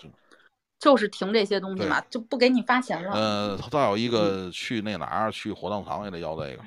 [0.78, 3.12] 就是停这些东西嘛，就不给你发钱了。
[3.12, 6.62] 呃，再有一个去那哪儿去火葬场也得要这个，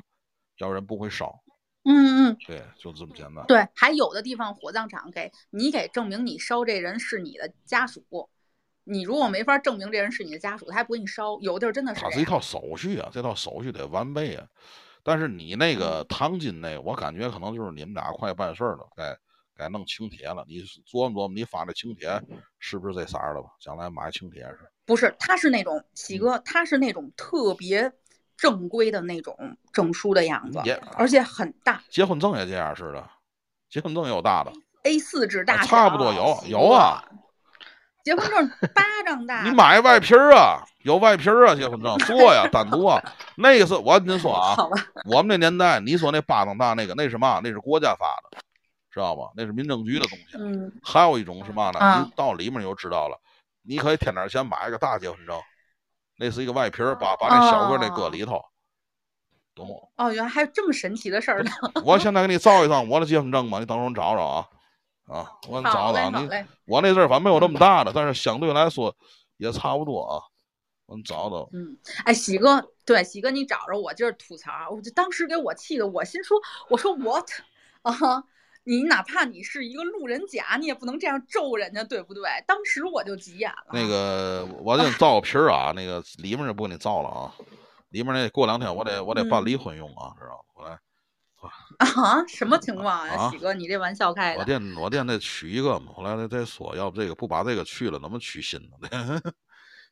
[0.57, 1.33] 要不然不会烧。
[1.83, 3.43] 嗯嗯，对，就这么简单。
[3.47, 8.03] 对，还有的地方火葬场给你给证明你烧这人是你的家属，
[8.83, 11.39] 你如果没法证明这人是你的家属，他还不给你烧。
[11.39, 12.11] 有的地儿真的是这样。
[12.11, 14.45] 它是一套手续啊，这套手续得完备啊。
[15.03, 19.17] 但是你那嗯个唐金那个，我感觉可能就是你们俩快办事儿了，该
[19.61, 20.43] 该弄请帖了。
[20.47, 22.19] 你琢磨琢磨，你发那请帖
[22.57, 23.49] 是不是这色儿的吧？
[23.59, 24.59] 将来买请帖是。
[24.85, 27.91] 不是，他是那种喜嗯哥，他是那种特别
[28.35, 29.37] 正规的那种
[29.71, 33.07] 证书的样子也，而且很大结婚证也这样似的，
[33.69, 34.51] 结婚证也有大的。
[34.83, 37.03] ，A 四纸大小，差不多有有啊。
[38.03, 42.99] 结婚证巴掌大， 你买外皮儿啊，有外皮儿啊，结婚证做呀，单独啊。
[43.37, 44.55] 那个是我跟您说啊，
[45.05, 47.39] 我们那年代，你说那巴掌大那个，那是嘛？
[47.43, 48.39] 那是国家发的，
[48.91, 49.31] 知道吧？
[49.35, 50.37] 那是民政局的东西。
[50.37, 51.79] 嗯，还有一种是嘛呢？
[51.79, 53.19] 啊你到里面你就知道了，
[53.63, 55.39] 你可以添点钱买一个大结婚证，
[56.17, 58.43] 那是一个外皮儿，把把那小个儿那搁里头，
[59.55, 59.73] 懂吗？
[59.95, 61.51] 哦，原来还有这么神奇的事儿呢。
[61.85, 64.47] 我现在给你照一张我的结婚证吧，你等会儿你找找啊
[65.07, 66.29] 啊，我给你找找你。
[66.65, 68.95] 我那阵儿反正没有那么大的，但是相对来说
[69.37, 70.21] 也差不多啊。
[70.85, 76.37] 我给你找找，嗯，哎，喜哥，对，喜哥，你找着我就是吐槽，我就当时给我气的，我心说，
[76.69, 77.29] 我说 what
[77.81, 78.23] 啊，
[78.63, 82.23] 你哪怕你是一个路人甲，你也不能这样咒人家，对不对？
[82.47, 83.71] 当时我就急眼了。
[83.73, 87.33] 那个我给你 造个皮儿啊，那个里面就不给你造了啊，
[87.89, 90.53] 里面那过两天我得我得办嗯离婚用啊，知道吧？
[90.55, 90.79] 我来，
[91.79, 94.45] 啊，什么情况，啊喜哥，你这玩笑开的我的。
[94.45, 99.33] 店我店得取一个嘛，后来再再说，要不这个不把这个去了，怎么取新的？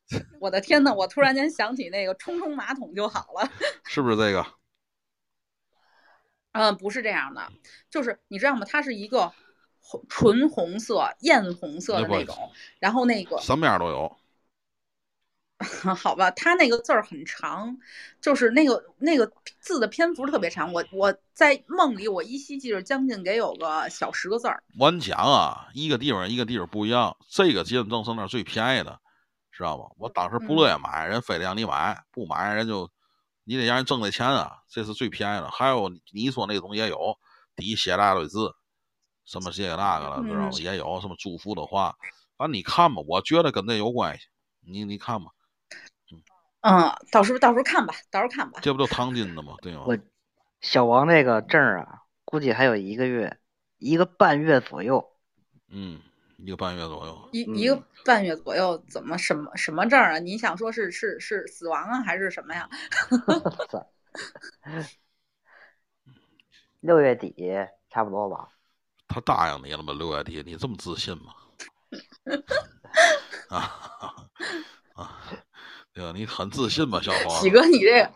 [0.39, 3.49] 我的天呐，我突然间想起那个冲冲马桶就好了。
[3.86, 4.45] 是不是这个？
[6.60, 7.49] 嗯，不是这样的，
[7.89, 8.66] 就是你知道吗？
[8.70, 9.32] 它是一个
[9.80, 14.18] 红纯红色、艳红色的那种，然后那个什么样都有。
[15.95, 17.78] 好吧，它那个字儿很长，
[18.20, 19.32] 就是那个那个
[19.62, 20.74] 字的篇幅特别长。
[20.74, 24.62] 我我在梦里，我依稀记着将近给有个小十个字儿。
[24.78, 28.99] 我跟你讲啊，一个地方一个地方不一样，这个结婚证是那儿最便宜的，
[29.51, 29.86] 知道吗？
[29.97, 32.89] 我当时不乐意买，人非得让你买，不买人就
[33.50, 35.50] 你得让人挣这钱啊，这是最便宜的。
[35.50, 37.18] 还有你说那种也有，
[37.56, 38.54] 底下写大堆字，
[39.26, 41.97] 什么这个那个了，知道也有什么祝福的话，
[42.38, 44.28] 反正你看吧，我觉得跟这有关系。
[44.62, 45.32] 你你看吧，
[46.62, 48.60] 嗯，到时候到时候看吧，到时候看吧。
[48.62, 49.56] 这不就唐金的吗？
[49.64, 49.84] 对吗？
[49.88, 49.97] 我
[50.62, 53.39] 小王这个证啊，估计还有一个月，
[53.80, 55.10] 一个半月左右。
[55.70, 56.00] 嗯，
[56.46, 57.30] 一个半月左右。
[57.32, 60.20] 一一个嗯半月左右，怎么什么什么证儿啊？
[60.20, 62.70] 你想说是是是死亡啊，还是什么呀？
[66.82, 67.36] 六月底
[67.90, 68.48] 差不多吧。
[69.08, 69.94] 他答应你了吗？
[69.94, 71.34] 六月底，你这么自信吗？
[73.50, 74.30] 啊
[74.94, 75.22] 啊，
[75.94, 76.14] 对吧？
[76.16, 77.42] 你很自信吧，小黄？
[77.42, 78.12] 喜哥，你这个，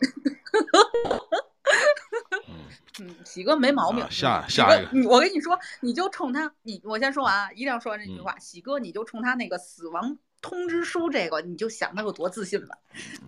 [3.00, 4.02] 嗯，嗯，喜哥没毛病。
[4.02, 8.38] 啊下下一个我跟你说，你就冲他，你我先说完啊，一定要说完这句嗯话。
[8.38, 12.76] 喜哥，你就冲他那个死亡通知书这个，你就想他有多自信吧。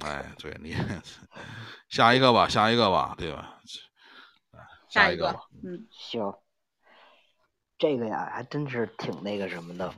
[0.05, 0.77] 哎，对你
[1.89, 3.61] 下一个吧，下一个吧，对吧？
[4.53, 6.33] 哎下一个吧，，嗯，行，
[7.77, 9.93] 这个呀还真是挺那个什么的。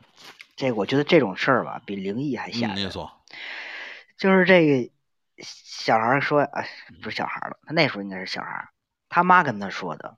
[0.56, 2.90] 这个我觉得这种事儿吧，比灵异还吓人。
[2.90, 3.08] 说，
[4.16, 4.90] 就是这个
[5.36, 6.68] 小孩儿说，哎，
[7.00, 8.68] 不是小孩儿了，他那时候应该是小孩儿，
[9.08, 10.16] 他妈跟他说的。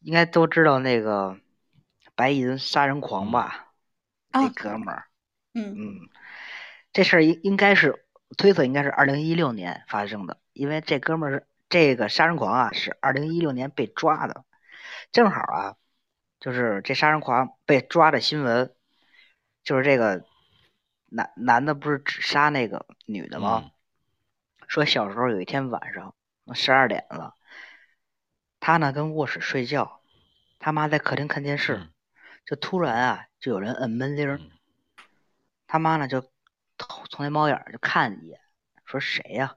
[0.00, 1.38] 应该都知道那个
[2.16, 3.68] 白银杀人狂吧？
[4.32, 5.06] 啊那哥们儿，
[5.54, 6.08] 嗯嗯，
[6.92, 8.04] 这事儿应应该是
[8.36, 14.44] 推测应该是二零一六年发生的，因为这哥们儿是这个杀人狂啊，是二零一六年被抓的，
[15.12, 15.76] 正好啊，
[16.40, 18.74] 就是这杀人狂被抓的新闻，
[19.62, 20.24] 就是这个
[21.10, 23.62] 男男的不是只杀那个女的吗？
[23.66, 23.70] 嗯
[24.66, 26.14] 说小时候有一天晚上
[26.54, 27.34] 十二点了，
[28.64, 30.00] 他呢跟卧室睡觉，
[30.60, 31.92] 他妈在客厅看电视，嗯
[32.46, 34.52] 就突然啊就有人摁门铃
[35.66, 36.20] 他妈呢就
[36.78, 38.38] 头从那猫眼儿就看一眼，
[38.84, 39.56] 说谁呀、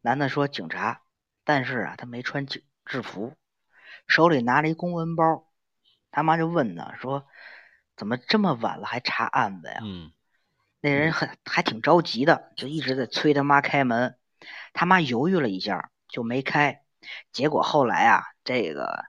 [0.00, 1.02] 男的说警察，
[1.44, 3.36] 但是啊他没穿警制服，
[4.08, 5.46] 手里拿着一公文包，
[6.10, 7.28] 他妈就问他说
[7.94, 9.78] 怎么这么晚了还查案子呀？
[9.80, 10.10] 嗯
[10.80, 14.18] 那人很还挺着急的，就一直在催他妈开门。
[14.72, 16.81] 他妈犹豫了一下，就没开。
[17.32, 19.04] 结果后来啊，这个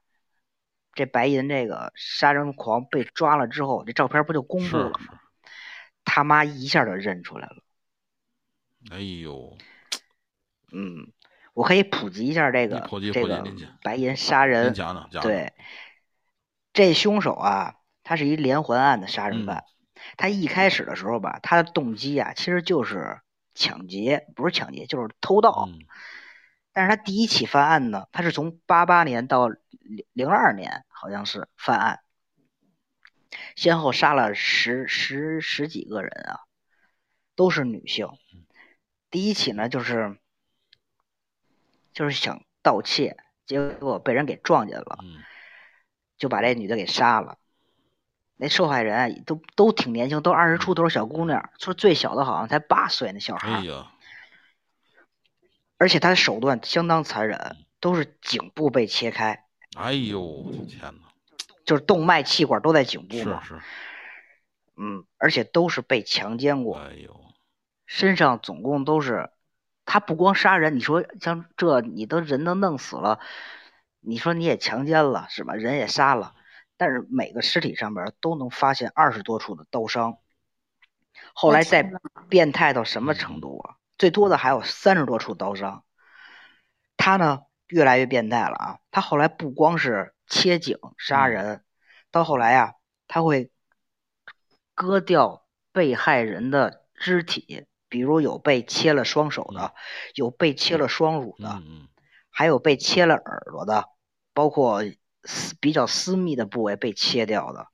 [0.94, 5.20] 这白银这个杀人狂被抓了之后，这照片不就公布了吗？
[6.06, 7.56] 他妈一下就认出来了。
[8.92, 9.58] 哎呦，
[10.74, 11.12] 嗯，
[11.54, 13.44] 我可以普及一下这个这个
[13.82, 14.74] 白银杀人
[15.22, 15.54] 对，
[16.74, 19.64] 这凶手啊，他是一连环案的杀人嗯犯。
[20.18, 23.22] 他一开始的时候吧，他的动机啊，其实就是
[23.56, 25.70] 抢劫，不是抢劫，就是偷盗。
[25.70, 25.80] 嗯
[26.74, 32.00] 但是他第一起犯案呢，他是从八八年到零零二年，好像是犯案，
[33.56, 36.42] 先后杀了十十十几个人啊，
[37.36, 38.08] 都是女性。
[39.12, 40.18] 第一起呢，就是
[41.94, 45.22] 就是想盗窃，结果被人给撞见了，嗯
[46.18, 47.38] 就把这女的给杀了。
[48.36, 53.48] 那受害人啊，都都挺年轻，都二十出头小姑娘，说最小的好像才八岁那小孩。
[53.50, 53.92] 哎呀，
[55.78, 59.44] 而且他的手段相当残忍，都是颈部被切开，
[59.76, 61.10] 哎呦，我的天哪，
[61.66, 63.44] 就是动脉气管都在颈部是嘛。
[63.44, 63.60] 是，
[64.78, 67.20] 嗯，而且都是被强奸过，哎呦，
[67.86, 69.30] 身上总共都是，
[69.86, 73.20] 他不光杀人，你说像这你都人都弄死了，
[74.00, 75.54] 你说你也强奸了是吧？
[75.54, 76.34] 人也杀了，
[76.78, 80.18] 但是每个尸体上边都能发现二十多处的刀伤。
[81.34, 81.92] 后来再
[82.30, 83.76] 变态到什么程度啊？
[83.98, 85.84] 最多的还有三十多处刀伤。
[86.98, 88.80] 他呢越来越变态了啊！
[88.92, 91.66] 他后来不光是切颈杀嗯人，
[92.12, 92.74] 到后来啊，
[93.08, 93.52] 他会
[94.74, 99.74] 割掉被害人的肢体，比如有被切了双手的，
[100.16, 101.62] 有被切了双乳的，
[102.30, 103.90] 还有被切了耳朵的，
[104.34, 104.84] 包括
[105.24, 107.68] 私比较私密的部位被切掉的。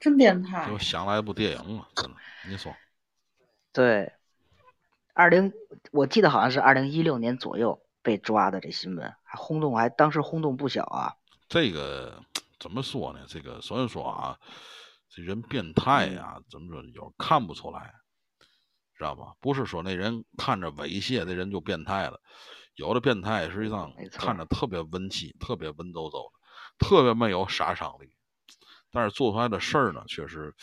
[0.00, 0.78] 真变态就。
[0.78, 2.16] 想来一部电影了，真的，
[2.48, 2.74] 你说，
[3.72, 4.12] 对，
[5.14, 5.52] 二零
[5.90, 11.16] 我记得好像是二零一六年左右被抓的这新闻，还轰动，还当时轰动不小啊。
[11.48, 12.22] 这个
[12.60, 13.24] 怎么说呢？
[13.26, 14.38] 这个所以说啊，
[15.08, 16.82] 这人变态嗯呀、怎么说？
[16.94, 17.94] 有看不出来，
[18.96, 19.32] 知道吧？
[19.40, 22.20] 不是说那人看着猥亵，那人就变态了。
[22.74, 26.38] 有的变态实际上看着特别文气，特别文绉绉的，
[26.78, 28.14] 特别没有杀伤力，
[28.90, 30.54] 但是做出来的事儿呢，确实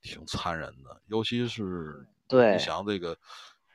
[0.00, 1.02] 挺残忍的。
[1.06, 3.16] 尤其是对你想这个，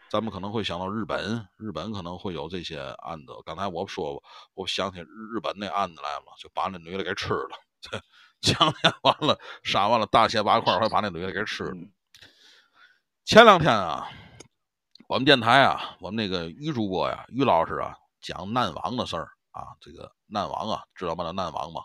[0.09, 3.33] 咱们可能会想到日本，日本可能会有这些案子。
[3.45, 4.23] 刚才我说过，
[4.53, 7.57] 我想起日日本那案子来了，就把那女的给吃了，
[8.41, 11.71] 强奸完了，杀完了，大卸八块，还把那女的给吃了。
[11.73, 11.91] 嗯
[13.25, 14.09] 前两天啊，
[15.07, 21.23] 我们电台啊，我们那个于主播呀，于老师啊，讲难王的事儿啊，这个难王啊，知道吗？
[21.23, 21.83] 那难王吗？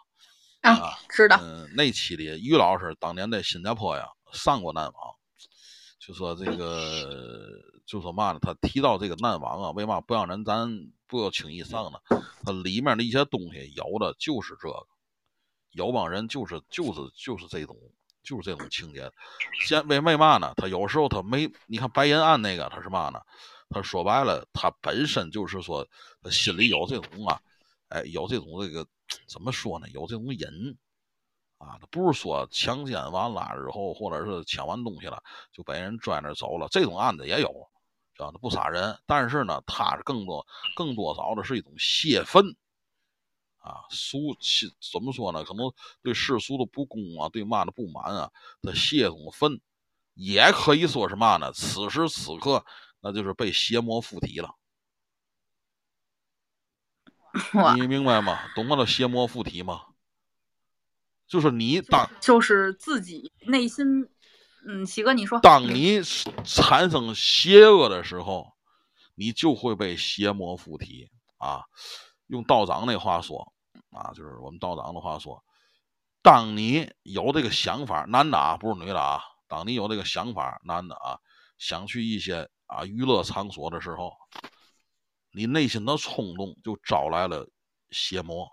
[0.63, 1.39] 啊，知道。
[1.41, 5.15] 嗯，那期里于老师当年在新加坡呀上过难王，
[6.09, 10.67] 就说这个就说嘛呢，他提到这个难王啊，为嘛不让人咱
[11.07, 11.99] 不要轻易上呢？
[12.43, 14.87] 它里面的一些东西有的就是这个，
[15.73, 17.77] 有帮人就是就是就是这种
[18.23, 19.13] 就是这种情节。
[19.67, 20.55] 先为为嘛呢？
[20.57, 23.21] 他有时候他没，你看白银案那个他是嘛呢？
[23.69, 25.87] 他说白了，他本身就是说
[26.23, 27.39] 他心里有这种啊，
[27.89, 28.87] 哎，有这种这个
[29.29, 29.87] 怎么说呢？
[29.91, 30.75] 有这种瘾
[31.59, 37.49] 啊，他不是说强奸完了之后，或者是抢完东西了就被人拽那走了，这种案子也有，
[38.15, 40.47] 知道他不杀人，但是呢，他是更多
[40.77, 42.57] 更多少的是一种泄愤。
[43.59, 45.45] 啊，俗气怎么说呢？
[45.45, 48.31] 可能对世俗的不公啊，对嘛的不满啊，
[48.63, 49.61] 他泄这种愤，
[50.15, 51.53] 也可以说是嘛呢？
[51.53, 52.65] 此时此刻，
[53.01, 54.55] 那就是被邪魔附体了。
[57.75, 58.39] 你明白吗？
[58.55, 59.88] 懂我的邪魔附体吗？
[61.29, 64.09] 就是你当就是自己内心，
[64.67, 66.01] 嗯，喜哥你说，当你
[66.45, 68.53] 产生邪恶的时候，
[69.15, 71.63] 你就会被邪魔附体啊。
[72.29, 73.53] 用道长那话说
[73.91, 75.43] 啊，就是我们道长的话说，
[76.23, 81.19] 当你有这个想法，男的啊，不是女的啊，当你有这个想法，男的啊，
[81.59, 84.13] 想去一些啊娱乐场所的时候，
[85.33, 87.49] 你内心的冲动就招来了
[87.91, 88.49] 邪魔，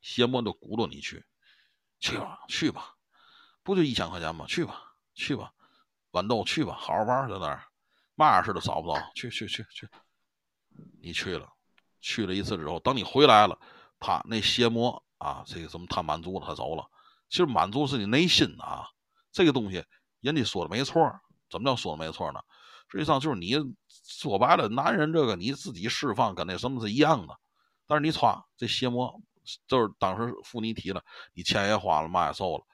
[0.00, 1.24] 邪魔就鼓捣你去，
[1.98, 2.94] 去吧，去吧，
[3.62, 4.44] 不就一千块钱吗？
[4.46, 5.52] 去吧，去吧，
[6.12, 7.64] 豌豆去吧，好好玩儿在那儿，
[8.14, 9.88] 嘛样事都找不着，去去去去，
[11.00, 11.48] 你去了，
[12.00, 13.58] 去了一次之后，等你回来了，
[13.98, 16.88] 啪，那邪魔啊，这个什么他满足了，他走了。
[17.28, 18.88] 其实满足是你内心的啊，
[19.32, 19.84] 这个东西
[20.20, 21.10] 人家说的没错，
[21.50, 22.40] 怎么叫说的没错呢？
[22.88, 23.56] 实际上就是你
[23.88, 27.36] 说白了，男人这个你自己释放跟那什么是一样的，
[27.84, 29.20] 但是你歘，这邪魔
[29.66, 31.02] 就是当时附你体了，
[31.34, 32.64] 你钱也花了，嘛也受了，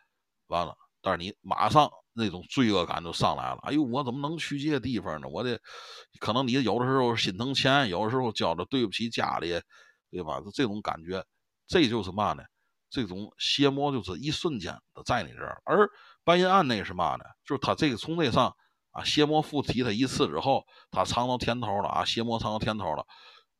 [0.48, 3.58] 完了，但是你马上那种罪恶感就上来了。
[3.62, 5.28] 哎呦，我怎么能去这地方呢？
[5.28, 5.60] 我得
[6.20, 9.60] 可能你有的时候心疼钱，有的时候觉得对不起家里，
[10.10, 10.40] 对吧？
[10.40, 11.24] 就这种感觉，
[11.66, 12.42] 这就是嘛呢？
[12.90, 15.88] 这种邪魔就是一瞬间的在你这儿，而
[16.24, 17.24] 白银案那是嘛呢？
[17.44, 18.54] 就是他这个从这上
[18.90, 23.06] 啊，邪魔附体他一次之后，他尝到甜头了啊，邪魔尝到甜头了。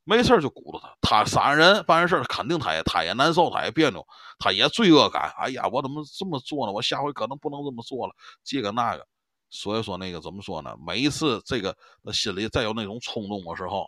[0.04, 4.06] 没事儿就鼓捣他，他杀人办完事儿，肯定他也他也难受，他也别扭，
[4.38, 5.32] 他也罪恶感。
[5.38, 6.72] 哎呀，我怎么这么做呢？
[6.72, 9.06] 我下回可能不能这么做了，这个那个。
[9.48, 10.74] 所以说那个怎么说呢？
[10.84, 13.86] 每一次这个他心里再有那种冲动的时候，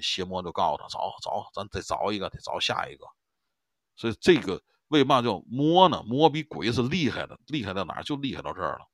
[0.00, 3.06] 邪魔就告诉他找找，咱得找一个，得找下一个。
[3.96, 6.02] 所以这个为嘛叫魔呢？
[6.06, 8.02] 魔比鬼是厉害的，厉害在哪儿？
[8.02, 8.88] 就厉害到这儿了。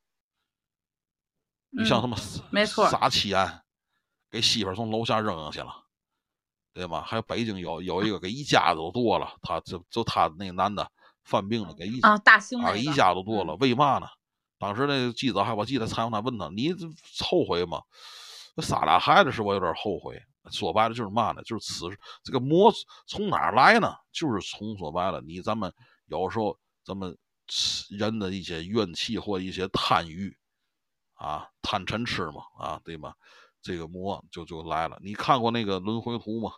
[1.71, 3.65] 你像什么嗯没错杀妻案，
[4.29, 5.87] 给媳妇儿从楼下扔上去了。
[6.73, 7.03] 对吧？
[7.03, 10.91] 还有北京有有一个给一家子都剁了，他就就他那个男的
[11.25, 14.07] 犯病了，给一啊，大兴啊一家都剁了，为嘛呢？
[14.59, 16.73] 当时那个记者还我记得采访他问他，你
[17.21, 17.83] 后悔吗？
[18.55, 20.21] 这仨俩孩子是我有点后悔。
[20.51, 21.43] 说白了就是嘛呢？
[21.43, 21.85] 就是此
[22.25, 22.73] 这个魔
[23.07, 23.95] 从哪儿来呢？
[24.11, 25.73] 就是从说白了，你咱们
[26.07, 27.17] 有时候咱们
[27.91, 30.35] 人的一些怨气或一些贪欲
[31.15, 33.15] 啊，贪嗔痴嘛，啊，对吧？
[33.63, 34.99] 这个魔就就来了。
[35.03, 36.53] 你看过那个轮回图吗？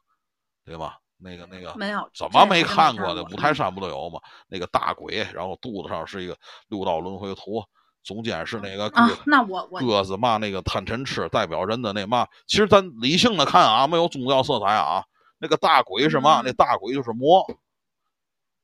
[0.65, 0.99] 对吧？
[1.25, 3.23] 那个那个没有，怎么没看看过的？
[3.23, 4.21] 五台山不都有吗？
[4.49, 6.37] 那个大鬼，然后肚子上是一个
[6.69, 7.63] 六道轮回图，
[8.03, 12.27] 中间是那个啊，那我我鸽子嘛，那个贪嗔痴代表人的那嘛。
[12.49, 15.05] 其实咱理性的看啊，没有宗教色彩啊。
[15.39, 16.43] 那个大鬼是嘛？
[16.45, 17.45] 那大鬼就是魔，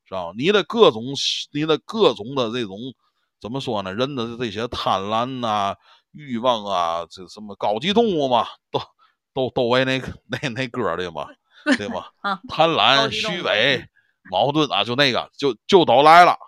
[0.05, 1.05] 知道你的各种
[1.53, 2.77] 你的各种的这种
[3.41, 3.95] 怎么说呢？
[3.95, 5.77] 人的这些贪婪呐、
[6.19, 8.81] 欲望啊，这什么高级动物嘛，都
[9.33, 11.27] 都都为那 那那歌的嘛。
[11.77, 12.13] 对吧？
[12.49, 13.85] 贪婪、虚伪、
[14.31, 16.39] 矛盾啊，就那个，就就都来了，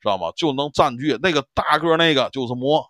[0.00, 0.30] 知道吗？
[0.36, 2.86] 就能占据那个大个那个就是魔，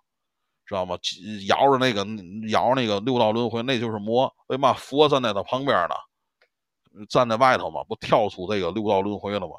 [0.67, 0.99] 知道吗？
[1.47, 2.05] 咬着那个
[2.49, 4.35] 咬那个六道轮回，那就是魔。
[4.49, 7.07] 为嘛佛站在他旁边呢？
[7.09, 9.55] 站在外头嘛，不跳出这个六道轮回了吗？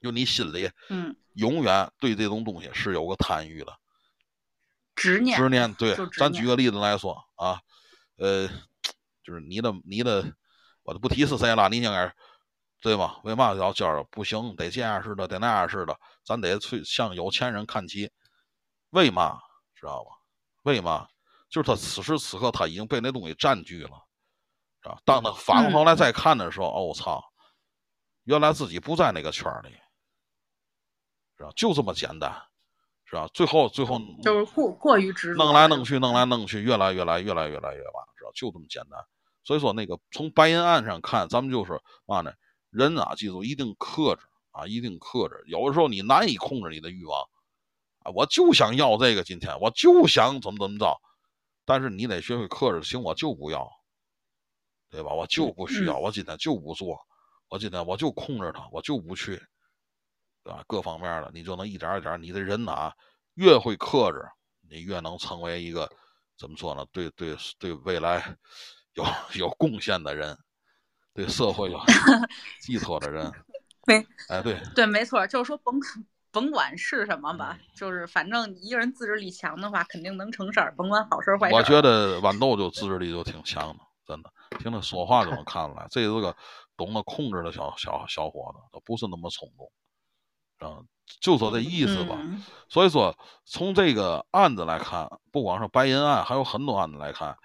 [0.00, 3.76] 就你心里，嗯，永远对这种东西是有个贪欲的，
[4.98, 5.72] 执念，执念。
[5.74, 7.60] 对，咱举个例子来说啊，
[8.16, 8.48] 呃，
[9.22, 10.34] 就是你的你的。
[10.84, 12.10] 我就不提是谁了，你应该
[12.80, 13.20] 对吧？
[13.22, 14.56] 为嘛要今儿不行？
[14.56, 15.94] 得这样似的，得那样似的，
[16.24, 18.10] 咱得去向有钱人看齐。
[18.88, 19.38] 为嘛
[19.74, 20.12] 知道吧？
[20.62, 21.06] 为嘛？
[21.50, 24.02] 就是他此时此刻他已经被那东西占据了，
[24.82, 24.98] 是吧？
[25.04, 27.22] 当他反过头来再看的时候，哦，我操！
[28.24, 29.76] 原来自己不在那个圈里，
[31.36, 31.50] 是吧？
[31.54, 32.34] 就这么简单，
[33.08, 33.26] 是吧？
[33.32, 38.30] 最后最后就是过过于执着，弄来弄去，弄来弄去，越来越来越来越来越晚，知道？
[38.34, 39.00] 就这么简单。
[39.44, 42.32] 所以说，那个从白银案上看，咱们就是嘛呢？
[42.68, 44.20] 人啊，记住一定克制
[44.50, 45.42] 啊，一定克制。
[45.46, 47.22] 有的时候你难以控制你的欲望
[48.00, 51.00] 啊，我就想要这个，今天我就想怎么怎么着，
[51.64, 52.82] 但是你得学会克制。
[52.86, 53.70] 行，我就不要，
[54.90, 55.14] 对吧？
[55.14, 57.00] 我就不需要，我今天就不做，
[57.48, 59.42] 我今天我就控制它，我就不去，
[60.48, 60.64] 对吧？
[60.66, 62.90] 各方面的，你就能一点一点，你的人呐，
[63.34, 64.24] 越会克制，
[64.70, 65.90] 你越能成为一个
[66.38, 66.86] 怎么说呢？
[66.90, 68.36] 对对对，未来。
[68.94, 69.04] 有
[69.34, 70.36] 有贡献的人，
[71.14, 71.78] 对社会有
[72.60, 73.30] 寄托的人，
[73.86, 75.78] 对，哎，对对，没错，就是说甭
[76.32, 81.54] 甭管是什么吧，就是反正一个人自制力强的话，肯定能成事儿，甭管好事坏事。
[81.54, 86.36] 我觉得豌豆就自制力就挺强的，真的，听他说话就能看出来，这是个
[86.76, 89.70] 懂得控制的小小小伙子，他不是那么冲动，
[90.60, 90.86] 嗯，
[91.20, 92.18] 就说这意思吧。
[92.68, 97.36] 所以说，从这个案子来看，不光是白银案，还有很多案子来看。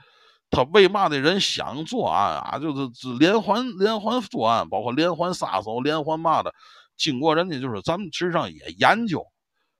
[0.49, 2.59] 他为嘛的人想作案啊？
[2.59, 6.53] 就是连环连环作案，包括连环杀手、连环嘛的。
[6.95, 9.25] 经过人家就是咱们实际上也研究，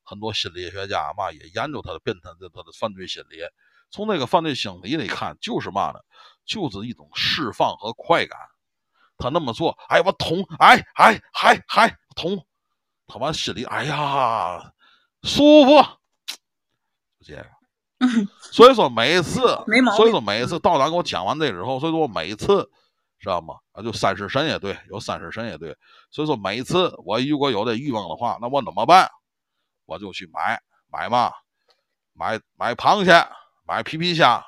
[0.04, 3.38] 很多心理学家嘛也研究他的变态的他的犯罪心理。
[3.92, 6.00] 从那个犯罪心理里看，就是嘛呢？
[6.46, 8.40] 就是一种释放和快感。
[9.16, 12.44] 他那么做，哎，我捅，哎哎哎哎捅，
[13.14, 14.74] 他完心里，哎呀，
[15.22, 15.84] 舒服，
[17.20, 17.46] 就这个。
[18.52, 19.42] 所以说每次，
[19.96, 22.68] 所以说每次道长给我讲完这之后，所以说我每次
[23.20, 23.56] 知道吗？
[23.72, 25.78] 啊，就三尸神也对，有三尸神也对。
[26.10, 29.08] 所以说每次我如果有这欲望的话，那我怎么办？
[29.86, 30.60] 我就去买
[30.92, 31.32] 买嘛，
[32.14, 33.26] 买买螃蟹，
[33.64, 34.44] 买皮皮虾，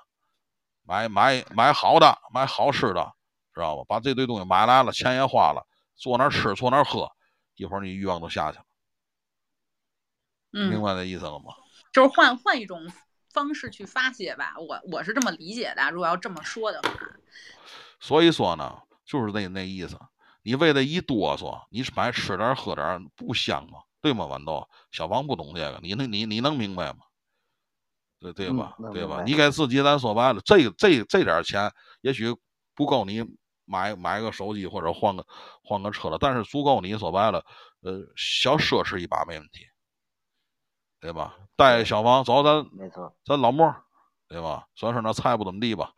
[0.84, 3.14] 买买买好的，买好吃的，
[3.54, 3.84] 知道吗？
[3.88, 5.66] 把这堆东西买来了，钱也花了，
[5.96, 7.10] 坐那吃，坐那喝，
[7.56, 8.66] 一会儿你欲望都下去了。
[10.52, 11.54] 明白这意思了吗？
[11.92, 12.92] 就是换换一种。
[13.34, 15.92] 方式去发泄吧，我我是这么理解的。
[15.92, 16.90] 如果要这么说的话，
[18.00, 20.00] 所以说呢，就是那那意思。
[20.42, 23.80] 你为了一哆嗦，你白吃点喝点不香吗？
[24.00, 24.24] 对吗？
[24.24, 27.00] 豌豆，小王不懂这个，你能你你能明白吗？
[28.22, 28.78] 对对吧？
[28.94, 29.22] 对吧？
[29.26, 31.70] 你给自己咱说白了，这这这点钱
[32.00, 32.34] 也许
[32.74, 33.22] 不够你
[33.66, 35.26] 买买个手机或者换个
[35.64, 37.46] 换个车了，但是足够你说白了，
[37.82, 39.68] 呃，小奢侈一把没问题。
[41.02, 41.36] 对吧？
[41.56, 43.72] 带小王走，咱没错，咱老莫，
[44.28, 44.66] 对吧？
[44.74, 45.92] 虽然说那菜不怎么地吧，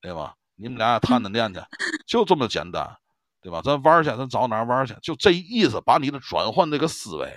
[0.00, 0.34] 对吧？
[0.56, 1.60] 你们俩探探店去，
[2.08, 2.98] 就这么简单，
[3.40, 3.62] 对吧？
[3.62, 4.96] 咱玩去，咱找哪玩去？
[5.00, 7.32] 就这意思，把你的转换这个思维。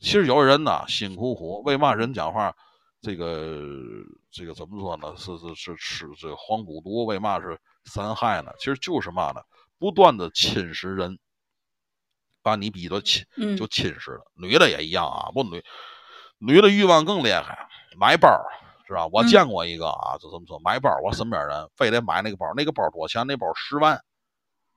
[0.00, 2.52] 其实有人呢，辛苦苦，为嘛人讲话？
[3.02, 3.62] 这个
[4.32, 5.14] 这个怎么说呢？
[5.16, 8.52] 是是是吃这个黄骨毒，为嘛是三害呢？
[8.58, 9.40] 其实就是嘛呢？
[9.78, 11.18] 不断的侵蚀人，
[12.42, 13.24] 把你逼得侵，
[13.56, 14.30] 就侵蚀了。
[14.34, 15.62] 女的也一样啊，不女。
[16.38, 18.28] 女的欲望更厉害，买包
[18.86, 19.06] 是吧？
[19.12, 23.26] 我见过一个啊，就这么说，买包，我身边人非得买那个包，那个包多钱？
[23.26, 24.02] 那包十万，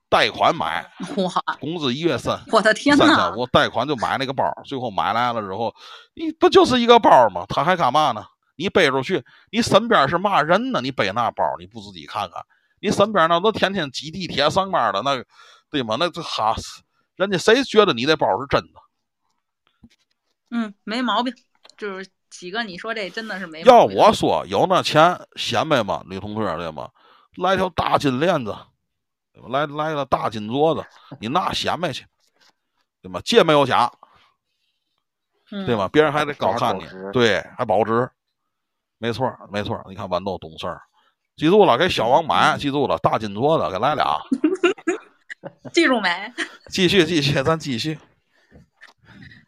[0.09, 5.73] 贷款买， 哇，工资一月三，我的天三千五，贷款就买那个包，最后买来了之后，
[6.13, 7.45] 你不就是一个包吗？
[7.47, 8.25] 他还干嘛呢？
[8.55, 10.81] 你背出去，你身边是嘛人呢？
[10.81, 12.43] 你背那包，你不自己看看？
[12.83, 15.25] 你身边那都天天挤地铁上班的，那个
[15.69, 15.95] 对吗？
[15.97, 16.53] 那这哈，
[17.15, 18.79] 人家谁觉得你这包是真的？
[20.51, 21.33] 嗯，没毛病，
[21.77, 23.97] 就是几个你说这真的是没要毛病。
[23.97, 26.91] 我说，有那钱显摆吗，女同志对吗？
[27.37, 28.53] 来条大金链子，
[29.31, 30.85] 对吧来来个大金镯子，
[31.21, 32.05] 你那显摆去，
[33.01, 33.21] 对吗？
[33.23, 33.89] 借没有假，
[35.51, 35.87] 嗯对吗？
[35.87, 38.11] 别人还得高看你，对，还保值，
[38.97, 39.85] 没错儿没错儿。
[39.87, 40.81] 你看豌豆懂事儿，
[41.35, 44.21] 记住了，给小王买，记住了，大金镯子给来俩，
[45.73, 46.31] 记住没？
[46.69, 47.97] 继续继续， 咱继续。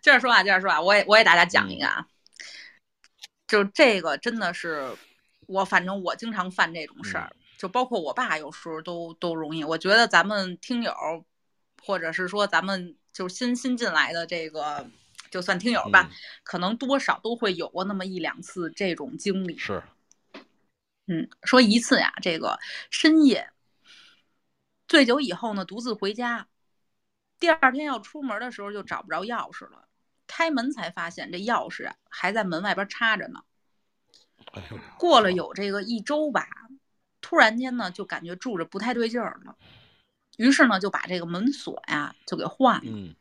[0.01, 2.07] 接着说啊，接着说啊，我也我也大家讲一个啊，
[3.47, 4.95] 就这个真的是
[5.47, 9.63] 我，反正我经常犯这种事儿，就包括我爸有时候都都容易。
[9.63, 10.93] 我觉得咱们听友，
[11.83, 14.85] 或者是说咱们就新新进来的这个，
[15.29, 19.57] 就算听友吧，嗯可能多少都会有过那么一两次这种经历。
[19.57, 19.81] 是，
[21.07, 22.59] 嗯，说一次呀，这个
[22.89, 23.49] 深夜
[24.87, 26.47] 醉酒以后呢，独自回家，
[27.39, 29.87] 第二天要出门的时候就找不着钥匙了，
[30.25, 33.43] 开门才发现这钥匙啊还在门外边插着呢。
[34.97, 36.47] 过了有这个一周吧，
[37.21, 39.55] 突然间呢就感觉住着不太对劲儿了，
[40.37, 42.91] 于是呢就把这个门锁呀就给换了。
[42.91, 43.15] 嗯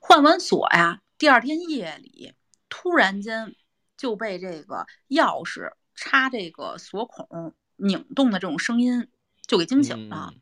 [0.00, 2.34] 换完锁呀，第二天夜里
[2.68, 3.56] 突然间
[3.96, 9.08] 就被这个钥匙插这个锁孔拧动的这种声音
[9.46, 10.30] 就给惊醒了。
[10.32, 10.40] 嗯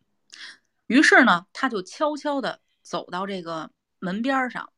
[0.86, 3.70] 于是呢，他就悄悄地走到这个
[4.00, 4.70] 门边上，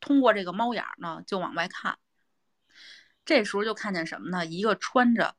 [0.00, 2.00] 通过这个猫眼呢就往外看。
[3.24, 4.44] 这时候就看见什么呢？
[4.44, 5.36] 一个穿着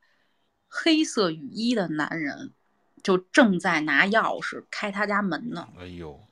[0.66, 2.54] 黑色雨衣的男人，
[3.02, 5.68] 就正在拿钥匙开他家门呢。
[5.78, 6.26] 哎呦，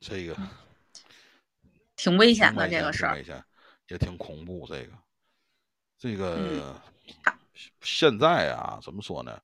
[0.00, 0.34] 这个
[1.94, 3.22] 挺危险的险这个事儿。
[3.88, 4.66] 也挺恐怖。
[4.66, 4.92] 这个，
[5.98, 6.80] 这个嗯
[7.80, 9.40] 现在啊，怎么说呢？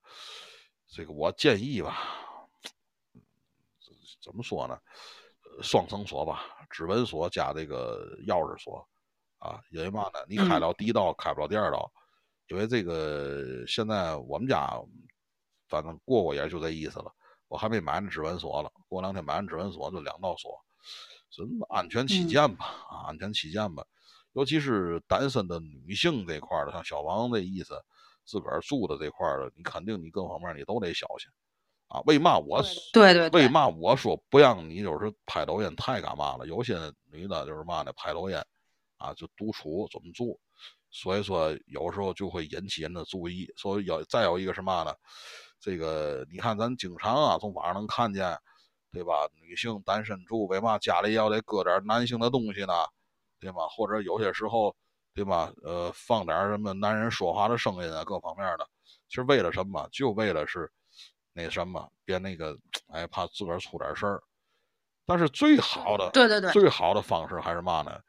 [0.86, 1.98] 这个我建议吧，
[4.22, 4.78] 怎么说呢？
[5.42, 8.88] 呃双层锁吧，指纹锁加这个钥匙锁
[9.38, 10.24] 啊，因为嘛呢？
[10.28, 11.90] 你开嗯了第一道，开不了第二道，
[12.46, 14.70] 因为这个现在我们家
[15.68, 17.12] 反正过过也就这意思了。
[17.48, 20.64] 我还没买那指纹锁了，过两天买那指纹锁就两道锁，
[21.30, 23.84] 真的安全起嗯见吧，啊，安全起见吧。
[24.34, 27.74] 尤其是单身的女性这块儿的，像小王这意思，
[28.24, 31.30] 自个儿住的这块儿的，你肯定你各方面你都得小心
[31.88, 32.00] 啊。
[32.06, 32.62] 为嘛我
[32.92, 36.46] 对对对为嘛我说不让你就是拍抖音太干嘛了？
[36.46, 36.76] 有些
[37.10, 38.36] 女的就是嘛呢，拍抖音
[38.98, 40.38] 啊，就独处怎么住，
[40.90, 43.48] 所以说有时候就会引起人的注意。
[43.56, 44.92] 所以有再有一个是嘛呢？
[45.60, 48.36] 这个你看咱经常啊，从网上能看见，
[48.92, 49.28] 对吧？
[49.40, 52.72] 女性单身住，为嘛家里要得搁点男性的东西呢？
[53.44, 53.68] 对吧？
[53.68, 54.74] 或者有些时候，
[55.12, 55.52] 对吧？
[55.62, 58.66] 呃，放点什么男人说话的声音啊，各方面的，
[59.06, 59.86] 其实为了什么？
[59.92, 60.70] 就为了是
[61.34, 62.56] 那什么，别那个，
[62.88, 64.22] 哎，怕自个儿出点事儿。
[65.04, 68.00] 但是最好的，对对对最好的方式还是嘛呢？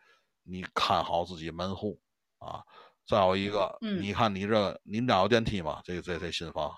[0.43, 1.99] 你看好自己门户
[2.39, 2.63] 啊。
[3.05, 5.81] 再有一个，嗯你看你这，你们家有电梯吗？
[5.83, 6.73] 这这这新房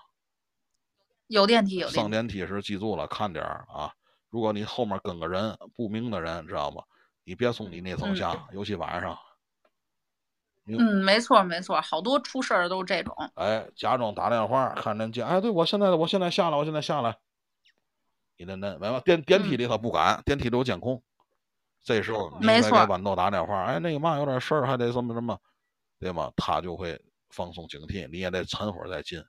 [1.28, 2.36] 有电梯有上电梯。
[2.36, 3.94] 电梯时记住了，看点儿啊。
[4.28, 6.82] 如果你后面跟个人不明的人，知道吗？
[7.28, 9.18] 你别从你那层嗯下，尤其晚上。
[10.64, 13.14] 嗯，没错没错，好多出事儿的都是这种。
[13.34, 17.18] 哎，假装打电话，看人家，哎，对我现在我现在下来，我现在下来。
[18.38, 21.02] 你那那完了，电电梯里他不敢，电梯里有监控。
[21.84, 25.38] 这时候你没错得给豌豆打电话，哎，那个嘛有点事儿，还得什么什么，
[26.00, 26.32] 对吗？
[26.34, 26.98] 他就会
[27.28, 29.22] 放松警惕，你也得沉会儿再进。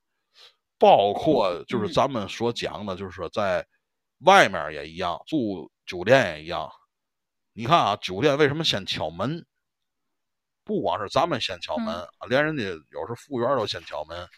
[0.77, 3.67] 包括就是嗯咱们所讲的，就是说在
[4.19, 6.69] 外面也一样，住酒店也一样。
[7.59, 9.45] 你看啊，酒店为什么先敲门？
[10.63, 14.29] 不光是咱们先敲门，啊连人家有时服务员都先敲门，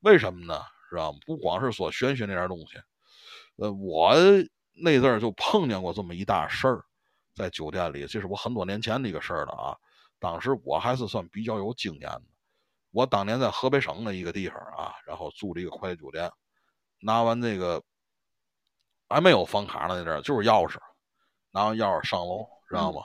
[0.00, 0.58] 为什么呢？
[0.88, 1.18] 知道吗？
[1.26, 2.80] 不光是说玄学那点东西，
[3.56, 4.14] 呃，我
[4.72, 6.82] 那阵儿就碰见过这么一大事儿，
[7.34, 9.76] 在酒店里，这是我很多年前的一个事儿了啊。
[10.18, 12.22] 当时我还是算比较有经验的，
[12.90, 16.32] 我当年在河北省的一个地方啊，然后住了一个快捷酒店，
[17.00, 17.84] 拿完这个
[19.10, 20.78] 还没有房卡呢，那阵儿就是钥匙，
[21.56, 23.00] 拿完钥匙上楼，知道吗？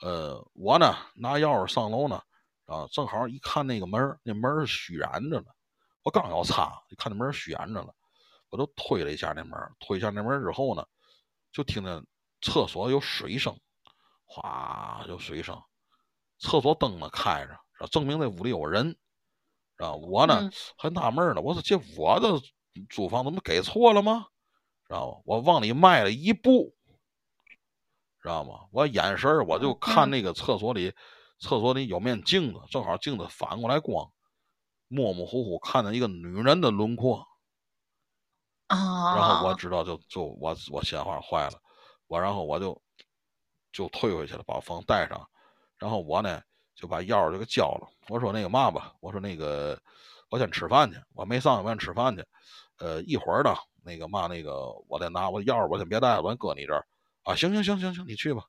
[0.00, 2.22] 呃，我呢拿钥匙上楼呢，
[2.66, 5.46] 啊，正好一看那个门儿，那门儿是虚掩着呢。
[6.04, 7.92] 我刚要擦，一看那门儿虚掩着了，
[8.50, 10.86] 我就推了一下那门儿，推一下那门儿之后呢，
[11.52, 12.06] 就听见
[12.42, 13.58] 厕所有水声，
[14.24, 15.60] 哗有水声，
[16.38, 18.96] 厕所灯呢开着，证明那屋里有人。
[19.78, 22.40] 啊，我呢、嗯还纳闷儿呢，我说这我的
[22.88, 24.26] 租房怎么给错了吗？
[24.86, 25.22] 知道吗？
[25.24, 26.72] 我往里迈了一步，
[28.24, 28.60] 知道吗？
[28.72, 30.90] 我眼神儿我就看嗯那个厕所里，
[31.40, 34.10] 厕所里有面镜子，正好镜子反过来光，
[34.88, 37.22] 模模糊糊看见一个女人的轮廓，
[38.68, 41.60] 啊，然后我知道就就我我心话坏了，
[42.06, 42.80] 我然后我就
[43.72, 45.20] 就退回去了，把房带上，
[45.78, 46.40] 然后我呢
[46.74, 47.86] 就把钥匙就给交了。
[48.08, 49.78] 我说那个嘛吧，我说那个
[50.30, 52.24] 我先吃饭去，我没上班吃饭去。
[52.78, 56.84] 呃，一会儿呢，那个嘛那个我再拿我钥匙，我先别带了，我先搁你这儿
[57.24, 57.34] 啊。
[57.34, 58.44] 行行行行行，你去吧。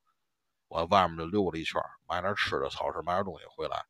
[0.68, 3.85] 我外面就溜了一圈，买点吃的，超市买点东西回来。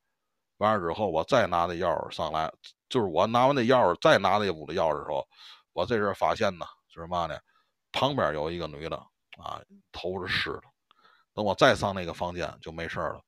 [0.57, 2.51] 完了之后，我再拿那钥匙上来，
[2.87, 5.27] 就是我拿完那钥匙，再拿那屋的钥匙的时候，
[5.73, 7.37] 我这阵发现呢，就是嘛呢，
[7.91, 8.95] 旁边有一个女的
[9.37, 10.63] 啊，头是湿的。
[11.33, 13.21] 等我再上那个房间就没事了，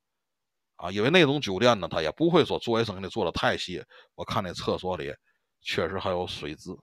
[0.77, 3.83] 啊，因为那种酒店呢，他也不会说做卫生给你做的太细。
[4.15, 5.13] 我看那厕所里
[5.61, 6.77] 确实还有水渍。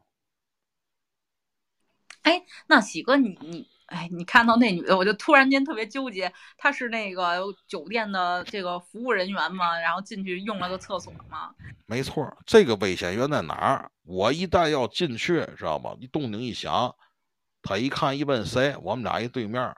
[2.22, 3.73] 哎，那喜哥，你你。
[3.94, 9.78] 哎，你看到那女的，我就突然间特别纠结，她是那个酒店的这个服务人员吗？
[9.78, 11.54] 然后进去用了个厕所吗？
[11.86, 13.90] 没错，这个危险源在哪儿？
[14.02, 15.94] 我一旦要进去，知道吗？
[16.00, 16.94] 一动静一响，
[17.62, 19.74] 他一看一问谁，我们俩一对面，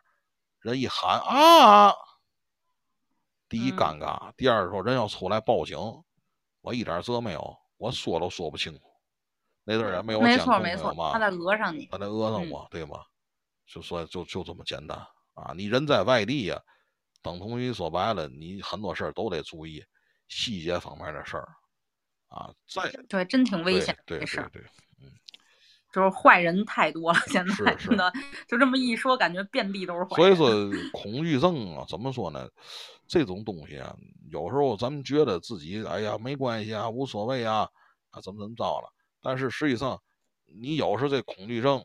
[0.60, 1.92] 人一喊啊，
[3.48, 5.78] 第一尴尬，第二说人要出来报警，
[6.62, 8.80] 我一点辙没有，我说都说不清楚，
[9.64, 13.00] 那阵也没有没错没错，他在讹上你，他在讹上我，对吗？
[13.66, 14.96] 就说就就这么简单
[15.34, 15.52] 啊！
[15.56, 16.62] 你人在外地呀，
[17.20, 19.84] 等同于说白了，你很多事儿都得注意
[20.28, 21.48] 细节方面的事儿
[22.28, 22.50] 啊。
[22.68, 24.62] 再对，真挺危险的事对，
[25.02, 25.10] 嗯，
[25.92, 28.12] 就是坏人太多了，现在真的
[28.48, 30.16] 就这么一说，感觉遍地都是坏。
[30.16, 30.48] 所以说，
[30.92, 32.48] 恐惧症啊，怎么说呢？
[33.08, 33.94] 这种东西啊，
[34.30, 37.68] 有时候咱们觉得自己哎呀没关系啊，无所谓啊，
[38.10, 38.92] 啊怎么怎么着了？
[39.20, 40.00] 但是实际上，
[40.46, 41.84] 你有时这恐惧症。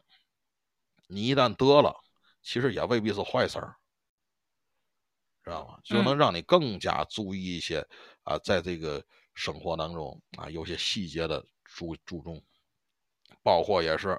[1.11, 1.93] 你一旦得了，
[2.41, 3.75] 其实也未必是坏事儿，
[5.43, 5.77] 知道吗？
[5.83, 7.85] 就能让你更加注意一些
[8.23, 12.41] 啊，在这个生活当中啊，有些细节的注注重，
[13.43, 14.17] 包括也是，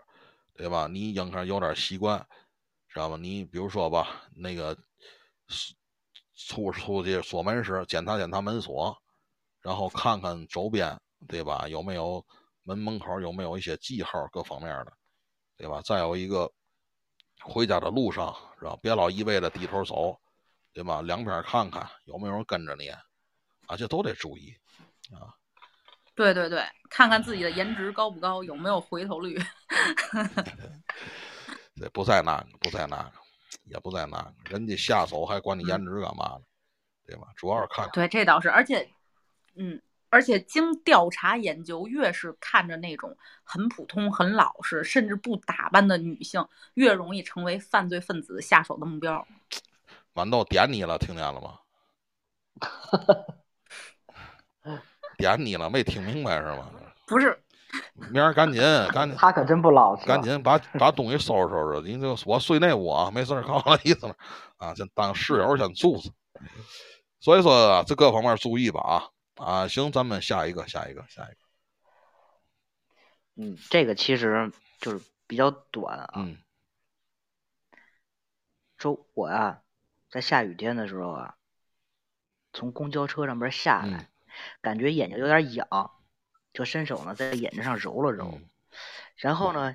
[0.55, 0.86] 对吧？
[0.86, 2.19] 你应该有点习惯，
[2.89, 3.16] 知道吗？
[3.16, 4.77] 你比如说吧，那个
[6.36, 8.94] 出出去锁门时，检查检查门锁，
[9.62, 11.66] 然后看看周边，对吧？
[11.69, 12.23] 有没有
[12.64, 14.93] 门门口有没有一些记号，各方面的，
[15.56, 15.81] 对吧？
[15.81, 16.52] 再有一个。
[17.44, 18.77] 回家的路上，是吧？
[18.81, 20.19] 别老一味的低头走，
[20.73, 21.02] 对吧？
[21.02, 24.55] 两边看看有没有人跟着你，啊，这都得注意，
[25.12, 25.35] 啊。
[26.14, 29.40] 对对对，看看自己的颜值高不高，有没有回头率。
[31.74, 33.12] 这不在那个，不在那个，
[33.64, 36.43] 也不在那个，人家下手还管你颜值干嘛呢？
[37.06, 37.28] 对吧？
[37.35, 37.89] 主要是看。
[37.93, 38.89] 对，这倒是，而且，
[39.55, 39.81] 嗯。
[40.13, 49.27] 而且经调查研究，越是看着那种很普通、很老实，甚至不打扮的女性，越容易成为犯罪分子下手的目标。
[50.15, 51.55] 豌豆点你了，听见了吗？
[55.17, 56.71] 点你了，没听明白是吗？
[57.09, 57.43] 不是，
[58.11, 58.61] 明儿赶紧
[58.93, 60.05] 赶紧，他可真不老实。
[60.05, 64.15] 赶紧把把东西收拾收拾，你就我睡那屋啊，没事儿，告 诉意思了
[64.59, 66.11] 啊，先当室友先住着。
[67.19, 69.09] 所以说，这各方面注意吧啊。
[69.43, 71.40] 啊，行，咱们下一个，下一个，下一个。
[73.35, 76.12] 嗯，这个其实就是比较短啊。
[76.14, 76.39] 嗯。
[78.78, 79.62] 说我啊，
[80.10, 81.36] 在下雨天的时候啊，
[82.52, 84.09] 从公交车上边下来，
[84.60, 85.66] 感觉眼睛有点痒，
[86.52, 88.40] 就伸手呢在眼睛上揉了揉。
[89.16, 89.74] 然后呢，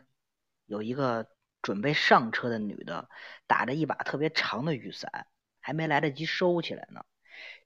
[0.65, 1.29] 有一个
[1.61, 3.09] 准备上车的女的，
[3.47, 5.27] 打着一把特别长的雨伞，
[5.59, 7.05] 还没来得及收起来呢。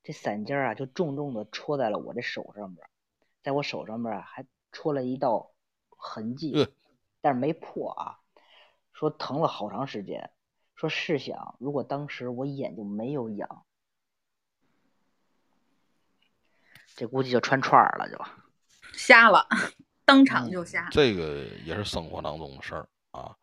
[0.04, 2.88] 这伞尖啊，就重重的戳在了我的手上边，
[3.44, 5.52] 在我手上边啊，还戳了一道
[5.90, 6.68] 痕迹，
[7.22, 8.18] 但是没破啊。
[8.94, 10.32] 说疼了好长时间。
[10.76, 13.66] 说试想，如果当时我眼睛没有痒，
[16.96, 18.18] 这估计就穿串儿了，就
[18.94, 19.48] 瞎了，
[20.04, 20.90] 当场就瞎。
[20.90, 23.38] 这个也是生活当中的事儿啊。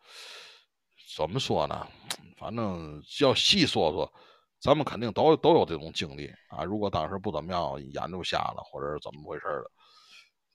[1.16, 1.86] 怎么说呢？
[2.36, 4.12] 反正要细说说。
[4.60, 6.64] 咱们肯定都都有这种经历啊！
[6.64, 9.44] 如果当时不怎么样，眼就瞎了，或者是怎么回事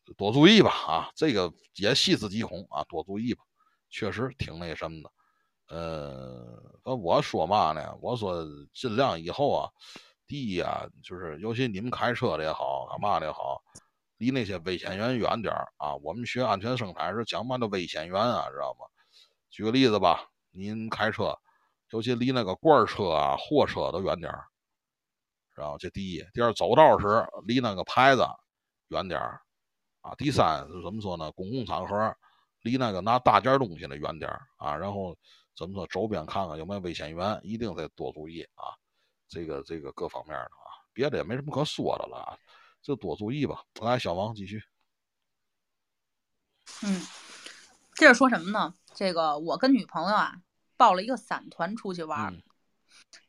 [0.06, 1.10] 的，多注意吧啊！
[1.16, 3.44] 这个也细思极恐啊，多注意吧，
[3.90, 5.12] 确实挺那什么的。
[5.70, 7.98] 呃，我说嘛呢？
[8.02, 9.70] 我说尽量以后啊，
[10.28, 13.64] 第一啊，就是尤其你们开车的也好，干嘛的也好，
[14.18, 15.96] 离那些危险源远点啊。
[16.04, 18.86] 我们学安全生产是讲嘛的危险源啊，知道吗？
[19.50, 21.40] 举个例子吧，您开车。
[21.94, 24.48] 尤其离那个罐车啊、货车都远点儿，
[25.54, 27.06] 然后这第一，第二走道时
[27.46, 28.26] 离那个牌子
[28.88, 29.40] 远点儿
[30.02, 30.16] 啊。
[30.16, 31.32] 第三是怎么说呢？
[31.34, 32.16] 公共场合
[32.62, 34.76] 离那个拿大件东西的远点儿啊。
[34.76, 35.16] 然后
[35.56, 35.86] 怎么说？
[35.86, 38.74] 周边看看有没有危险源，一定得多注意啊。
[39.28, 42.36] 这个这个各方面的啊，别的也没什么可说的了，
[42.82, 43.64] 就多注意吧。
[43.82, 44.60] 来，小王继续。
[46.82, 47.00] 嗯，
[47.94, 48.74] 接着说什么呢？
[48.96, 50.42] 这个我跟女朋友啊。
[50.84, 52.44] 报了一个散团出去玩，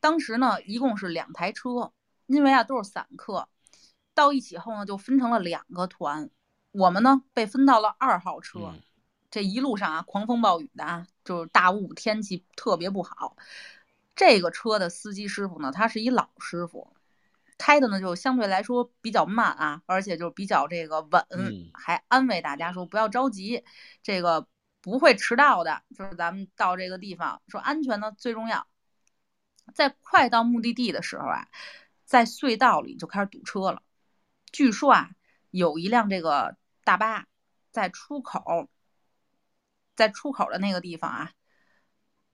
[0.01, 1.93] 当时呢，一共是两台车，
[2.25, 3.47] 因为啊都是散客，
[4.13, 6.29] 到一起后呢就分成了两个团，
[6.73, 8.59] 我们呢被分到了二号车。
[8.59, 8.81] 嗯
[9.31, 13.35] 这一路上啊，狂风暴雨的啊，就是大雾，天气特别不好。
[14.15, 16.93] 这个车的司机师傅呢，他是一老师傅，
[17.57, 23.65] 开的呢就相对来说比较慢啊，而且就比较这个稳，嗯还安慰大家说不要着急，
[24.01, 24.47] 这个
[24.85, 25.81] 不会迟到的。
[25.97, 28.67] 就是咱们到这个地方，说安全呢最重要。
[29.73, 31.47] 在快到目的地的时候啊，
[32.05, 33.81] 在隧道里就开始堵车了。
[34.51, 35.09] 据说啊，
[35.49, 37.25] 有一辆这个大巴
[37.71, 38.69] 在出口，
[39.95, 41.31] 在出口的那个地方啊，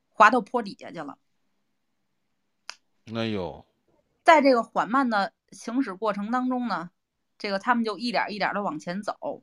[0.10, 1.18] 滑到坡底下去了。
[3.15, 3.65] 哎呦，
[4.26, 6.91] 在这个缓慢的行驶过程当中呢，
[7.38, 9.41] 这个他们就一点一点的往前走，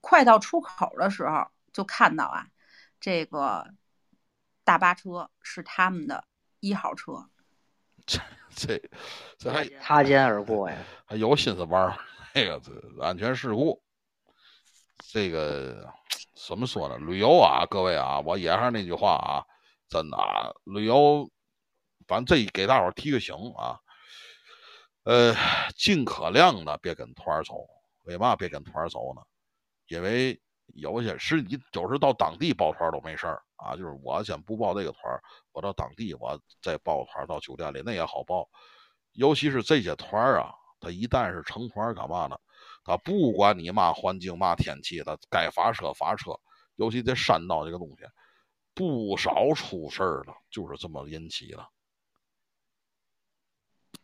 [0.00, 2.46] 快到出口的时候，就看到啊，
[2.98, 3.68] 这个
[4.64, 6.24] 大巴车是他们的
[6.60, 7.28] 一号车。
[8.06, 8.18] 这
[8.54, 8.90] 这
[9.36, 10.76] 这还擦肩而过呀。
[11.04, 11.98] 还有心思玩儿
[12.32, 12.72] 那个这
[13.02, 13.82] 安全事故，
[14.98, 15.92] 这个
[16.46, 16.96] 怎么说呢？
[16.98, 19.44] 旅游啊，各位啊，我也还是那句话啊，
[19.88, 21.28] 真的啊，旅游，
[22.06, 23.80] 反正这给大伙儿提个醒啊，
[25.02, 25.34] 呃，
[25.76, 27.54] 尽可量的别跟团儿走。
[28.04, 29.22] 为嘛别跟团儿走呢？
[29.86, 30.38] 因为
[30.74, 35.20] 有些是你就是到当地报团都没事儿啊，就是我先不报这个团，
[35.52, 38.48] 我到当地我再报团到酒店里那也好报。
[39.12, 42.36] 尤其是这些团儿啊，他一旦是成团干嘛呢？
[42.84, 46.38] 他不管你嘛环境嘛天气，他该罚车罚车。
[46.76, 48.04] 尤其这山道这个东西，
[48.74, 51.64] 不少出事儿了，就是这么引起的，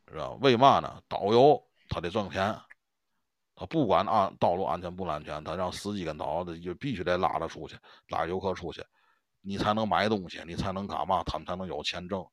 [0.07, 1.03] 知道为嘛呢？
[1.09, 2.57] 导游他得挣钱，
[3.61, 7.77] 他不管安道路安全不安全，他让司机跟导游的就必须得拉他出去，
[8.09, 8.83] 拉游客出去，
[9.43, 11.23] 你才能买东西，你才能干嘛？
[11.25, 12.27] 他们才能有钱挣。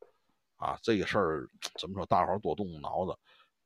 [0.55, 1.45] 啊，这个事儿
[1.77, 2.05] 怎么说？
[2.05, 3.13] 大伙儿多动动脑子。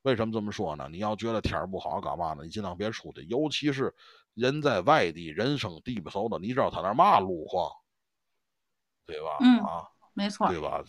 [0.02, 0.90] 为什么这么说呢？
[0.92, 2.44] 你要觉得天儿不好干嘛呢？
[2.44, 3.94] 你尽量别出去，尤其是
[4.34, 7.72] 人在外地，人生地不熟的，你知道他那儿嘛路况，
[9.06, 9.38] 对吧？
[9.42, 10.84] 嗯啊，没错，对吧？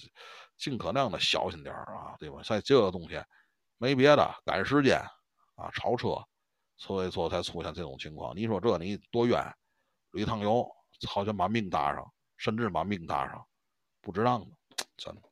[0.57, 2.41] 尽可量的小心点儿啊，对吧？
[2.43, 3.23] 在这个东西
[3.77, 4.99] 没别的，赶时间
[5.57, 6.17] 啊，超车，
[6.83, 8.37] 所以说才出现这种情况。
[8.37, 9.55] 你说这你多冤，
[10.11, 10.69] 旅趟游
[11.09, 13.47] 好像把命搭上，甚至把命搭上，
[14.01, 14.47] 不值当的，
[14.97, 15.23] 真的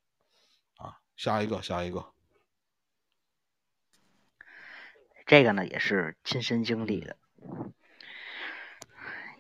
[0.77, 1.01] 啊。
[1.17, 2.13] 下一个，下一个，
[5.27, 7.17] 这个呢也是亲身经历的。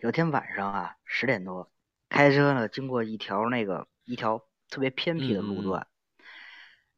[0.00, 1.70] 有天晚上啊，十点多，
[2.08, 5.86] 开车呢经过一条那个一条特别偏僻的路段，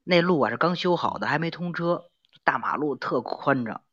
[0.04, 2.10] 那路啊是刚修好的，还没通车，
[2.44, 3.84] 大马路特宽敞，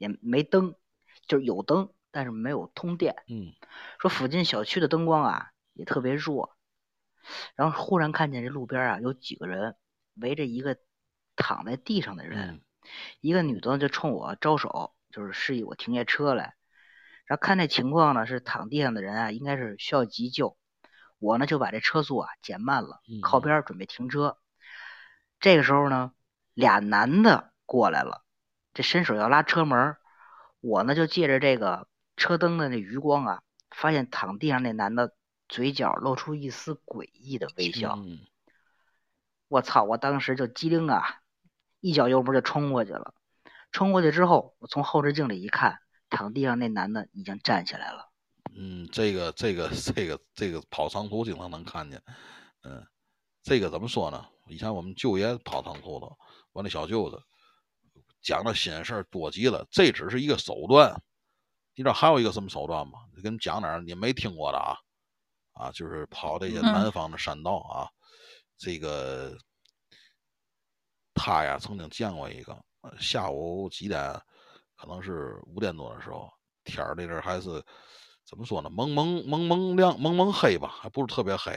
[0.00, 0.74] 也没灯，
[1.28, 3.14] 就是有灯，但是没有通电。
[3.28, 3.52] 嗯
[3.98, 6.56] 说附近小区的灯光啊也特别弱，
[7.54, 9.76] 然后忽然看见这路边啊有几个人
[10.14, 10.78] 围着一个
[11.36, 12.60] 躺在地上的人，嗯
[13.20, 16.54] 一个女的就冲我招手，就是示意我停下车来。
[17.26, 20.56] 然后看这情况呢，是躺地上的人啊，应该是需要急救。
[21.18, 24.38] 我呢就把这车速啊减慢了，嗯靠边准备停车。
[25.38, 26.12] 这个时候呢，
[26.54, 28.24] 俩男的过来了，
[28.74, 29.98] 这伸手要拉车门儿，
[30.60, 35.14] 我呢就借着这个车灯的那余光啊，发现躺地上那男的
[35.48, 37.94] 嘴角露出一丝诡异的微笑。
[37.96, 38.20] 嗯
[39.48, 39.82] 我操！
[39.82, 41.22] 我当时就机灵啊，
[41.80, 43.14] 一脚油门就冲过去了。
[43.72, 48.08] 冲过去之后，我从后视镜里一看，躺地上那男的已经站起来了。
[48.54, 52.00] 嗯，这个这个这个这个跑长途经常能看见，
[52.62, 52.86] 嗯，
[53.42, 54.24] 这个怎么说呢？
[54.46, 56.06] 以前我们舅爷跑长途的，
[56.52, 57.20] 我那小舅子
[58.22, 59.66] 讲的新鲜事儿多极了。
[59.70, 60.92] 这只是一个手段，
[61.74, 63.00] 你知道还有一个什么手段吗？
[63.16, 64.76] 给你们讲点儿你没听过的啊
[65.52, 67.88] 啊，就是跑这些嗯南方的山道啊，
[68.56, 69.36] 这个
[71.14, 74.20] 他呀曾经见过一个，呃下午几点？
[74.76, 76.32] 可能是五点多的时候，
[76.64, 77.62] 天儿那阵儿还是
[78.24, 78.70] 怎么说呢？
[78.70, 81.52] 蒙蒙蒙蒙亮，蒙蒙黑吧，还不是特别黑。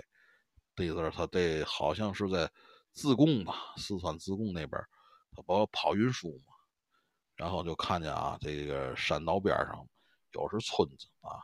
[0.75, 2.51] 这阵儿他得好像是在
[2.91, 4.89] 自贡吧，四川自贡那边儿，
[5.31, 6.52] 他不跑运输嘛，
[7.43, 9.85] 然后就看见啊，这个山道边上
[10.31, 11.43] 有是村子啊，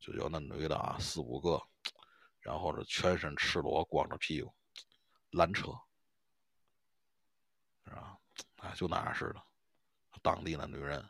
[0.00, 1.62] 就有那女的啊，四五个，
[2.40, 4.52] 然后是全身赤裸，光着屁股
[5.30, 5.70] 拦车，
[7.84, 8.18] 是吧？
[8.56, 9.40] 哎，就那样似的，
[10.22, 11.08] 当地的女人，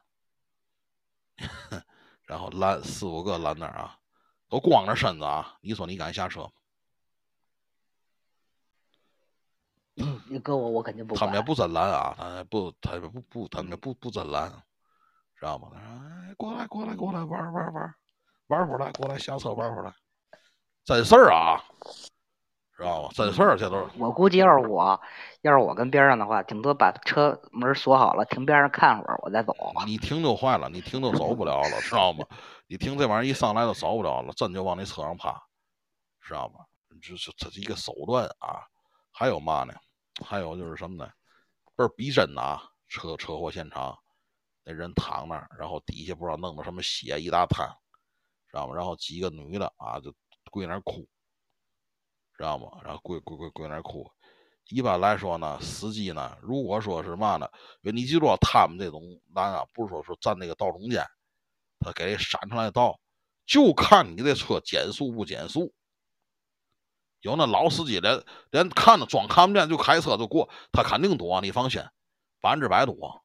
[2.25, 3.99] 然后拦四五个拦那儿啊，
[4.47, 6.53] 都光着身子啊，你说你敢下车吗？
[10.31, 11.15] 你搁我，我肯定不。
[11.15, 14.51] 他们家不真拦啊，他不，他们不不，他们家不不真拦，
[15.39, 15.69] 知道吗？
[15.73, 15.89] 他说
[16.29, 17.95] ：“哎，过来，过来，过来，玩玩玩
[18.49, 19.93] 玩会儿来，过来下车玩会儿来。”
[20.85, 21.63] 真事儿啊，
[22.77, 23.11] 知道吗？
[23.15, 23.87] 真事儿，这都是。
[23.99, 25.01] 我估计要是我，
[25.43, 29.55] 要是我跟边上的话，顶多把车门锁好了，停边上看会儿，我再走。
[29.87, 32.25] 你停就坏了，你停就走不了了，知道吗？
[32.67, 35.43] 你停这玩意儿一上来就走不了了，真就往那车上趴，
[36.21, 36.65] 知道吗？
[37.01, 38.65] 这是这是一个手段啊。
[39.13, 39.75] 还有嘛呢？
[40.24, 41.11] 还有就是什么呢？
[41.77, 42.62] 倍儿逼真啊！
[42.89, 43.97] 车车祸现场，
[44.65, 47.69] 那人躺那儿，然后底下不知道弄的什么血一大滩，
[48.51, 48.74] 知道吗？
[48.74, 50.15] 然后几个女的啊就
[50.51, 51.07] 跪那儿哭，
[52.36, 52.81] 知道吗？
[52.82, 54.11] 然后跪跪跪跪那儿哭。
[54.70, 57.49] 一般来说呢，司机呢，如果说是嘛呢，
[57.82, 59.03] 因为你记住，他们这种
[59.35, 61.05] 男啊，不是说说站那个道中间，
[61.78, 62.99] 他给闪出来道，
[63.47, 65.73] 就看你这车减速不减速。
[67.23, 71.82] 有那老司机连连看都装看不见就开车就过，他肯定躲，你放心，
[72.40, 73.23] 百分之百躲，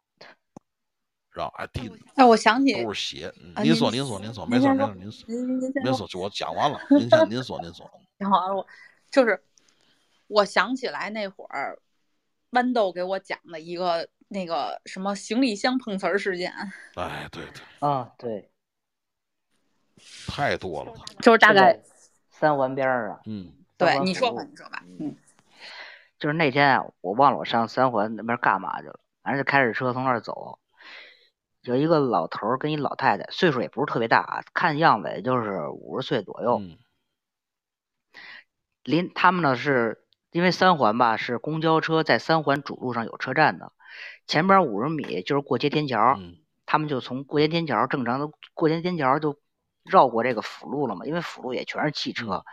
[1.31, 1.53] 知道？
[1.57, 3.31] 哎，地哎，我想起都是血。
[3.63, 7.89] 您说，您您说，您说，没事没事儿，您说，您您您先您说，就我讲完了，您先，您说，您说。
[8.17, 8.67] 然后我
[9.11, 9.43] 就是
[10.27, 11.79] 我想起来那会儿
[12.51, 16.51] 豌豆给我讲的一个那个什么行李箱碰瓷儿事件，
[16.95, 18.49] 哎，对对，啊，对，
[20.27, 20.93] 太多了。
[21.21, 21.79] 就是大概
[22.29, 23.19] 三环边儿啊。
[23.25, 23.53] 嗯
[23.83, 25.15] 对你说吧，你说吧，嗯，
[26.19, 30.59] 就是那天啊，我忘了我上三环那边干嘛去了，反正就开着车从那儿走，
[31.61, 36.59] 有一个老头儿跟一老太太，岁数也不是特别大啊，看样子也就是五十岁左右。
[36.59, 36.77] 嗯。
[38.83, 43.71] 临他们呢是因为三环吧是公交车在三环主路上有车站的，
[44.27, 46.37] 前边五十米就是过街天桥，嗯。
[46.65, 49.37] 他们就从过街天桥正常的过街天桥就
[49.83, 52.45] 绕过这个辅路了嘛，因为辅路也全是汽车。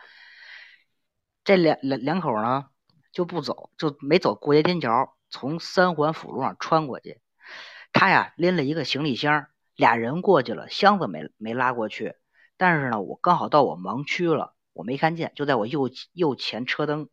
[1.51, 2.67] 这两两两口呢
[3.11, 7.21] 就不走，就没走过街天桥，从三环辅路上穿过去。
[7.93, 12.15] 他呀拎了一个行李箱，俩人过去了，箱子没没拉过去。
[12.57, 17.09] 但是呢，我刚好到我盲区了，我没看见，就在我右右前车灯。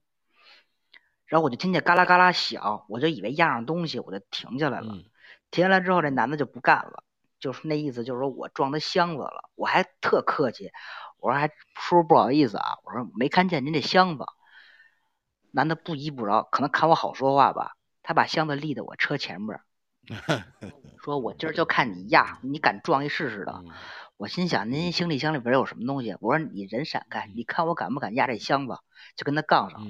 [1.25, 4.93] 然后我就听见嘎啦嘎啦响，我就以为压上东西，我就停下来了。
[4.93, 5.03] 嗯
[5.49, 7.03] 停下来之后，这男的就不干了，
[7.39, 9.49] 就是那意思，就是说我撞他箱子了。
[9.55, 10.69] 我还特客气，
[11.19, 14.25] 我说还叔叔不好意思啊，我说没看见您这箱子。
[15.51, 19.63] 男的不依不饶，可能看我好说话吧，他把箱子立在我车前边儿，
[21.03, 23.53] 说我今儿就看你压，你敢撞一试试的。
[23.65, 23.71] 嗯
[24.17, 26.17] 我心想，您行李箱里边有什么东西？
[26.21, 28.79] 我说你人闪开，你看我敢不敢压这箱子？
[29.15, 29.87] 就跟他杠上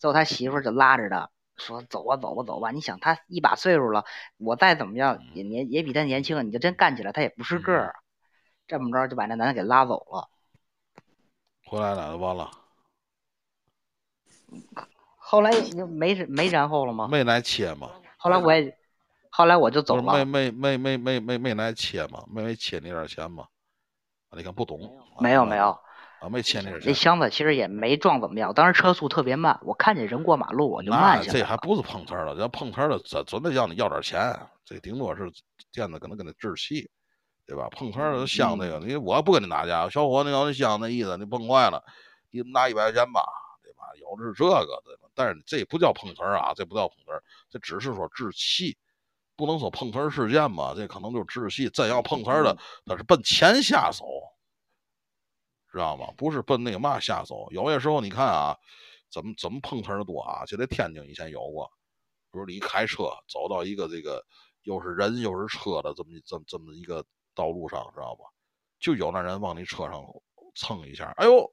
[0.00, 4.04] 最后他媳妇儿就拉着他说：“走吧，走吧，走吧。”你想他一把岁数了，
[4.38, 7.94] 我再怎么样也年也比他年轻，你就真干起来他也不是个儿啊。
[8.66, 10.28] 这么着就把那男的给拉走了。
[11.66, 12.50] 回来了，完了，
[15.16, 17.08] 后来也就没没然后了吗？
[17.10, 17.90] 没来切嘛？
[18.18, 18.76] 后来我也，
[19.30, 20.50] 后来我就走不是没。
[20.50, 22.22] 没没没没没没来切嘛？
[22.28, 23.44] 没没切那点钱嘛？
[24.28, 24.80] 啊你看不懂？
[25.20, 25.78] 没有没有，
[26.20, 26.94] 啊，没切那点钱那。
[26.94, 31.32] 箱子其实也没撞怎么样，当时车速特别慢，我看见人过马路我就那慢下来了。
[31.32, 34.20] 这还不是碰瓷儿了，要碰瓷儿了，准准得要你要点钱，
[34.64, 35.30] 这顶多是
[35.72, 36.88] 见的可能跟他置气，
[37.46, 37.68] 对吧？
[37.70, 41.82] 碰瓷儿都香那个，嗯你我不跟你打架，小伙子，你要那香那意思，你碰坏了，
[42.30, 43.22] 你拿一百块钱吧，
[43.62, 43.84] 对吧？
[44.00, 45.08] 有的是这个，对吧？
[45.14, 48.76] 但是这不叫碰瓷儿啊，这不叫碰瓷儿，这只是说置气，
[49.36, 51.68] 不能说碰瓷儿事件嘛，这可能就是置气。
[51.68, 52.56] 真要碰瓷儿的，
[52.86, 54.06] 他是奔钱下手，
[55.70, 56.06] 知道吗？
[56.16, 57.46] 不是奔那个嘛下手。
[57.50, 58.56] 有些时候你看啊，
[59.10, 60.44] 怎么怎么碰瓷儿的多啊？
[60.46, 61.70] 就在天津以前有过，
[62.32, 64.24] 比如你开车走到一个这个
[64.62, 67.04] 又是人又是车的这么一这么这么一个
[67.34, 68.24] 道路上，知道吧？
[68.80, 70.04] 就有那人往你车上
[70.54, 71.50] 蹭一下，哎呦，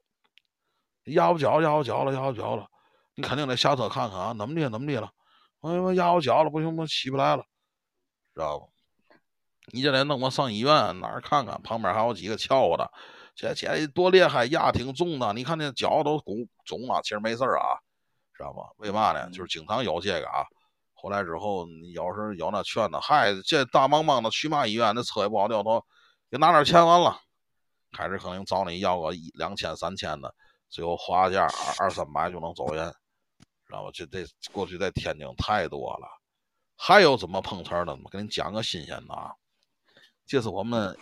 [1.04, 2.66] 压我脚，压我脚了，压我脚了，
[3.14, 5.10] 你肯定得下车看看啊，怎么的怎么的了？
[5.60, 7.44] 哎呦，压我脚了，不行，我起不来了，
[8.34, 8.66] 知道吧？
[9.72, 12.90] 你这得弄我上医院哪儿看看，旁边还有几个撬我的，
[13.34, 17.78] 这这多厉害，压挺重的，你看那脚都拱肿了，其实没事儿啊，
[18.36, 18.70] 知道吧？
[18.76, 19.30] 为嘛呢？
[19.30, 20.44] 就是经常有这个啊。
[21.02, 25.84] 后来之后，有时候有那劝的，嗨，这大忙忙的去嘛医院，那车也不好掉头，
[26.30, 27.20] 给拿点钱完了。
[27.90, 30.32] 开始可能找你要个一两千、三千的，
[30.70, 32.88] 最后花价二二三百就能走人，
[33.66, 33.90] 知道吧？
[33.92, 36.06] 这这过去在天津太多了。
[36.76, 37.92] 还有怎么碰瓷的？
[38.04, 39.32] 我给你讲个新鲜的啊，
[40.24, 40.96] 这是我们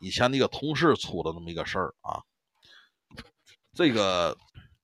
[0.00, 2.20] 以前的一个同事出的那么一个事儿啊。
[3.74, 4.36] 这个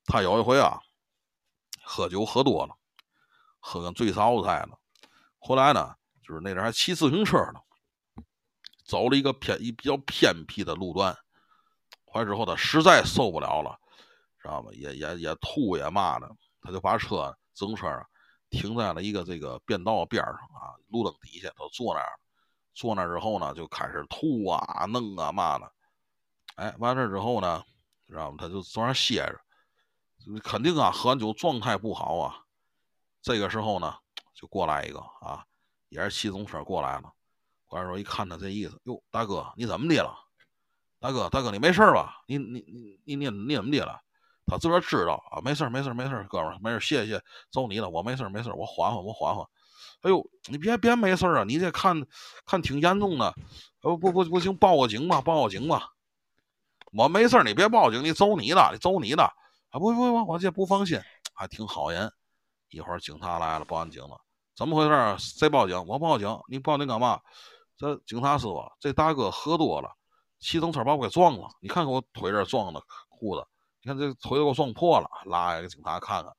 [0.07, 0.79] 他有一回啊，
[1.83, 2.77] 喝酒喝多了，
[3.65, 4.79] 喝跟醉烧子似的。
[5.39, 5.95] 后来呢，
[6.27, 7.61] 就是那阵还骑自行车呢，
[8.85, 11.17] 走了一个偏一比较偏僻的路段。
[12.05, 13.79] 回来之后，他实在受不了了，
[14.43, 14.71] 知道吗？
[14.73, 16.29] 也也也吐也骂的，
[16.61, 17.89] 他就把车自行车
[18.51, 22.13] 停在了一个这个便道边上啊，路灯底下，他坐那儿。
[22.75, 25.73] 坐那儿之后呢，就开始吐啊、弄啊骂的。
[26.57, 27.63] 哎，完事儿之后呢，
[28.09, 28.37] 知道吗？
[28.39, 32.42] 他就坐那儿歇着，肯定啊，喝完酒状态不好啊。
[33.23, 33.95] 这个时候呢，
[34.35, 35.45] 就过来一个啊，
[35.89, 37.13] 也是骑自行车过来了。
[37.67, 40.13] 过来时候一看他这意思，哟，大哥你怎么的了？
[40.99, 42.23] 大哥大哥你没事吧？
[42.27, 44.01] 你你你你你你怎么的了？
[44.45, 49.47] 他自个儿知道啊，没事没事没事，哥们儿没事，谢谢，走你了，我没事没事，我缓缓我缓缓。
[50.03, 50.21] 哎呦，
[50.51, 52.05] 你别别没事啊，你这看
[52.45, 53.33] 看挺严重的，
[53.81, 55.91] 不不不不行，报个警吧，报个警吧。
[56.93, 59.23] 我没事你别报警，你走你的，你走你的。
[59.23, 61.01] 啊不不不，我这不放心，
[61.33, 62.13] 还挺好人。
[62.73, 64.19] 一会儿警察来了，报完警了，
[64.57, 65.17] 怎么回事？
[65.19, 65.85] 谁报警？
[65.87, 66.37] 我报警。
[66.49, 67.21] 你报警干嘛？
[67.77, 69.91] 这警察师傅，这大哥喝多了，
[70.41, 71.49] 骑自行车把我给撞了。
[71.61, 72.81] 你看看我腿这撞的
[73.11, 73.45] 裤子，
[73.83, 75.09] 你看这腿给我撞破了。
[75.27, 76.33] 拉一个警察看看。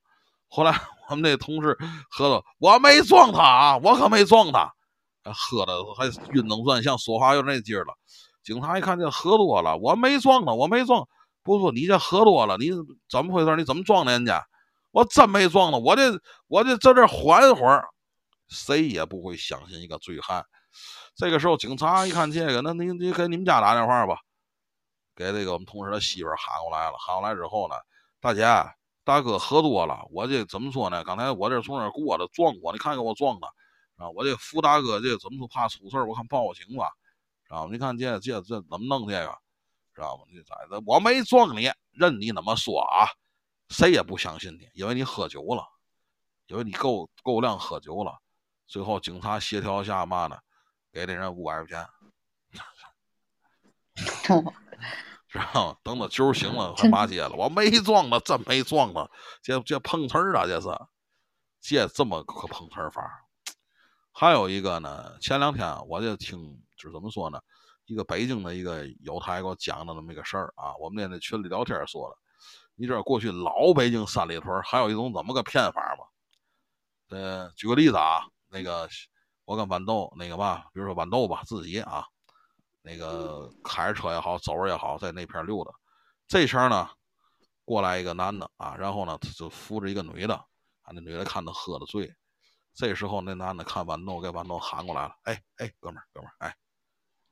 [0.47, 0.71] 后来
[1.09, 1.77] 我们那同事
[2.09, 4.71] 喝的，我没撞他啊，我可没撞他。
[5.23, 7.93] 喝的还晕头转向，说话有那劲儿了。
[8.43, 11.07] 警察一看这喝多了，我没撞他，我没撞。
[11.43, 12.71] 不说你这喝多了，你
[13.09, 13.55] 怎么回事？
[13.55, 14.45] 你怎么撞的人家？
[14.93, 16.13] 我真没撞他，我这
[16.47, 17.85] 我这在这缓会儿。
[18.49, 20.45] 谁也不会相信一个醉汉。
[21.15, 24.15] 这个时候警察一看这个，那你你给你们家打电话吧，
[25.15, 26.97] 给这个我们同事的媳妇喊过来了。
[26.99, 27.75] 喊过来之后呢，
[28.21, 28.43] 大姐
[29.03, 31.03] 大哥喝多了，我这怎么说呢？
[31.03, 33.47] 刚才我这从这过的撞过，你看给我撞的
[33.97, 34.09] 啊！
[34.11, 36.91] 我这扶大哥这怎么说怕出事我看报警吧。
[37.49, 39.35] 啊，你看这这这怎么弄这个，
[39.95, 40.23] 知道吗？
[40.31, 43.07] 你崽子，我没撞你，任你怎么说啊，
[43.73, 45.67] 谁也不相信你，因为你喝酒了，
[46.45, 48.17] 因为你够够量喝酒了。
[48.67, 50.37] 最后警察协调下嘛呢，
[50.91, 51.85] 给那人五百块钱，
[55.27, 55.77] 知道吗？
[55.83, 59.09] 等到酒醒了，还骂街了，我没撞他，真没撞他，
[59.41, 60.69] 这这碰瓷儿啊，这是，
[61.59, 63.01] 这这么个碰瓷儿法。
[64.11, 66.61] 还有一个呢，前两天我就听。
[66.75, 67.39] 就是怎么说呢？
[67.85, 72.17] 一个北京的一个友台给我讲的那么一个事儿啊，我们在那群里聊天说的。
[72.75, 76.05] 你知道过去老北京三里屯还有一种怎么个骗法吗？
[77.09, 78.89] 呃，举个例子啊，那个
[79.45, 82.05] 我跟豌豆那个吧，比如说豌豆吧，自己啊，
[82.81, 85.71] 那个开着车也好，走着也好，在那片溜达。
[86.27, 86.89] 这时候呢，
[87.63, 92.13] 过来一个男的啊，然后呢，他就扶着一个女的，啊，那女的看他喝的醉。
[92.73, 96.55] 这时候那男的看豌豆，给豌豆喊过来了：“哎哎，哥们，哥们儿，哎。”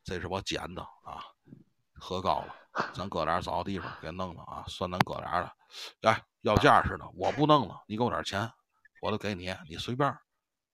[0.04, 1.24] 这是我捡的啊，
[1.94, 2.56] 喝高了，
[2.93, 5.52] 咱哥俩找个地方给弄了啊，算咱哥俩的。
[6.02, 8.52] 哎，要价似的，我不弄了，你给我点钱，
[9.02, 10.18] 我都给你，你随便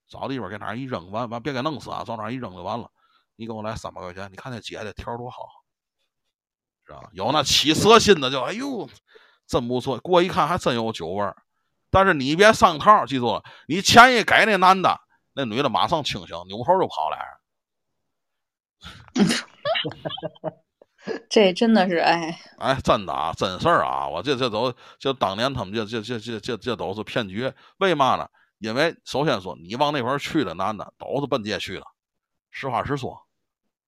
[0.08, 2.90] 找地方给哪一扔，完完别给弄死啊，找哪一扔就完了。
[3.36, 5.48] 你给我来三百块钱，你看那姐这条多好，
[6.86, 7.08] 是吧？
[7.12, 8.88] 有那起色心的就哎呦，
[9.46, 9.98] 真不错。
[9.98, 11.36] 过一看还真有酒味儿，
[11.90, 15.00] 但是你别上套，记住了，你钱一给那男的，
[15.32, 17.38] 那女的马上清醒，扭头就跑来。
[21.30, 24.08] 这真的是哎哎，真的啊，真事儿啊！
[24.08, 28.28] 我这这都就当年他们这这这这这这都是骗局，为嘛呢？
[28.58, 31.86] 因为首先说，你往那块儿去的男的都是奔街去的，
[32.50, 33.16] 实话实说。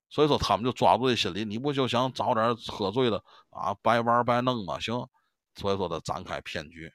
[0.09, 4.78] 所以说他们就抓住这心理，你不就想找点喝醉的啊，白玩白弄吗？
[4.80, 5.09] 行，
[5.55, 6.92] 所以说他展开骗局。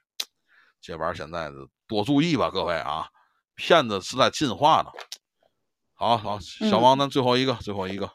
[0.82, 1.50] 这玩意儿现在
[1.88, 3.08] 多注意吧，各位啊，
[3.56, 4.92] 骗子是在进化呢。
[5.94, 8.10] 好好，小王，咱最后一个，最后一个，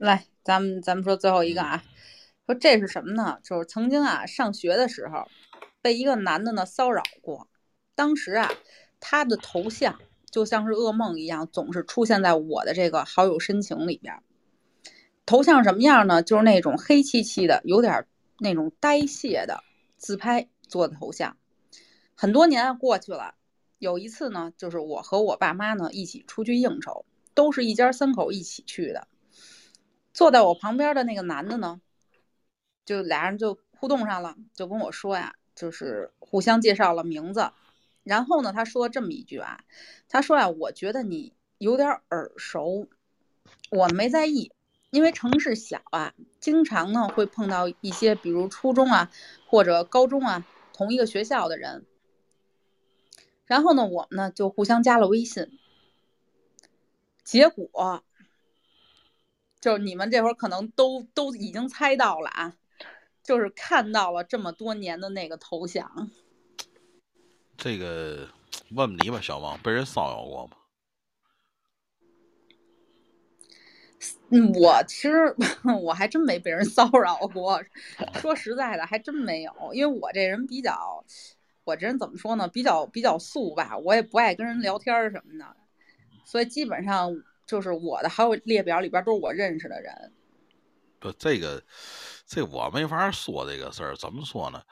[0.00, 1.84] 来，咱们咱们说最后一个啊，
[2.46, 3.38] 说这是什么呢？
[3.44, 5.28] 就是曾经啊，上学的时候，
[5.82, 7.48] 被一个男的呢骚扰过。
[7.94, 8.50] 当时啊，
[8.98, 10.00] 他的头像
[10.30, 14.22] 就像是噩梦一样，总是出现在我的这个好友申请里边。
[15.26, 16.22] 头像什么样呢？
[16.22, 18.06] 就是那种黑漆漆的，有点
[18.38, 19.62] 那种呆谢的
[19.98, 21.36] 自拍做的头像。
[22.14, 23.34] 很多年过去了。
[23.78, 27.04] 有一次呢，就是我和我爸妈呢一起出去应酬，
[27.34, 29.06] 都是一家三口一起去的。
[30.12, 31.80] 坐在我旁边的那个男的呢，
[32.84, 37.50] 就俩人就互动上了，就跟我说呀，就是互相介绍了名字。
[38.02, 39.64] 然后呢，他说这么一句啊，
[40.08, 42.88] 他说呀，我觉得你有点耳熟。
[43.70, 44.52] 我没在意，
[44.90, 49.10] 因为城市小啊，经常呢会碰到一些，比如初中啊
[49.46, 51.86] 或者高中啊同一个学校的人。
[53.46, 55.58] 然后呢，我们呢就互相加了微信。
[57.22, 58.02] 结果，
[59.60, 62.56] 就是你们这会儿可能都都已经猜到了啊，
[63.22, 66.10] 就是看到了这么多年的那个头像。
[67.56, 68.28] 这个
[68.70, 70.56] 问问你吧，小王，被人骚扰过吗？
[74.30, 75.36] 嗯，我其实
[75.82, 77.62] 我还真没被人骚扰过。
[78.14, 81.04] 说实在的，还真没有，因为我这人比较。
[81.64, 82.48] 我这人怎么说呢？
[82.48, 85.54] 比较比较素吧，我也不爱跟人聊天什么的，
[86.24, 87.14] 所以基本上
[87.50, 90.12] 就是我的好友列表里边都是我认识的人。
[91.00, 91.60] 不，这个
[92.26, 93.96] 这我没法说这个事儿。
[93.96, 94.62] 怎么说呢？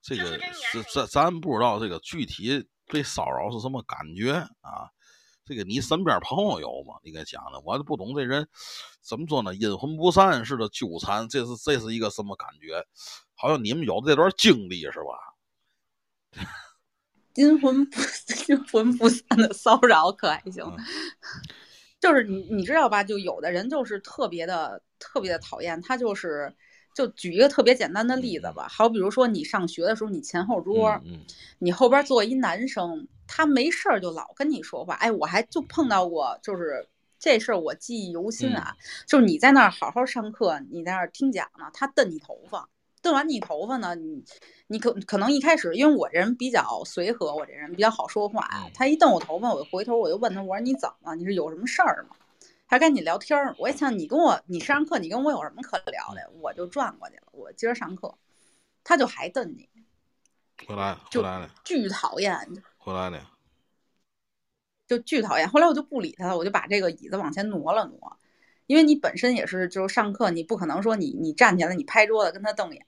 [0.00, 4.32] 这个是咱咱不知道这个具体被骚扰是什么感觉
[4.62, 4.88] 啊？
[5.44, 6.94] 这个你身边朋友有吗？
[7.02, 8.48] 你给讲讲，我不懂这人
[9.02, 9.54] 怎么说呢？
[9.54, 12.86] 阴魂不散似的纠缠，这是这是一个什么感觉？
[13.34, 15.34] 好像你们有这段经历是吧？
[17.34, 18.00] 阴魂不
[18.48, 20.64] 阴魂不散的骚扰可还行？
[20.64, 20.76] 嗯
[22.02, 23.04] 就是你你知道吧？
[23.04, 26.52] 就有的人就是特别的特别的讨厌，他就是
[26.96, 31.20] 就举一个特别简单的例子吧，好比如说你上学的时候，你前后桌，嗯嗯
[31.60, 34.94] 你后边坐一男生，他没事儿就老跟你说话。
[34.94, 36.88] 哎，我还就碰到过，就是
[37.20, 38.76] 这事儿我记忆犹新啊。
[39.06, 42.68] 就是你在那儿好好上课，你在那儿听讲呢，他蹬你头发，
[43.02, 44.24] 瞪完你头发呢，你
[44.68, 51.16] 你可可能一开始因为我这人比较随和，我这人比较好说话嗯，他一瞪我头发，我就回头我就问他，我说你怎么了？
[51.16, 52.16] 你是有什么事儿吗？
[52.68, 56.30] 他跟你聊天儿，我一想你跟我你上课，你跟我有什么可聊的？
[56.40, 58.16] 我就转过去了，我接着上课，
[58.82, 59.68] 他就还瞪你，
[60.66, 62.34] 回来回就来了巨讨厌。
[62.78, 63.30] 回来了，
[64.86, 65.48] 就巨讨厌。
[65.48, 68.16] 后来我就不理他了，我就把这个椅子往前挪了挪，
[68.72, 72.82] 因为你本身也是就是上课，你不可能说你你站起来你拍桌子跟他瞪眼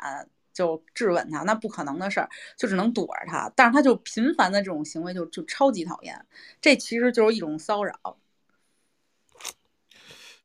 [0.54, 3.52] 就质问他，那不可能的事儿，就只能躲着他。
[3.54, 6.26] 但是他就频繁的这种行为就就超级讨厌，
[6.58, 8.16] 这其实就是一种骚扰。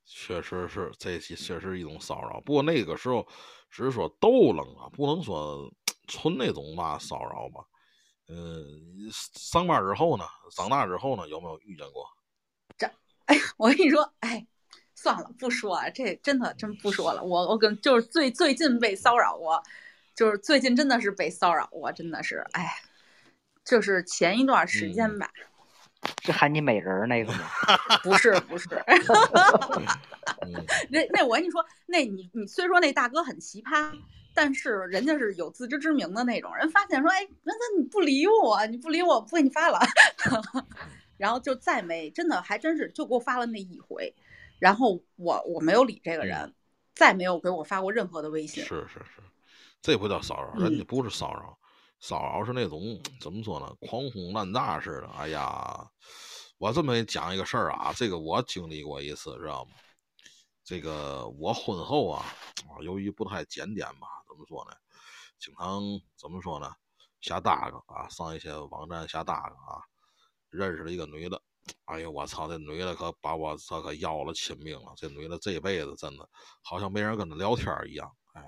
[0.06, 2.41] 确实是这确实是一种骚扰。
[2.41, 3.26] 不过那个时候
[3.70, 5.74] 只是说逗冷啊，不能说
[6.06, 7.64] 纯那种嘛骚扰吧。
[8.28, 12.06] 嗯，上班之后呢，长大之后呢，有没有遇见过？
[12.78, 12.86] 这
[13.26, 14.45] 哎，我跟你说，哎，
[15.01, 17.23] 算了，不说了，这真的真不说了。
[17.23, 19.63] 我我跟就是最最近被骚扰过，
[20.13, 22.76] 就是最近真的是被骚扰过，真的是，哎，
[23.63, 25.31] 就是前一段时间吧，
[26.23, 27.39] 是喊你美人儿那个吗？
[28.03, 28.67] 不是不是，
[30.43, 33.89] 嗯那那我跟你说，那你你虽说那大哥很奇葩，
[34.34, 39.80] 但是人家是有自知之明的那种人，发现说，哎，那那你不理我，你不理我，不给你发了，
[41.15, 44.13] 然后就再没，真的还真是就给我发了那一回，
[44.60, 46.53] 然后我我没有理这个人，
[46.94, 48.64] 再没有给我发过任何的微信。
[48.64, 49.22] 是是是，
[49.81, 51.57] 这不叫骚扰，人家嗯不是骚扰，
[51.99, 55.07] 骚扰是那种怎么说呢，狂轰滥炸似的。
[55.18, 55.90] 哎呀，
[56.57, 59.72] 我这么给你讲一个事儿啊，这个我经历过一次，知道吗？
[60.64, 62.26] 这个我婚后啊，
[62.69, 64.76] 啊由于不太检点吧，怎么说呢？
[65.40, 65.81] 经常
[66.18, 66.72] 怎么说呢？
[67.22, 69.81] 瞎搭个啊，上一些网站瞎搭个啊，
[70.49, 71.41] 认识了一个女的。
[71.86, 72.48] 哎呦，我操！
[72.48, 74.94] 这女的可把我这可要了亲命了。
[74.96, 76.30] 这女的这辈子真的
[76.64, 78.44] 好像没人跟她聊天一样，哎，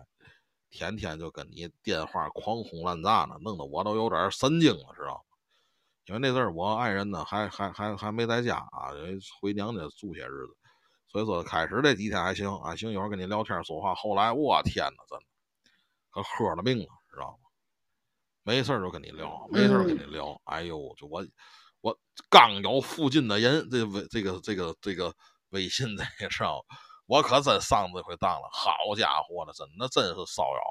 [0.70, 5.38] 天天就跟你电话狂轰滥炸呢，弄得我都有点神经了，知道吗？
[6.06, 10.56] 因为那阵儿我爱人呢还还还还没在家啊，因为回娘家住些日子，
[11.08, 13.94] 所以说开始这几天还行，还行，有人跟你聊天说话。
[13.96, 15.26] 后来我天呐，真的
[16.10, 17.50] 可喝了命了，知道吗？
[18.44, 21.24] 没事儿就跟你聊，没事儿跟你聊，哎呦，就我
[21.82, 21.98] 我
[22.30, 25.14] 刚有附近的人，这微这个这个这个
[25.50, 26.78] 微信这个知道吗，
[27.08, 30.62] 我可真上这回当了，好家伙的，真那真是骚扰，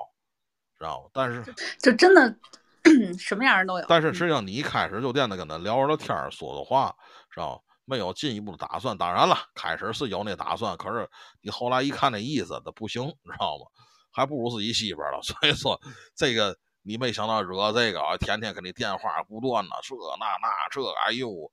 [0.78, 1.10] 知道吗？
[1.12, 1.44] 但是
[1.80, 2.34] 就真的
[3.18, 3.84] 什么样人都有。
[3.88, 6.94] 但是实际上你一开始就惦着跟他聊聊天儿说说话，
[7.30, 7.60] 知道吗？
[7.84, 8.96] 没有进一步的打算。
[8.96, 11.10] 当然了，开始是有那打算，可是
[11.40, 13.66] 你后来一看那意思，那不行，知道吗？
[14.12, 15.20] 还不如自己媳妇儿了。
[15.22, 15.80] 所以说，
[16.14, 21.50] 这个你没想到惹这个啊，天天给你电话不断呢这那那这，哎呦，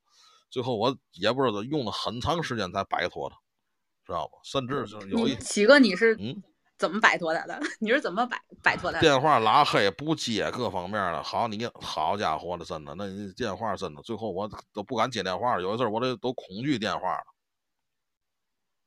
[0.49, 3.35] 最后我也不知道用了很长时间才摆脱他，
[4.05, 4.37] 知道不？
[4.43, 6.43] 甚至就是有一你启哥，你是嗯。
[6.77, 7.59] 怎么摆脱他的？
[7.81, 9.01] 你是怎么摆摆脱他的？
[9.01, 11.23] 电话拉黑不接，各方面的。
[11.23, 15.59] 好，你好家伙的，真的，那你电话真的，最后我都不敢接电话。
[15.59, 17.23] 有一阵儿我这都恐惧电话了，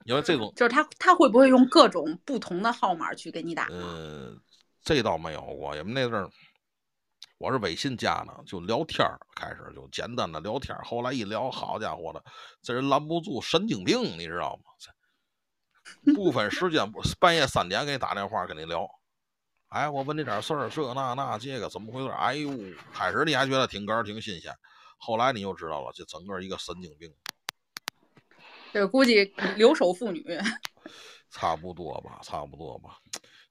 [0.04, 3.66] 因为这种，就是他他会不会用各种不同的号码去给你打？
[3.66, 4.36] 呃，
[4.82, 6.30] 这倒没有过，因为那阵儿
[7.38, 12.22] 我是微信加的，就聊天儿，开始就简单的聊天儿，后来一聊，好家伙的，
[12.62, 16.14] 这人拦不住，神经病，你知道吗？
[16.14, 16.84] 不分时间，
[17.18, 18.86] 半夜三点给你打电话跟你聊。
[19.68, 22.10] 哎，我问你点事儿，这那那这个怎么回事？
[22.10, 22.50] 哎呦，
[22.92, 24.54] 开始你还觉得挺哏儿挺新鲜，
[24.98, 27.12] 后来你就知道了，这整个一个神经病，
[28.72, 29.24] 这估计
[29.56, 30.24] 留守妇女。
[31.30, 32.98] 差不多吧，差不多吧。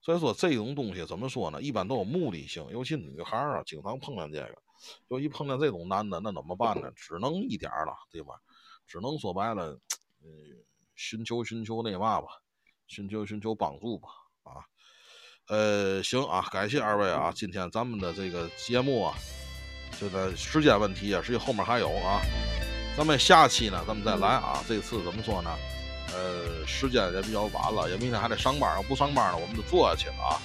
[0.09, 1.61] 所以说这种东西怎么说呢？
[1.61, 4.57] 一般都有目的性，尤其女孩啊，经常碰见这个。
[5.07, 6.89] 就一碰见这种男的，那怎么办呢？
[6.95, 8.33] 只能一点了，对吧？
[8.87, 9.79] 只能说白了，
[10.23, 10.27] 嗯，
[10.95, 12.27] 寻求寻求那嘛吧，
[12.87, 14.09] 寻求寻求帮助吧，
[14.41, 14.65] 啊。
[15.47, 19.13] 呃，行啊，感谢二位啊，今天咱们的这个节目啊，
[19.99, 22.19] 这个时间问题啊，实际后面还有啊，
[22.97, 24.63] 咱们下期呢，咱们再来啊。
[24.67, 25.55] 这次怎么说呢？
[26.13, 30.41] 呃，时间也比较晚了，也明天还得上班，要不上班呢，我们就坐下去了啊。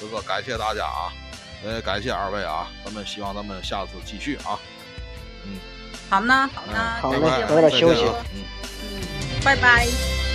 [0.00, 1.12] 这个感谢大家啊。
[1.64, 4.58] 呃，感谢二位啊，咱们希望咱们下次继续啊。
[5.44, 5.58] 嗯
[6.08, 8.44] 好呢，好呢，嗯，好嘞早点休息嗯。
[8.82, 10.27] 嗯，拜拜。